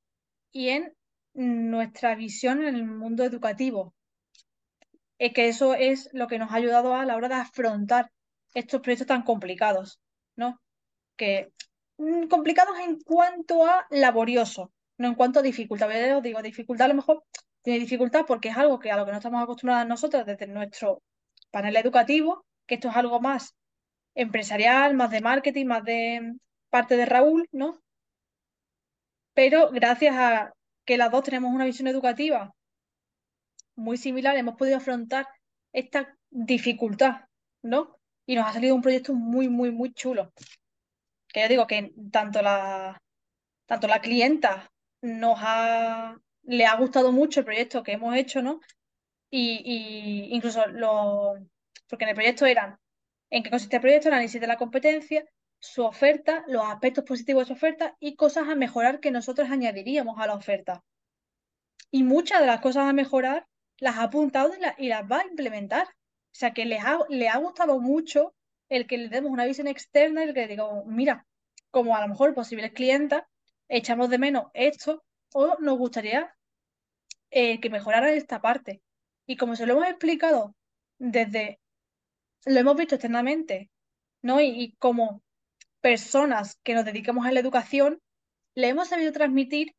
y 0.52 0.70
en 0.70 0.96
nuestra 1.34 2.16
visión 2.16 2.64
en 2.64 2.76
el 2.76 2.86
mundo 2.86 3.24
educativo. 3.24 3.94
Es 5.18 5.34
que 5.34 5.48
eso 5.48 5.74
es 5.74 6.10
lo 6.14 6.28
que 6.28 6.38
nos 6.40 6.52
ha 6.52 6.56
ayudado 6.56 6.96
a 6.96 7.06
la 7.06 7.16
hora 7.16 7.30
de 7.30 7.36
afrontar 7.36 8.12
estos 8.54 8.82
proyectos 8.82 9.08
tan 9.08 9.24
complicados, 9.24 10.00
¿no? 10.36 10.60
Que 11.16 11.52
mm, 11.98 12.28
complicados 12.28 12.78
en 12.80 13.00
cuanto 13.02 13.66
a 13.66 13.88
laborioso, 13.90 14.72
no 14.98 15.08
en 15.08 15.16
cuanto 15.16 15.40
a 15.40 15.44
dificultad. 15.44 15.90
Yo 15.92 16.22
digo, 16.22 16.42
dificultad 16.42 16.86
a 16.86 16.90
lo 16.90 16.96
mejor 16.96 17.24
tiene 17.62 17.80
dificultad 17.80 18.26
porque 18.28 18.50
es 18.50 18.58
algo 18.58 18.80
que 18.80 18.92
a 18.92 18.98
lo 18.98 19.06
que 19.06 19.12
no 19.12 19.18
estamos 19.18 19.42
acostumbrados 19.42 19.88
nosotros 19.88 20.26
desde 20.26 20.48
nuestro 20.48 21.02
panel 21.52 21.76
educativo, 21.78 22.46
que 22.68 22.76
esto 22.76 22.90
es 22.90 22.96
algo 22.96 23.20
más 23.22 23.56
empresarial, 24.16 24.94
más 24.96 25.12
de 25.12 25.22
marketing, 25.22 25.66
más 25.66 25.84
de 25.84 26.34
parte 26.70 26.98
de 26.98 27.06
Raúl, 27.06 27.48
¿no? 27.52 27.80
Pero 29.34 29.72
gracias 29.72 30.16
a 30.16 30.54
que 30.86 30.98
las 30.98 31.12
dos 31.12 31.24
tenemos 31.24 31.54
una 31.54 31.66
visión 31.66 31.88
educativa 31.88 32.54
muy 33.76 33.98
similar, 33.98 34.36
hemos 34.38 34.56
podido 34.56 34.78
afrontar 34.78 35.28
esta 35.72 36.18
dificultad, 36.30 37.26
¿no? 37.64 37.98
Y 38.26 38.36
nos 38.36 38.48
ha 38.48 38.54
salido 38.54 38.76
un 38.76 38.82
proyecto 38.82 39.14
muy, 39.14 39.50
muy, 39.50 39.72
muy 39.72 39.94
chulo. 39.94 40.32
Que 41.28 41.42
yo 41.42 41.48
digo 41.48 41.68
que 41.68 41.92
tanto 42.12 42.42
la, 42.42 43.02
tanto 43.66 43.88
la 43.88 44.00
clienta 44.00 44.72
nos 45.02 45.40
ha, 45.42 46.16
le 46.44 46.66
ha 46.66 46.76
gustado 46.76 47.12
mucho 47.12 47.40
el 47.40 47.46
proyecto 47.46 47.84
que 47.84 47.94
hemos 47.94 48.16
hecho, 48.16 48.42
¿no? 48.42 48.60
Y, 49.30 49.62
y 49.66 50.36
incluso 50.36 50.68
lo, 50.68 51.34
porque 51.90 52.06
en 52.06 52.10
el 52.10 52.16
proyecto 52.16 52.46
eran, 52.46 52.78
¿en 53.30 53.44
qué 53.44 53.50
consiste 53.50 53.78
el 53.78 53.82
proyecto? 53.82 54.08
El 54.08 54.14
análisis 54.14 54.40
de 54.40 54.48
la 54.48 54.58
competencia, 54.58 55.26
su 55.64 55.86
oferta, 55.86 56.44
los 56.48 56.66
aspectos 56.66 57.06
positivos 57.06 57.44
de 57.44 57.48
su 57.48 57.54
oferta 57.54 57.96
y 58.02 58.18
cosas 58.18 58.50
a 58.50 58.56
mejorar 58.56 59.00
que 59.00 59.12
nosotros 59.12 59.50
añadiríamos 59.50 60.20
a 60.20 60.28
la 60.28 60.36
oferta. 60.36 60.84
Y 61.90 62.04
muchas 62.04 62.42
de 62.42 62.48
las 62.48 62.60
cosas 62.60 62.90
a 62.90 62.92
mejorar 62.92 63.48
las 63.80 63.96
ha 63.96 64.04
apuntado 64.04 64.52
y, 64.78 64.90
las 64.90 65.10
va 65.10 65.20
a 65.20 65.26
implementar. 65.26 65.88
O 65.88 66.36
sea 66.36 66.54
que 66.54 66.66
les 66.66 66.84
ha, 66.84 67.00
le 67.08 67.30
ha 67.30 67.38
gustado 67.38 67.80
mucho 67.80 68.36
el 68.68 68.88
que 68.88 68.98
le 68.98 69.08
demos 69.08 69.32
una 69.32 69.46
visión 69.46 69.68
externa 69.68 70.26
y 70.26 70.28
el 70.28 70.34
que 70.34 70.42
le 70.42 70.48
digo, 70.50 70.84
mira, 70.86 71.26
como 71.72 71.96
a 71.96 72.02
lo 72.02 72.10
mejor 72.10 72.34
posibles 72.34 72.74
clientas, 72.74 73.24
echamos 73.70 74.10
de 74.10 74.18
menos 74.18 74.48
esto 74.54 75.02
o 75.34 75.56
nos 75.60 75.78
gustaría 75.78 76.36
eh, 77.32 77.62
que 77.62 77.70
mejorara 77.70 78.12
esta 78.12 78.42
parte. 78.42 78.82
Y 79.26 79.38
como 79.38 79.56
se 79.56 79.66
lo 79.66 79.74
hemos 79.76 79.88
explicado 79.88 80.56
desde, 80.98 81.62
lo 82.44 82.60
hemos 82.60 82.76
visto 82.76 82.96
externamente, 82.96 83.72
¿no? 84.22 84.42
Y, 84.42 84.48
y 84.48 84.74
como 84.74 85.24
personas 85.84 86.58
que 86.64 86.74
nos 86.74 86.86
dedicamos 86.86 87.26
a 87.26 87.32
la 87.34 87.42
educación, 87.42 88.02
le 88.56 88.70
hemos 88.70 88.88
sabido 88.88 89.12
transmitir 89.12 89.76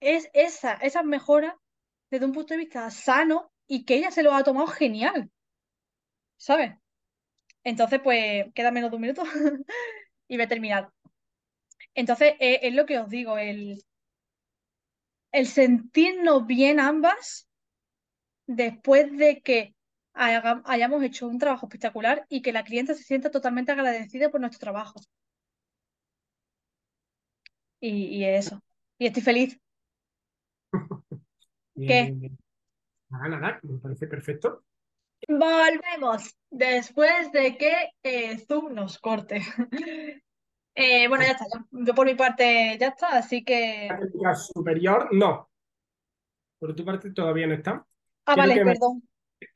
es 0.00 0.28
esa, 0.34 0.74
esas 0.74 1.04
mejoras 1.04 1.54
desde 2.10 2.26
un 2.26 2.32
punto 2.32 2.54
de 2.54 2.58
vista 2.58 2.90
sano 2.90 3.52
y 3.68 3.84
que 3.84 3.94
ella 3.94 4.10
se 4.10 4.24
lo 4.24 4.34
ha 4.34 4.42
tomado 4.42 4.66
genial. 4.66 5.30
¿Sabes? 6.36 6.74
Entonces, 7.62 8.00
pues 8.02 8.46
queda 8.52 8.72
menos 8.72 8.90
de 8.90 8.96
un 8.96 9.02
minuto 9.02 9.22
y 10.28 10.36
voy 10.36 10.44
a 10.44 10.48
terminar. 10.48 10.90
Entonces, 11.94 12.34
eh, 12.40 12.58
es, 12.62 12.74
lo 12.74 12.84
que 12.84 12.98
os 12.98 13.08
digo, 13.08 13.38
el, 13.38 13.80
el 15.32 15.46
sentirnos 15.46 16.46
bien 16.46 16.80
ambas 16.80 17.48
después 18.46 19.16
de 19.16 19.40
que 19.40 19.74
hayamos 20.14 21.02
hecho 21.02 21.26
un 21.26 21.38
trabajo 21.38 21.66
espectacular 21.66 22.24
y 22.28 22.40
que 22.40 22.52
la 22.52 22.64
clienta 22.64 22.94
se 22.94 23.02
sienta 23.02 23.30
totalmente 23.30 23.72
agradecida 23.72 24.30
por 24.30 24.40
nuestro 24.40 24.60
trabajo. 24.60 25.00
Y, 27.80 28.24
eso. 28.24 28.62
Y 28.98 29.06
estoy 29.06 29.22
feliz. 29.22 29.60
¿Qué? 31.76 32.30
Nada, 33.10 33.28
nada, 33.28 33.60
me 33.62 33.78
parece 33.78 34.06
perfecto. 34.06 34.64
Volvemos 35.28 36.34
después 36.50 37.30
de 37.32 37.58
que 37.58 37.90
eh, 38.02 38.38
Zoom 38.38 38.74
nos 38.74 38.98
corte. 38.98 39.40
Eh, 40.76 41.06
bueno, 41.06 41.22
ya 41.22 41.30
está. 41.30 41.44
Yo, 41.70 41.94
por 41.94 42.04
mi 42.04 42.16
parte 42.16 42.76
ya 42.80 42.88
está, 42.88 43.16
así 43.16 43.44
que. 43.44 43.88
La 44.14 44.34
superior, 44.34 45.08
no. 45.12 45.48
Por 46.58 46.74
tu 46.74 46.84
parte 46.84 47.12
todavía 47.12 47.46
no 47.46 47.54
está. 47.54 47.86
Ah, 48.26 48.34
vale, 48.34 48.56
perdón 48.56 49.00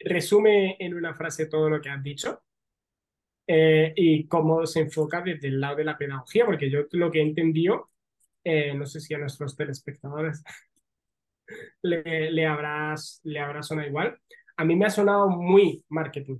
resume 0.00 0.76
en 0.78 0.94
una 0.94 1.14
frase 1.14 1.46
todo 1.46 1.68
lo 1.68 1.80
que 1.80 1.90
has 1.90 2.02
dicho 2.02 2.42
eh, 3.46 3.92
y 3.96 4.26
cómo 4.26 4.66
se 4.66 4.80
enfoca 4.80 5.22
desde 5.22 5.48
el 5.48 5.60
lado 5.60 5.76
de 5.76 5.84
la 5.84 5.96
pedagogía, 5.96 6.44
porque 6.44 6.70
yo 6.70 6.80
lo 6.92 7.10
que 7.10 7.20
he 7.20 7.22
entendido, 7.22 7.90
eh, 8.44 8.74
no 8.74 8.86
sé 8.86 9.00
si 9.00 9.14
a 9.14 9.18
nuestros 9.18 9.56
telespectadores 9.56 10.42
le, 11.82 12.30
le, 12.30 12.46
habrás, 12.46 13.20
le 13.24 13.40
habrá 13.40 13.62
sonado 13.62 13.88
igual, 13.88 14.18
a 14.56 14.64
mí 14.64 14.76
me 14.76 14.86
ha 14.86 14.90
sonado 14.90 15.28
muy 15.28 15.84
marketing, 15.88 16.38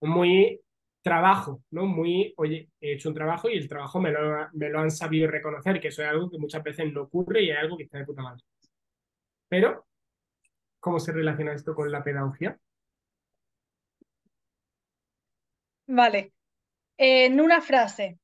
muy 0.00 0.60
trabajo, 1.02 1.62
¿no? 1.70 1.86
Muy, 1.86 2.32
oye, 2.36 2.70
he 2.80 2.94
hecho 2.94 3.08
un 3.08 3.14
trabajo 3.14 3.48
y 3.48 3.56
el 3.56 3.68
trabajo 3.68 4.00
me 4.00 4.10
lo, 4.12 4.48
me 4.52 4.68
lo 4.68 4.80
han 4.80 4.90
sabido 4.90 5.30
reconocer, 5.30 5.80
que 5.80 5.88
eso 5.88 6.02
es 6.02 6.08
algo 6.08 6.30
que 6.30 6.38
muchas 6.38 6.62
veces 6.62 6.92
no 6.92 7.02
ocurre 7.02 7.42
y 7.42 7.50
es 7.50 7.58
algo 7.58 7.76
que 7.76 7.84
está 7.84 7.98
de 7.98 8.04
puta 8.04 8.22
madre. 8.22 8.42
Pero 9.48 9.86
¿Cómo 10.82 10.98
se 10.98 11.12
relaciona 11.12 11.52
esto 11.54 11.76
con 11.76 11.92
la 11.92 12.02
pedagogía? 12.02 12.58
Vale. 15.86 16.32
En 16.96 17.40
una 17.40 17.60
frase. 17.60 18.18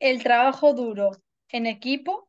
El 0.00 0.20
trabajo 0.24 0.74
duro 0.74 1.10
en 1.48 1.66
equipo 1.66 2.28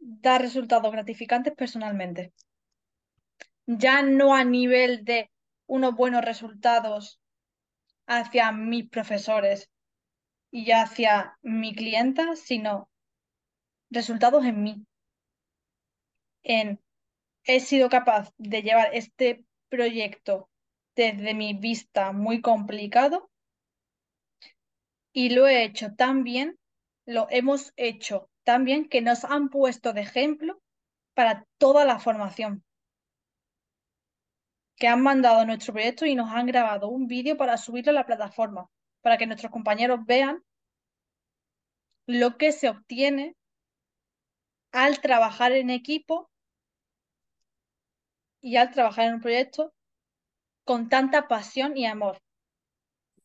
da 0.00 0.38
resultados 0.38 0.90
gratificantes 0.90 1.54
personalmente. 1.54 2.32
ya 3.66 4.02
no 4.02 4.34
a 4.34 4.42
nivel 4.42 5.04
de 5.04 5.30
unos 5.66 5.94
buenos 5.94 6.24
resultados 6.24 7.20
hacia 8.06 8.50
mis 8.50 8.88
profesores 8.88 9.70
y 10.50 10.70
hacia 10.72 11.38
mi 11.42 11.74
clienta, 11.74 12.36
sino 12.36 12.90
resultados 13.90 14.44
en 14.44 14.62
mí. 14.62 14.86
En 16.42 16.80
he 17.44 17.60
sido 17.60 17.88
capaz 17.88 18.32
de 18.36 18.62
llevar 18.62 18.90
este 18.92 19.44
proyecto 19.68 20.50
desde 20.94 21.34
mi 21.34 21.54
vista 21.54 22.12
muy 22.12 22.40
complicado 22.40 23.30
y 25.12 25.30
lo 25.30 25.46
he 25.46 25.64
hecho 25.64 25.94
tan 25.94 26.24
bien, 26.24 26.58
lo 27.06 27.26
hemos 27.30 27.72
hecho 27.76 28.30
tan 28.44 28.64
bien 28.64 28.88
que 28.88 29.00
nos 29.00 29.24
han 29.24 29.48
puesto 29.48 29.92
de 29.92 30.02
ejemplo 30.02 30.60
para 31.14 31.46
toda 31.58 31.84
la 31.84 31.98
formación. 31.98 32.64
Que 34.76 34.88
han 34.88 35.02
mandado 35.02 35.44
nuestro 35.44 35.72
proyecto 35.72 36.06
y 36.06 36.14
nos 36.14 36.30
han 36.30 36.46
grabado 36.46 36.88
un 36.88 37.08
vídeo 37.08 37.36
para 37.36 37.56
subirlo 37.56 37.90
a 37.90 37.94
la 37.94 38.06
plataforma, 38.06 38.70
para 39.00 39.18
que 39.18 39.26
nuestros 39.26 39.52
compañeros 39.52 40.00
vean 40.06 40.44
lo 42.06 42.38
que 42.38 42.52
se 42.52 42.68
obtiene 42.68 43.36
al 44.72 45.00
trabajar 45.00 45.52
en 45.52 45.70
equipo 45.70 46.30
y 48.40 48.56
al 48.56 48.70
trabajar 48.70 49.06
en 49.06 49.14
un 49.14 49.20
proyecto 49.20 49.74
con 50.64 50.88
tanta 50.88 51.28
pasión 51.28 51.76
y 51.76 51.86
amor. 51.86 52.22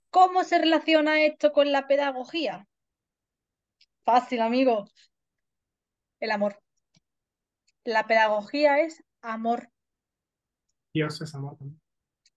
¿Cómo 0.09 0.43
se 0.43 0.59
relaciona 0.59 1.24
esto 1.24 1.51
con 1.51 1.71
la 1.71 1.88
pedagogía? 1.88 2.67
Fácil, 4.03 4.41
amigo. 4.41 4.86
El 6.19 6.32
amor. 6.32 6.61
La 7.84 8.05
pedagogía 8.05 8.80
es 8.80 9.03
amor. 9.21 9.69
Dios 10.93 11.19
es 11.21 11.34
amor 11.34 11.57
también. 11.57 11.82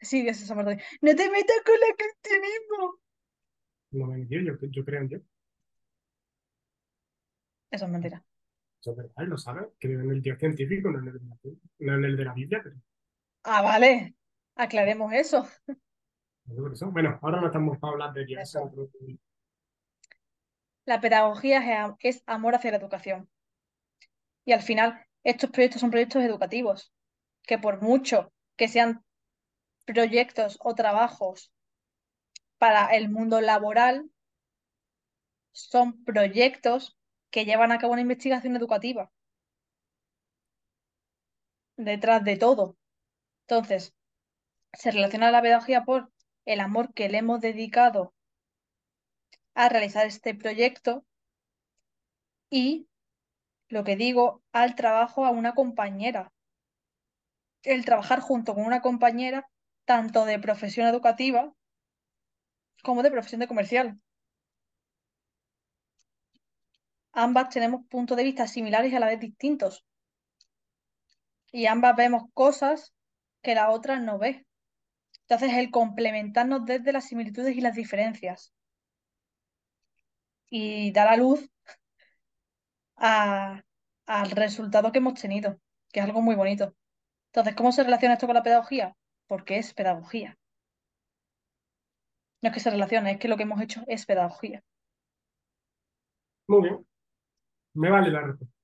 Sí, 0.01 0.23
Dios 0.23 0.41
es 0.41 0.51
amor 0.51 0.65
también. 0.65 0.89
No 1.01 1.15
te 1.15 1.31
metas 1.31 1.61
con 1.65 1.75
el 1.75 1.97
cristianismo. 1.97 2.99
No 3.97 4.07
me 4.07 4.17
entiendo, 4.17 4.57
yo, 4.61 4.69
yo 4.69 4.85
creo 4.85 5.01
en 5.01 5.09
Dios. 5.09 5.23
Eso 7.71 7.85
es 7.85 7.91
mentira. 7.91 8.23
Eso 8.81 8.91
es 8.93 8.97
verdad, 8.97 9.27
lo 9.27 9.39
sabes. 9.39 9.69
Creo 9.79 10.01
en 10.01 10.11
el 10.11 10.23
Dios 10.23 10.39
científico, 10.39 10.91
no 10.91 10.99
en 11.01 11.09
el 11.09 11.13
de 11.15 11.21
la, 11.27 11.37
no 11.81 11.95
en 11.95 12.05
el 12.05 12.17
de 12.17 12.25
la 12.25 12.33
Biblia, 12.35 12.61
pero 12.63 12.77
Ah, 13.45 13.63
vale. 13.63 14.15
Aclaremos 14.57 15.13
eso. 15.13 15.47
Bueno, 16.47 17.19
ahora 17.23 17.41
no 17.41 17.47
estamos 17.49 17.79
para 17.79 17.93
hablar 17.93 18.13
de 18.13 18.25
Dios. 18.25 18.43
Eso. 18.43 18.71
La 20.85 21.01
pedagogía 21.01 21.97
es 22.01 22.23
amor 22.27 22.55
hacia 22.55 22.71
la 22.71 22.77
educación. 22.79 23.29
Y 24.45 24.53
al 24.53 24.63
final, 24.63 25.05
estos 25.25 25.51
proyectos 25.51 25.81
son 25.81 25.91
proyectos 25.91 26.23
educativos, 26.23 26.93
que 27.43 27.59
por 27.59 27.83
mucho 27.83 28.33
que 28.57 28.69
sean 28.69 29.05
proyectos 29.85 30.59
o 30.61 30.75
trabajos 30.75 31.53
para 32.59 32.87
el 32.97 33.11
mundo 33.11 33.41
laboral, 33.41 34.11
son 35.53 36.05
proyectos 36.05 36.97
que 37.31 37.45
llevan 37.45 37.73
a 37.73 37.79
cabo 37.79 37.93
una 37.93 38.03
investigación 38.03 38.57
educativa 38.57 39.11
detrás 41.77 42.25
de 42.25 42.37
todo. 42.37 42.77
Entonces, 43.43 43.95
se 44.73 44.91
relaciona 44.91 45.31
la 45.31 45.43
pedagogía 45.43 45.85
por 45.85 46.13
el 46.45 46.61
amor 46.61 46.93
que 46.95 47.09
le 47.09 47.19
hemos 47.19 47.41
dedicado 47.41 48.15
a 49.55 49.69
realizar 49.69 50.07
este 50.07 50.35
proyecto 50.35 51.05
y 52.51 52.89
lo 53.69 53.83
que 53.85 53.97
digo, 53.97 54.43
al 54.53 54.77
trabajo 54.77 55.25
a 55.25 55.31
una 55.31 55.55
compañera. 55.55 56.33
El 57.63 57.85
trabajar 57.85 58.21
junto 58.21 58.55
con 58.55 58.65
una 58.65 58.81
compañera, 58.81 59.49
tanto 59.85 60.25
de 60.25 60.39
profesión 60.39 60.87
educativa 60.87 61.53
como 62.83 63.03
de 63.03 63.11
profesión 63.11 63.41
de 63.41 63.49
comercial. 63.49 64.01
Ambas 67.13 67.49
tenemos 67.49 67.87
puntos 67.89 68.17
de 68.17 68.25
vista 68.25 68.47
similares 68.47 68.93
y 68.93 68.97
a 68.97 69.01
la 69.01 69.07
vez 69.07 69.19
distintos. 69.21 69.85
Y 71.51 71.67
ambas 71.67 71.97
vemos 71.97 72.25
cosas 72.35 72.93
que 73.43 73.55
la 73.55 73.71
otra 73.71 73.99
no 74.01 74.19
ve. 74.19 74.47
Entonces, 75.23 75.57
el 75.57 75.71
complementarnos 75.71 76.65
desde 76.67 76.93
las 76.93 77.07
similitudes 77.07 77.57
y 77.57 77.61
las 77.61 77.75
diferencias. 77.75 78.53
Y 80.49 80.93
dar 80.93 81.09
a 81.09 81.17
luz 81.17 81.51
al 82.97 84.31
resultado 84.31 84.93
que 84.93 84.99
hemos 84.99 85.21
tenido, 85.21 85.61
que 85.93 86.01
es 86.01 86.07
algo 86.07 86.23
muy 86.23 86.35
bonito. 86.35 86.75
Entonces, 87.29 87.55
¿cómo 87.55 87.73
se 87.73 87.83
relaciona 87.85 88.15
esto 88.15 88.27
con 88.27 88.35
la 88.35 88.43
pedagogía? 88.43 88.97
Porque 89.27 89.59
es 89.59 89.75
pedagogía. 89.75 90.39
No 92.43 92.49
es 92.49 92.55
que 92.55 92.61
se 92.61 92.71
relacione, 92.71 93.13
es 93.13 93.19
que 93.19 93.29
lo 93.29 93.37
que 93.37 93.45
hemos 93.45 93.61
hecho 93.61 93.83
es 93.87 94.07
pedagogía. 94.07 94.63
Muy 96.49 96.63
bien. 96.63 96.87
Me 97.75 97.91
vale 97.91 98.11
la 98.11 98.23
respuesta. 98.23 98.55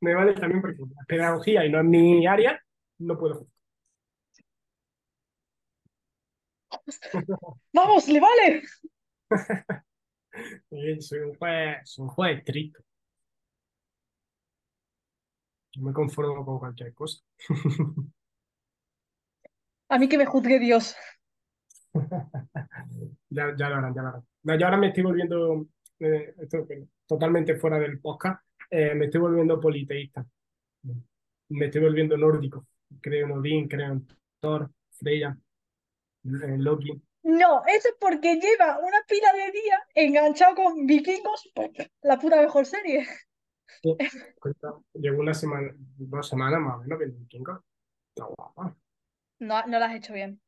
Me 0.00 0.14
vale 0.14 0.34
también 0.34 0.60
porque 0.60 0.78
la 0.78 1.04
pedagogía 1.06 1.64
y 1.64 1.70
no 1.70 1.78
es 1.78 1.84
mi 1.84 2.26
área, 2.26 2.60
no 2.98 3.18
puedo. 3.18 3.46
¡Vamos, 7.72 8.08
le 8.08 8.20
vale! 8.20 8.62
Soy 11.00 11.20
un 11.20 11.34
juez, 11.36 11.78
soy 11.84 12.02
un 12.04 12.08
juez 12.08 12.38
estricto. 12.38 12.82
No 15.76 15.86
me 15.86 15.92
conformo 15.92 16.44
con 16.44 16.58
cualquier 16.58 16.92
cosa. 16.94 17.22
A 19.88 19.98
mí 19.98 20.08
que 20.08 20.18
me 20.18 20.26
juzgue 20.26 20.58
Dios. 20.58 20.96
Ya, 23.30 23.54
ya 23.56 23.68
lo 23.68 23.76
harán, 23.76 23.94
ya 23.94 24.02
lo 24.02 24.08
harán. 24.08 24.22
No, 24.44 24.58
yo 24.58 24.66
ahora 24.66 24.76
me 24.76 24.88
estoy 24.88 25.02
volviendo, 25.02 25.66
eh, 25.98 26.34
esto, 26.38 26.66
totalmente 27.06 27.56
fuera 27.56 27.78
del 27.78 28.00
podcast, 28.00 28.40
eh, 28.70 28.94
me 28.94 29.06
estoy 29.06 29.20
volviendo 29.20 29.60
politeísta. 29.60 30.24
Me 31.48 31.66
estoy 31.66 31.80
volviendo 31.82 32.16
nórdico. 32.16 32.66
Creo 33.00 33.26
en 33.26 33.32
Odín, 33.32 33.68
creo 33.68 33.92
en 33.92 34.06
Thor, 34.40 34.70
Freya, 34.90 35.36
en 36.24 36.62
Loki. 36.62 37.02
No, 37.22 37.62
eso 37.66 37.88
es 37.88 37.96
porque 37.98 38.36
lleva 38.36 38.78
una 38.78 38.98
pila 39.08 39.32
de 39.32 39.50
días 39.50 39.80
enganchado 39.94 40.54
con 40.54 40.86
vikingos, 40.86 41.50
pues, 41.54 41.70
la 42.02 42.18
puta 42.18 42.40
mejor 42.40 42.66
serie. 42.66 43.06
Llevo 44.92 45.20
una 45.20 45.34
semana, 45.34 45.72
dos 45.76 46.28
semanas 46.28 46.60
más 46.60 46.76
o 46.76 46.82
menos 46.82 46.98
viendo 46.98 47.18
Vikingos. 47.18 47.60
Está 48.14 48.26
guapa, 48.26 48.76
No, 49.40 49.66
no 49.66 49.78
lo 49.78 49.84
has 49.84 49.94
hecho 49.94 50.12
bien. 50.12 50.40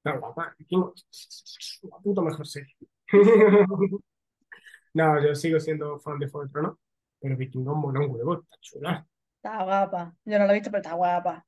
Está 0.00 0.18
guapa. 0.18 0.54
Vikingos, 0.58 1.06
la 1.82 1.98
puta 1.98 2.22
mejor 2.22 2.46
serie. 2.46 2.74
No, 4.92 5.24
yo 5.24 5.36
sigo 5.36 5.60
siendo 5.60 6.00
fan 6.00 6.18
de 6.18 6.28
Juego 6.28 6.46
de 6.46 6.52
Tronos, 6.52 6.76
pero 7.20 7.36
Vikingos 7.36 7.76
mola 7.76 8.00
un 8.00 8.10
huevo, 8.10 8.40
está 8.40 8.56
chula. 8.60 9.06
Está 9.36 9.62
guapa. 9.62 10.14
Yo 10.24 10.38
no 10.38 10.46
lo 10.46 10.50
he 10.50 10.54
visto, 10.54 10.70
pero 10.70 10.82
está 10.82 10.94
guapa. 10.94 11.46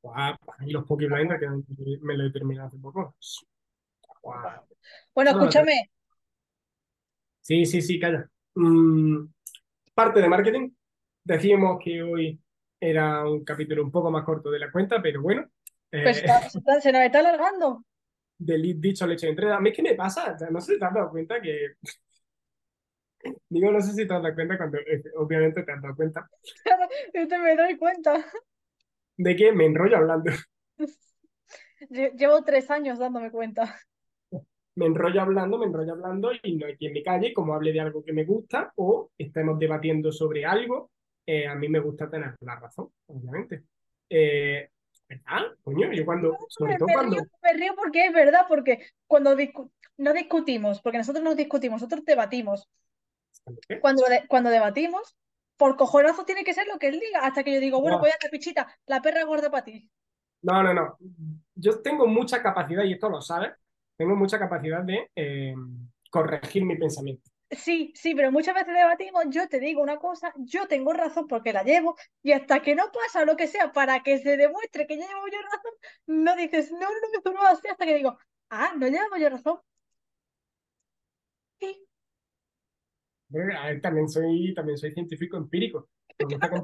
Guapa. 0.00 0.56
Y 0.64 0.70
los 0.70 0.86
Peaky 0.86 1.06
Blinders, 1.06 1.40
que 1.40 1.98
me 2.02 2.16
lo 2.16 2.24
he 2.24 2.30
terminado 2.30 2.68
hace 2.68 2.78
poco. 2.78 3.16
Está 3.20 4.14
guapa. 4.22 4.64
Bueno, 5.12 5.32
No, 5.32 5.38
escúchame. 5.40 5.90
Sí, 7.40 7.66
sí, 7.66 7.82
sí, 7.82 7.98
calla. 7.98 8.30
Mm, 8.54 9.26
parte 9.94 10.20
de 10.20 10.28
marketing. 10.28 10.70
Decíamos 11.24 11.78
que 11.82 12.02
hoy 12.02 12.40
era 12.80 13.28
un 13.28 13.44
capítulo 13.44 13.82
un 13.82 13.90
poco 13.90 14.10
más 14.10 14.24
corto 14.24 14.50
de 14.50 14.60
la 14.60 14.70
cuenta, 14.70 15.02
pero 15.02 15.20
bueno. 15.20 15.50
Eh, 15.92 16.02
Pues 16.02 16.18
está- 16.18 16.40
se, 16.80 16.92
nos 16.92 17.02
está 17.02 17.18
alargando. 17.20 17.82
del 18.38 18.80
dicho 18.80 19.06
leche 19.06 19.26
de 19.26 19.30
entrega. 19.32 19.56
A 19.56 19.60
mí, 19.60 19.72
¿qué 19.72 19.82
me 19.82 19.94
pasa? 19.94 20.32
O 20.34 20.38
sea, 20.38 20.50
no 20.50 20.60
sé 20.60 20.74
si 20.74 20.78
te 20.78 20.84
has 20.84 20.94
dado 20.94 21.10
cuenta 21.10 21.40
que. 21.40 21.74
Digo, 23.48 23.70
no 23.72 23.80
sé 23.80 23.92
si 23.92 24.06
te 24.06 24.14
has 24.14 24.22
dado 24.22 24.34
cuenta 24.34 24.56
cuando. 24.56 24.78
eh, 24.78 25.02
obviamente 25.16 25.62
te 25.62 25.72
has 25.72 25.82
dado 25.82 25.94
cuenta 25.96 26.28
Este 27.12 27.38
me 27.38 27.56
doy 27.56 27.76
cuenta. 27.76 28.24
de 29.18 29.36
que 29.36 29.52
me 29.52 29.66
enrollo 29.66 29.98
hablando. 29.98 30.32
Lle- 31.90 32.12
Llevo 32.16 32.42
tres 32.44 32.70
años 32.70 32.98
dándome 32.98 33.30
cuenta. 33.30 33.78
Me 34.76 34.86
enrollo 34.86 35.20
hablando, 35.22 35.58
me 35.58 35.66
enrollo 35.66 35.92
hablando 35.94 36.30
y 36.42 36.56
no 36.56 36.66
hay 36.66 36.76
quien 36.76 36.92
me 36.92 37.02
calle, 37.02 37.32
como 37.34 37.54
hable 37.54 37.72
de 37.72 37.80
algo 37.80 38.04
que 38.04 38.12
me 38.12 38.24
gusta 38.24 38.72
o 38.76 39.10
estemos 39.18 39.58
debatiendo 39.58 40.12
sobre 40.12 40.44
algo. 40.44 40.90
eh, 41.26 41.46
a 41.46 41.54
mí 41.56 41.68
me 41.68 41.80
gusta 41.80 42.08
tener 42.08 42.36
la 42.40 42.56
razón, 42.58 42.88
obviamente. 43.06 43.64
Eh, 44.08 44.70
¿verdad? 45.08 45.56
Coño, 45.62 45.92
yo 45.92 46.04
cuando. 46.04 46.36
Sobre 46.48 46.76
todo 46.76 46.86
me 46.88 46.94
cuando. 46.94 47.16
río, 47.16 47.24
me 47.42 47.52
río 47.54 47.74
porque 47.76 48.06
es 48.06 48.12
verdad, 48.12 48.46
porque 48.48 48.86
cuando 49.06 49.36
discu- 49.36 49.70
no 49.96 50.12
discutimos, 50.12 50.80
porque 50.80 50.98
nosotros 50.98 51.24
no 51.24 51.34
discutimos, 51.34 51.80
nosotros 51.80 52.04
debatimos. 52.04 52.68
¿Qué? 53.66 53.80
Cuando, 53.80 54.04
de- 54.06 54.26
cuando 54.28 54.50
debatimos, 54.50 55.16
por 55.56 55.76
cojonazo 55.76 56.24
tiene 56.24 56.44
que 56.44 56.54
ser 56.54 56.66
lo 56.66 56.78
que 56.78 56.88
él 56.88 57.00
diga, 57.00 57.20
hasta 57.26 57.42
que 57.42 57.54
yo 57.54 57.60
digo, 57.60 57.80
bueno, 57.80 57.96
No. 57.96 58.00
pues 58.02 58.12
ya 58.12 58.16
está, 58.16 58.28
pichita, 58.30 58.78
la 58.86 59.00
perra 59.02 59.24
gorda 59.24 59.50
para 59.50 59.64
ti. 59.64 59.90
No, 60.42 60.62
no, 60.62 60.72
no. 60.72 60.98
Yo 61.54 61.80
tengo 61.80 62.06
mucha 62.06 62.42
capacidad, 62.42 62.84
y 62.84 62.92
esto 62.92 63.08
lo 63.08 63.20
sabes, 63.20 63.52
tengo 63.96 64.14
mucha 64.14 64.38
capacidad 64.38 64.82
de 64.84 65.10
eh, 65.16 65.54
corregir 66.10 66.64
mi 66.64 66.76
pensamiento. 66.76 67.28
Sí, 67.50 67.92
sí, 67.96 68.14
pero 68.14 68.30
muchas 68.30 68.54
veces 68.54 68.74
debatimos, 68.74 69.24
yo 69.30 69.48
te 69.48 69.58
digo 69.58 69.80
una 69.82 69.96
cosa, 69.98 70.34
yo 70.36 70.68
tengo 70.68 70.92
razón 70.92 71.26
porque 71.26 71.52
la 71.54 71.62
llevo, 71.62 71.96
y 72.22 72.32
hasta 72.32 72.60
que 72.60 72.74
no 72.74 72.84
pasa 72.92 73.24
lo 73.24 73.36
que 73.36 73.46
sea 73.46 73.72
para 73.72 74.02
que 74.02 74.18
se 74.18 74.36
demuestre 74.36 74.86
que 74.86 74.98
ya 74.98 75.06
llevo 75.08 75.26
yo 75.28 75.38
razón, 75.42 75.72
no 76.06 76.36
dices, 76.36 76.70
no, 76.72 76.80
no, 76.80 76.86
no, 77.24 77.32
no, 77.32 77.46
así 77.46 77.66
hasta 77.68 77.86
que 77.86 77.94
digo, 77.96 78.18
ah, 78.50 78.74
no 78.76 78.86
llevo 78.88 79.16
yo 79.18 79.30
razón. 79.30 79.60
Sí, 81.60 81.86
Bueno, 83.28 83.58
a 83.58 83.66
ver, 83.66 83.80
también 83.80 84.08
soy, 84.08 84.54
también 84.54 84.78
soy 84.78 84.92
científico 84.92 85.36
empírico. 85.36 85.88
Claro, 86.18 86.62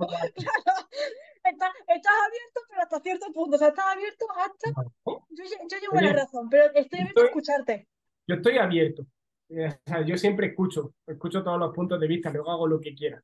estás, 1.44 1.72
estás 1.88 2.12
abierto, 2.26 2.60
pero 2.68 2.82
hasta 2.82 3.00
cierto 3.00 3.32
punto, 3.32 3.56
o 3.56 3.58
sea, 3.58 3.68
estás 3.68 3.86
abierto 3.86 4.26
hasta, 4.36 4.68
¿no? 5.06 5.26
yo, 5.30 5.44
lle- 5.44 5.66
yo 5.70 5.78
llevo 5.78 6.00
la 6.00 6.12
razón, 6.12 6.48
pero 6.48 6.64
estoy 6.74 7.00
abierto 7.00 7.22
a 7.24 7.26
escucharte. 7.26 7.88
yo 8.26 8.34
estoy 8.36 8.58
abierto. 8.58 9.06
Eh, 9.48 9.68
yo 10.06 10.16
siempre 10.16 10.48
escucho, 10.48 10.94
escucho 11.06 11.42
todos 11.42 11.58
los 11.58 11.74
puntos 11.74 12.00
de 12.00 12.06
vista, 12.06 12.30
luego 12.30 12.50
hago 12.50 12.66
lo 12.66 12.80
que 12.80 12.94
quiera. 12.94 13.22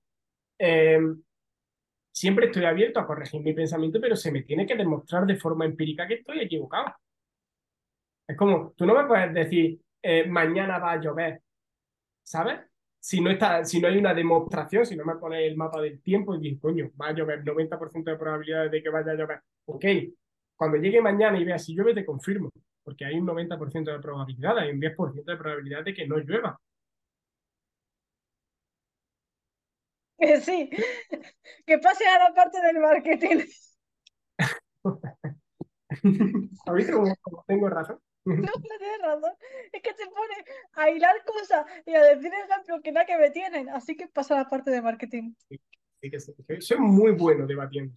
Eh, 0.59 1.01
siempre 2.12 2.47
estoy 2.47 2.64
abierto 2.64 3.01
a 3.01 3.07
corregir 3.07 3.41
mi 3.41 3.53
pensamiento, 3.55 4.01
pero 4.01 4.16
se 4.16 4.31
me 4.33 4.43
tiene 4.43 4.66
que 4.66 4.77
demostrar 4.77 5.27
de 5.27 5.37
forma 5.37 5.64
empírica 5.64 6.07
que 6.07 6.14
estoy 6.14 6.41
equivocado. 6.41 6.95
Es 8.27 8.37
como, 8.37 8.73
tú 8.77 8.87
no 8.87 8.95
me 8.95 9.07
puedes 9.07 9.35
decir, 9.35 9.81
eh, 10.03 10.27
mañana 10.27 10.79
va 10.79 10.93
a 10.93 11.01
llover, 11.01 11.43
¿sabes? 12.23 12.61
Si 13.01 13.21
no, 13.21 13.31
está, 13.31 13.64
si 13.64 13.81
no 13.81 13.89
hay 13.89 13.99
una 13.99 14.14
demostración, 14.14 14.87
si 14.87 14.97
no 14.97 15.05
me 15.05 15.16
pones 15.16 15.41
el 15.51 15.57
mapa 15.57 15.81
del 15.81 16.01
tiempo 16.03 16.35
y 16.35 16.41
dices, 16.41 16.61
coño, 16.61 16.91
va 17.01 17.09
a 17.09 17.12
llover 17.12 17.43
90% 17.45 18.11
de 18.11 18.16
probabilidades 18.18 18.71
de 18.71 18.83
que 18.83 18.91
vaya 18.91 19.12
a 19.12 19.14
llover. 19.16 19.41
Ok, 19.66 19.85
cuando 20.61 20.76
llegue 20.76 21.00
mañana 21.00 21.38
y 21.38 21.44
vea 21.44 21.58
si 21.58 21.74
llueve, 21.74 21.94
te 21.94 22.04
confirmo, 22.04 22.50
porque 22.84 23.06
hay 23.06 23.18
un 23.18 23.24
90% 23.24 23.92
de 23.92 23.98
probabilidad, 23.98 24.58
hay 24.58 24.72
un 24.72 24.78
10% 24.78 25.24
de 25.24 25.36
probabilidad 25.38 25.82
de 25.82 25.94
que 25.94 26.06
no 26.06 26.18
llueva. 26.18 26.61
Que 30.18 30.38
sí, 30.42 30.68
que 31.64 31.78
pase 31.78 32.06
a 32.06 32.18
la 32.18 32.34
parte 32.34 32.61
del 32.61 32.78
marketing. 32.78 33.38
¿Sabéis 36.66 36.90
cómo, 36.90 37.14
cómo 37.22 37.44
tengo 37.48 37.70
razón? 37.70 37.98
No, 38.26 38.34
no 38.34 38.78
tienes 38.78 39.00
razón. 39.00 39.32
Es 39.72 39.80
que 39.80 39.94
se 39.94 40.04
pone 40.04 40.34
a 40.74 40.90
hilar 40.90 41.24
cosas 41.24 41.64
y 41.86 41.94
a 41.94 42.02
decir 42.02 42.30
ejemplos 42.34 42.82
que 42.84 42.92
nada 42.92 43.06
que 43.06 43.16
me 43.16 43.30
tienen. 43.30 43.70
Así 43.70 43.96
que 43.96 44.08
pasa 44.08 44.34
a 44.34 44.42
la 44.42 44.50
parte 44.50 44.70
de 44.70 44.82
marketing. 44.82 45.32
Sí 45.48 45.58
sí, 46.18 46.34
soy 46.61 46.80
muy 46.80 47.12
bueno 47.12 47.46
debatiendo. 47.46 47.94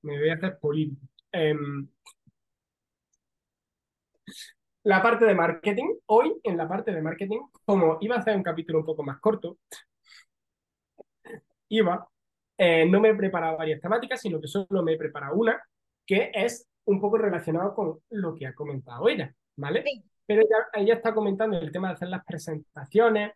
Me 0.00 0.18
voy 0.18 0.30
a 0.30 0.34
hacer 0.34 0.58
político. 0.58 1.06
Em, 1.32 1.88
la 4.84 5.02
parte 5.02 5.24
de 5.26 5.34
marketing, 5.34 5.94
hoy 6.06 6.40
en 6.42 6.56
la 6.56 6.68
parte 6.68 6.92
de 6.92 7.02
marketing, 7.02 7.40
como 7.64 7.98
iba 8.00 8.16
a 8.16 8.18
hacer 8.20 8.36
un 8.36 8.42
capítulo 8.42 8.80
un 8.80 8.86
poco 8.86 9.02
más 9.02 9.20
corto, 9.20 9.58
iba, 11.68 12.08
eh, 12.56 12.86
no 12.86 13.00
me 13.00 13.10
he 13.10 13.14
preparado 13.14 13.58
varias 13.58 13.80
temáticas, 13.80 14.20
sino 14.20 14.40
que 14.40 14.48
solo 14.48 14.82
me 14.82 14.94
he 14.94 14.98
preparado 14.98 15.36
una, 15.36 15.60
que 16.06 16.30
es 16.34 16.66
un 16.86 17.00
poco 17.00 17.18
relacionado 17.18 17.74
con 17.74 18.00
lo 18.10 18.34
que 18.34 18.46
ha 18.46 18.54
comentado 18.54 19.08
ella, 19.08 19.34
¿vale? 19.56 19.82
Sí. 19.84 20.02
Pero 20.26 20.42
ella, 20.42 20.56
ella 20.74 20.94
está 20.94 21.14
comentando 21.14 21.58
el 21.58 21.72
tema 21.72 21.88
de 21.88 21.94
hacer 21.94 22.08
las 22.08 22.24
presentaciones 22.24 23.32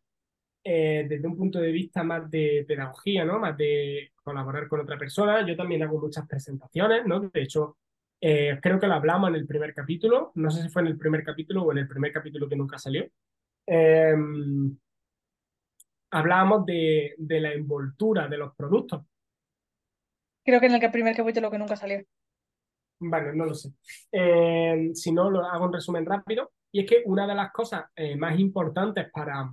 eh, 0.65 1.07
desde 1.09 1.27
un 1.27 1.37
punto 1.37 1.59
de 1.59 1.73
vista 1.73 2.05
más 2.05 2.31
de 2.31 2.65
pedagogía, 2.69 3.25
¿no? 3.25 3.39
Más 3.39 3.57
de 3.57 4.13
colaborar 4.23 4.69
con 4.69 4.81
otra 4.81 4.97
persona. 4.97 5.45
Yo 5.47 5.57
también 5.57 5.83
hago 5.83 5.99
muchas 6.01 6.27
presentaciones, 6.27 7.05
¿no? 7.05 7.21
De 7.21 7.43
hecho, 7.43 7.79
eh, 8.23 8.59
creo 8.63 8.81
que 8.81 8.87
lo 8.87 8.95
hablamos 8.95 9.29
en 9.29 9.35
el 9.35 9.47
primer 9.47 9.75
capítulo, 9.75 10.33
no 10.37 10.51
sé 10.51 10.63
si 10.63 10.69
fue 10.71 10.83
en 10.83 10.89
el 10.89 10.97
primer 10.97 11.25
capítulo 11.25 11.65
o 11.65 11.73
en 11.73 11.79
el 11.79 11.89
primer 11.89 12.13
capítulo 12.13 12.49
que 12.49 12.57
nunca 12.57 12.79
salió. 12.79 13.05
Eh, 13.67 14.15
hablábamos 16.13 16.65
de, 16.65 17.15
de 17.19 17.41
la 17.41 17.53
envoltura 17.53 18.29
de 18.29 18.39
los 18.39 18.55
productos. 18.55 19.03
Creo 20.45 20.61
que 20.61 20.67
en 20.67 20.75
el 20.75 20.91
primer 20.91 21.17
capítulo 21.17 21.51
que 21.51 21.59
nunca 21.59 21.77
salió. 21.77 22.03
Bueno, 22.99 23.33
no 23.33 23.47
lo 23.47 23.55
sé. 23.55 23.73
Eh, 24.13 24.91
si 24.95 25.13
no, 25.13 25.31
lo 25.31 25.45
hago 25.45 25.67
un 25.67 25.73
resumen 25.73 26.07
rápido. 26.07 26.53
Y 26.71 26.81
es 26.81 26.87
que 26.89 27.03
una 27.05 27.27
de 27.27 27.35
las 27.35 27.53
cosas 27.53 27.85
eh, 27.97 28.17
más 28.17 28.39
importantes 28.39 29.11
para, 29.13 29.53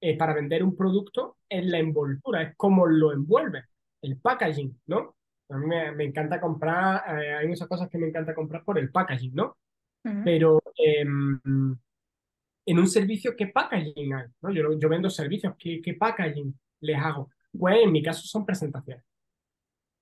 eh, 0.00 0.16
para 0.16 0.34
vender 0.34 0.62
un 0.62 0.76
producto 0.76 1.38
es 1.48 1.64
la 1.64 1.78
envoltura, 1.78 2.42
es 2.42 2.54
cómo 2.56 2.86
lo 2.86 3.12
envuelve, 3.12 3.64
el 4.02 4.20
packaging, 4.20 4.80
¿no? 4.86 5.16
A 5.50 5.56
mí 5.56 5.66
me, 5.66 5.92
me 5.92 6.04
encanta 6.04 6.40
comprar, 6.40 7.02
eh, 7.22 7.34
hay 7.34 7.48
muchas 7.48 7.68
cosas 7.68 7.88
que 7.88 7.98
me 7.98 8.08
encanta 8.08 8.34
comprar 8.34 8.64
por 8.64 8.78
el 8.78 8.90
packaging, 8.90 9.34
¿no? 9.34 9.56
Pero 10.24 10.60
em, 10.76 11.40
en 12.66 12.78
un 12.78 12.86
servicio, 12.86 13.34
¿qué 13.36 13.46
packaging 13.48 14.14
hay? 14.14 14.26
¿no? 14.42 14.50
Yo, 14.50 14.78
yo 14.78 14.88
vendo 14.88 15.08
servicios, 15.10 15.54
¿qué, 15.58 15.80
qué 15.82 15.94
packaging 15.94 16.58
les 16.80 16.98
hago? 16.98 17.30
Pues 17.58 17.76
en 17.82 17.92
mi 17.92 18.02
caso 18.02 18.26
son 18.26 18.44
presentaciones. 18.44 19.04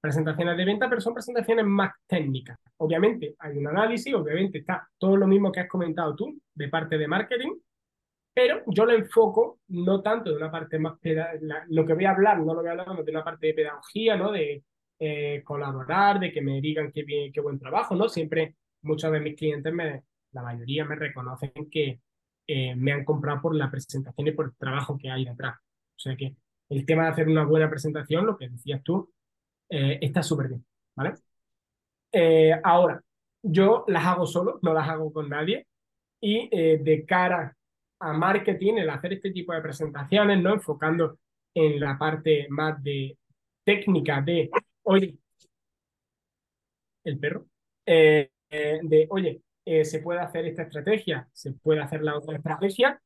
Presentaciones 0.00 0.56
de 0.56 0.64
venta, 0.64 0.88
pero 0.88 1.00
son 1.00 1.14
presentaciones 1.14 1.64
más 1.64 1.92
técnicas. 2.06 2.58
Obviamente 2.78 3.34
hay 3.38 3.56
un 3.58 3.66
análisis, 3.68 4.12
obviamente 4.14 4.58
está 4.58 4.88
todo 4.98 5.16
lo 5.16 5.26
mismo 5.26 5.50
que 5.50 5.60
has 5.60 5.68
comentado 5.68 6.14
tú 6.14 6.38
de 6.54 6.68
parte 6.68 6.98
de 6.98 7.08
marketing, 7.08 7.52
pero 8.34 8.62
yo 8.66 8.84
lo 8.84 8.92
enfoco 8.92 9.60
no 9.68 10.02
tanto 10.02 10.30
de 10.30 10.36
una 10.36 10.50
parte 10.50 10.78
más, 10.78 10.98
la- 11.40 11.64
lo 11.68 11.86
que 11.86 11.94
voy 11.94 12.04
a 12.04 12.10
hablar, 12.10 12.38
no 12.40 12.52
lo 12.54 12.60
voy 12.60 12.68
a 12.68 12.72
hablar 12.72 13.04
de 13.04 13.10
una 13.10 13.24
parte 13.24 13.48
de 13.48 13.54
pedagogía, 13.54 14.16
¿no? 14.16 14.30
De 14.30 14.62
eh, 14.98 15.42
colaborar, 15.44 16.20
de 16.20 16.32
que 16.32 16.40
me 16.40 16.60
digan 16.60 16.92
qué 16.92 17.02
bien, 17.02 17.32
qué 17.32 17.40
buen 17.40 17.58
trabajo, 17.58 17.94
¿no? 17.94 18.08
Siempre 18.08 18.56
muchos 18.82 19.12
de 19.12 19.20
mis 19.20 19.36
clientes, 19.36 19.72
me, 19.72 20.04
la 20.32 20.42
mayoría 20.42 20.84
me 20.84 20.96
reconocen 20.96 21.52
que 21.70 22.00
eh, 22.46 22.74
me 22.76 22.92
han 22.92 23.04
comprado 23.04 23.42
por 23.42 23.54
la 23.54 23.70
presentación 23.70 24.28
y 24.28 24.32
por 24.32 24.46
el 24.46 24.56
trabajo 24.56 24.96
que 24.98 25.10
hay 25.10 25.24
detrás. 25.24 25.56
O 25.58 25.98
sea 25.98 26.16
que 26.16 26.36
el 26.68 26.86
tema 26.86 27.04
de 27.04 27.08
hacer 27.10 27.28
una 27.28 27.44
buena 27.44 27.68
presentación, 27.68 28.26
lo 28.26 28.36
que 28.36 28.48
decías 28.48 28.82
tú, 28.82 29.12
eh, 29.68 29.98
está 30.00 30.22
súper 30.22 30.48
bien, 30.48 30.64
¿vale? 30.94 31.14
Eh, 32.12 32.52
ahora, 32.62 33.02
yo 33.42 33.84
las 33.88 34.04
hago 34.06 34.26
solo, 34.26 34.58
no 34.62 34.72
las 34.72 34.88
hago 34.88 35.12
con 35.12 35.28
nadie, 35.28 35.66
y 36.20 36.48
de 36.48 37.04
cara 37.06 37.56
a 38.00 38.12
marketing, 38.12 38.74
el 38.78 38.90
hacer 38.90 39.12
este 39.14 39.30
tipo 39.30 39.52
de 39.52 39.60
presentaciones, 39.60 40.42
¿no? 40.42 40.54
Enfocando 40.54 41.18
en 41.54 41.78
la 41.78 41.98
parte 41.98 42.46
más 42.50 42.82
de 42.82 43.16
técnica 43.64 44.20
de, 44.22 44.50
oye, 44.86 45.18
el 47.04 47.18
perro, 47.18 47.46
eh, 47.84 48.30
eh, 48.50 48.80
de, 48.82 49.06
oye, 49.10 49.42
eh, 49.64 49.84
se 49.84 50.00
puede 50.00 50.20
hacer 50.20 50.46
esta 50.46 50.62
estrategia, 50.62 51.28
se 51.32 51.52
puede 51.52 51.80
hacer 51.80 52.02
la 52.02 52.16
otra 52.16 52.36
estrategia, 52.36 53.00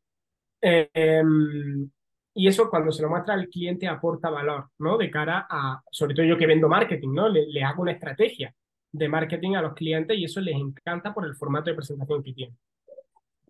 em, 0.61 1.91
y 2.35 2.49
eso 2.49 2.71
cuando 2.71 2.93
se 2.93 3.03
lo 3.03 3.09
muestra 3.11 3.35
al 3.35 3.49
cliente 3.49 3.89
aporta 3.89 4.31
valor, 4.31 4.71
¿no? 4.79 4.99
De 4.99 5.11
cara 5.11 5.47
a, 5.51 5.83
sobre 5.91 6.15
todo 6.15 6.27
yo 6.27 6.39
que 6.39 6.47
vendo 6.47 6.69
marketing, 6.69 7.13
¿no? 7.15 7.29
Le, 7.29 7.63
hago 7.65 7.83
una 7.83 7.93
estrategia 7.93 8.55
de 8.93 9.09
marketing 9.09 9.55
a 9.57 9.63
los 9.63 9.75
clientes 9.75 10.17
y 10.19 10.25
eso 10.25 10.41
les 10.41 10.57
encanta 10.57 11.15
por 11.15 11.27
el 11.27 11.37
formato 11.37 11.71
de 11.71 11.77
presentación 11.77 12.23
que 12.23 12.33
tiene. 12.33 12.55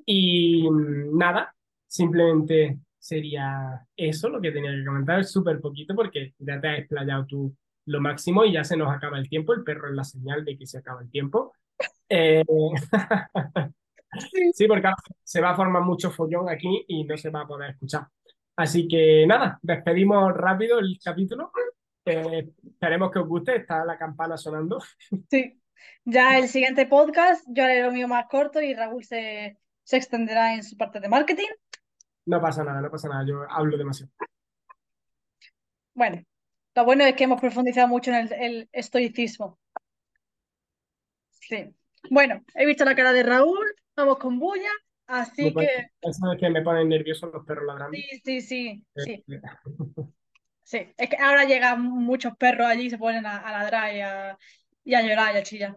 Y 0.07 0.68
mm, 0.70 1.16
nada, 1.18 1.55
simplemente 1.87 2.78
sería 2.99 3.87
eso 3.97 4.28
lo 4.28 4.41
que 4.41 4.53
tenía 4.53 4.72
que 4.72 4.85
comentar, 4.85 5.24
súper 5.24 5.61
poquito 5.61 5.95
porque 5.95 6.35
ya 6.39 6.61
te 6.61 6.68
has 6.68 6.78
explayado 6.81 7.26
tú 7.26 7.55
lo 7.87 8.01
máximo 8.01 8.45
y 8.45 8.53
ya 8.53 8.64
se 8.64 8.76
nos 8.76 8.93
acaba 8.93 9.18
el 9.18 9.28
tiempo, 9.28 9.53
el 9.53 9.64
perro 9.64 9.89
es 9.89 9.95
la 9.95 10.05
señal 10.05 10.45
de 10.45 10.57
que 10.57 10.66
se 10.66 10.78
acaba 10.78 11.03
el 11.03 11.11
tiempo. 11.11 11.53
Eh, 12.12 12.45
Sí, 14.55 14.66
porque 14.66 14.89
se 15.22 15.41
va 15.41 15.51
a 15.51 15.57
formar 15.57 15.83
mucho 15.83 16.11
follón 16.11 16.49
aquí 16.49 16.85
y 16.89 17.05
no 17.05 17.16
se 17.16 17.31
va 17.31 17.43
a 17.43 17.47
poder 17.47 17.70
escuchar. 17.70 18.07
Así 18.57 18.89
que 18.89 19.24
nada, 19.26 19.59
despedimos 19.62 20.33
rápido 20.35 20.78
el 20.78 20.99
capítulo. 21.03 21.53
Eh, 22.05 22.51
esperemos 22.64 23.11
que 23.11 23.20
os 23.20 23.28
guste, 23.28 23.57
está 23.57 23.85
la 23.85 23.97
campana 23.97 24.37
sonando. 24.37 24.81
Sí. 25.31 25.57
Ya 26.05 26.39
el 26.39 26.49
siguiente 26.49 26.87
podcast, 26.87 27.45
yo 27.49 27.64
haré 27.64 27.83
lo 27.83 27.93
mío 27.93 28.09
más 28.09 28.26
corto 28.28 28.61
y 28.61 28.74
Raúl 28.74 29.05
se, 29.05 29.57
se 29.83 29.97
extenderá 29.97 30.55
en 30.55 30.62
su 30.62 30.76
parte 30.76 31.01
de 31.01 31.09
marketing. 31.09 31.49
No 32.26 32.41
pasa 32.41 32.64
nada, 32.64 32.81
no 32.81 32.91
pasa 32.91 33.09
nada, 33.09 33.24
yo 33.26 33.45
hablo 33.49 33.78
demasiado. 33.78 34.12
Bueno, 35.95 36.22
lo 36.75 36.85
bueno 36.85 37.05
es 37.05 37.14
que 37.14 37.25
hemos 37.25 37.41
profundizado 37.41 37.89
mucho 37.89 38.11
en 38.11 38.16
el, 38.16 38.33
el 38.33 38.68
estoicismo. 38.73 39.59
Sí. 41.31 41.75
Bueno, 42.11 42.45
he 42.55 42.66
visto 42.66 42.85
la 42.85 42.95
cara 42.95 43.12
de 43.12 43.23
Raúl, 43.23 43.66
vamos 43.97 44.18
con 44.18 44.39
bulla, 44.39 44.71
así 45.07 45.45
Me 45.45 45.51
pone- 45.53 45.68
que 45.68 45.87
Eso 46.03 46.33
es 46.33 46.39
que 46.41 46.51
me 46.51 46.62
ponen 46.62 46.89
nervioso 46.89 47.27
los 47.27 47.45
perros 47.45 47.66
ladrando. 47.66 47.99
sí, 47.99 48.21
sí, 48.25 48.41
sí, 48.41 48.85
sí, 48.97 49.25
Eh, 49.27 49.41
sí. 50.62 50.93
Es 50.97 51.09
que 51.11 51.16
ahora 51.16 51.45
llegan 51.45 51.83
muchos 51.83 52.37
perros 52.37 52.66
allí 52.66 52.87
y 52.87 52.91
se 52.91 52.99
ponen 52.99 53.27
a, 53.27 53.39
a 53.39 53.53
ladrar 53.53 53.95
y 53.95 54.01
a, 54.01 54.39
y 54.85 54.95
a 54.95 55.03
llorar 55.03 55.35
y 55.35 55.39
a 55.39 55.43
chillar. 55.43 55.77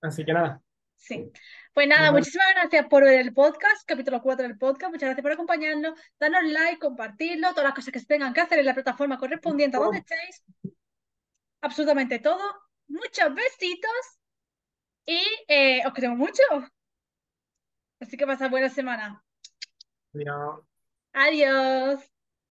Así 0.00 0.24
que 0.24 0.32
nada, 0.32 0.62
Sí. 0.96 1.30
Pues 1.74 1.88
nada, 1.88 2.12
muchísimas 2.12 2.54
gracias 2.54 2.86
por 2.86 3.02
ver 3.02 3.18
el 3.18 3.34
podcast, 3.34 3.84
capítulo 3.84 4.22
4 4.22 4.46
del 4.46 4.56
podcast. 4.56 4.92
Muchas 4.92 5.08
gracias 5.08 5.22
por 5.22 5.32
acompañarnos. 5.32 5.98
Danos 6.20 6.44
like, 6.44 6.78
compartirlo, 6.78 7.50
todas 7.50 7.64
las 7.64 7.74
cosas 7.74 7.92
que 7.92 7.98
se 7.98 8.06
tengan 8.06 8.32
que 8.32 8.42
hacer 8.42 8.60
en 8.60 8.66
la 8.66 8.74
plataforma 8.74 9.18
correspondiente 9.18 9.76
a 9.76 9.80
donde 9.80 9.98
estéis. 9.98 10.44
Absolutamente 11.62 12.20
todo. 12.20 12.44
Muchos 12.86 13.34
besitos 13.34 13.90
y 15.04 15.20
eh, 15.48 15.82
os 15.84 15.92
queremos 15.92 16.16
mucho. 16.16 16.42
Así 17.98 18.16
que 18.16 18.24
pasad 18.24 18.50
buena 18.50 18.68
semana. 18.68 19.24
adiós. 20.12 20.60
Adiós. 21.12 22.13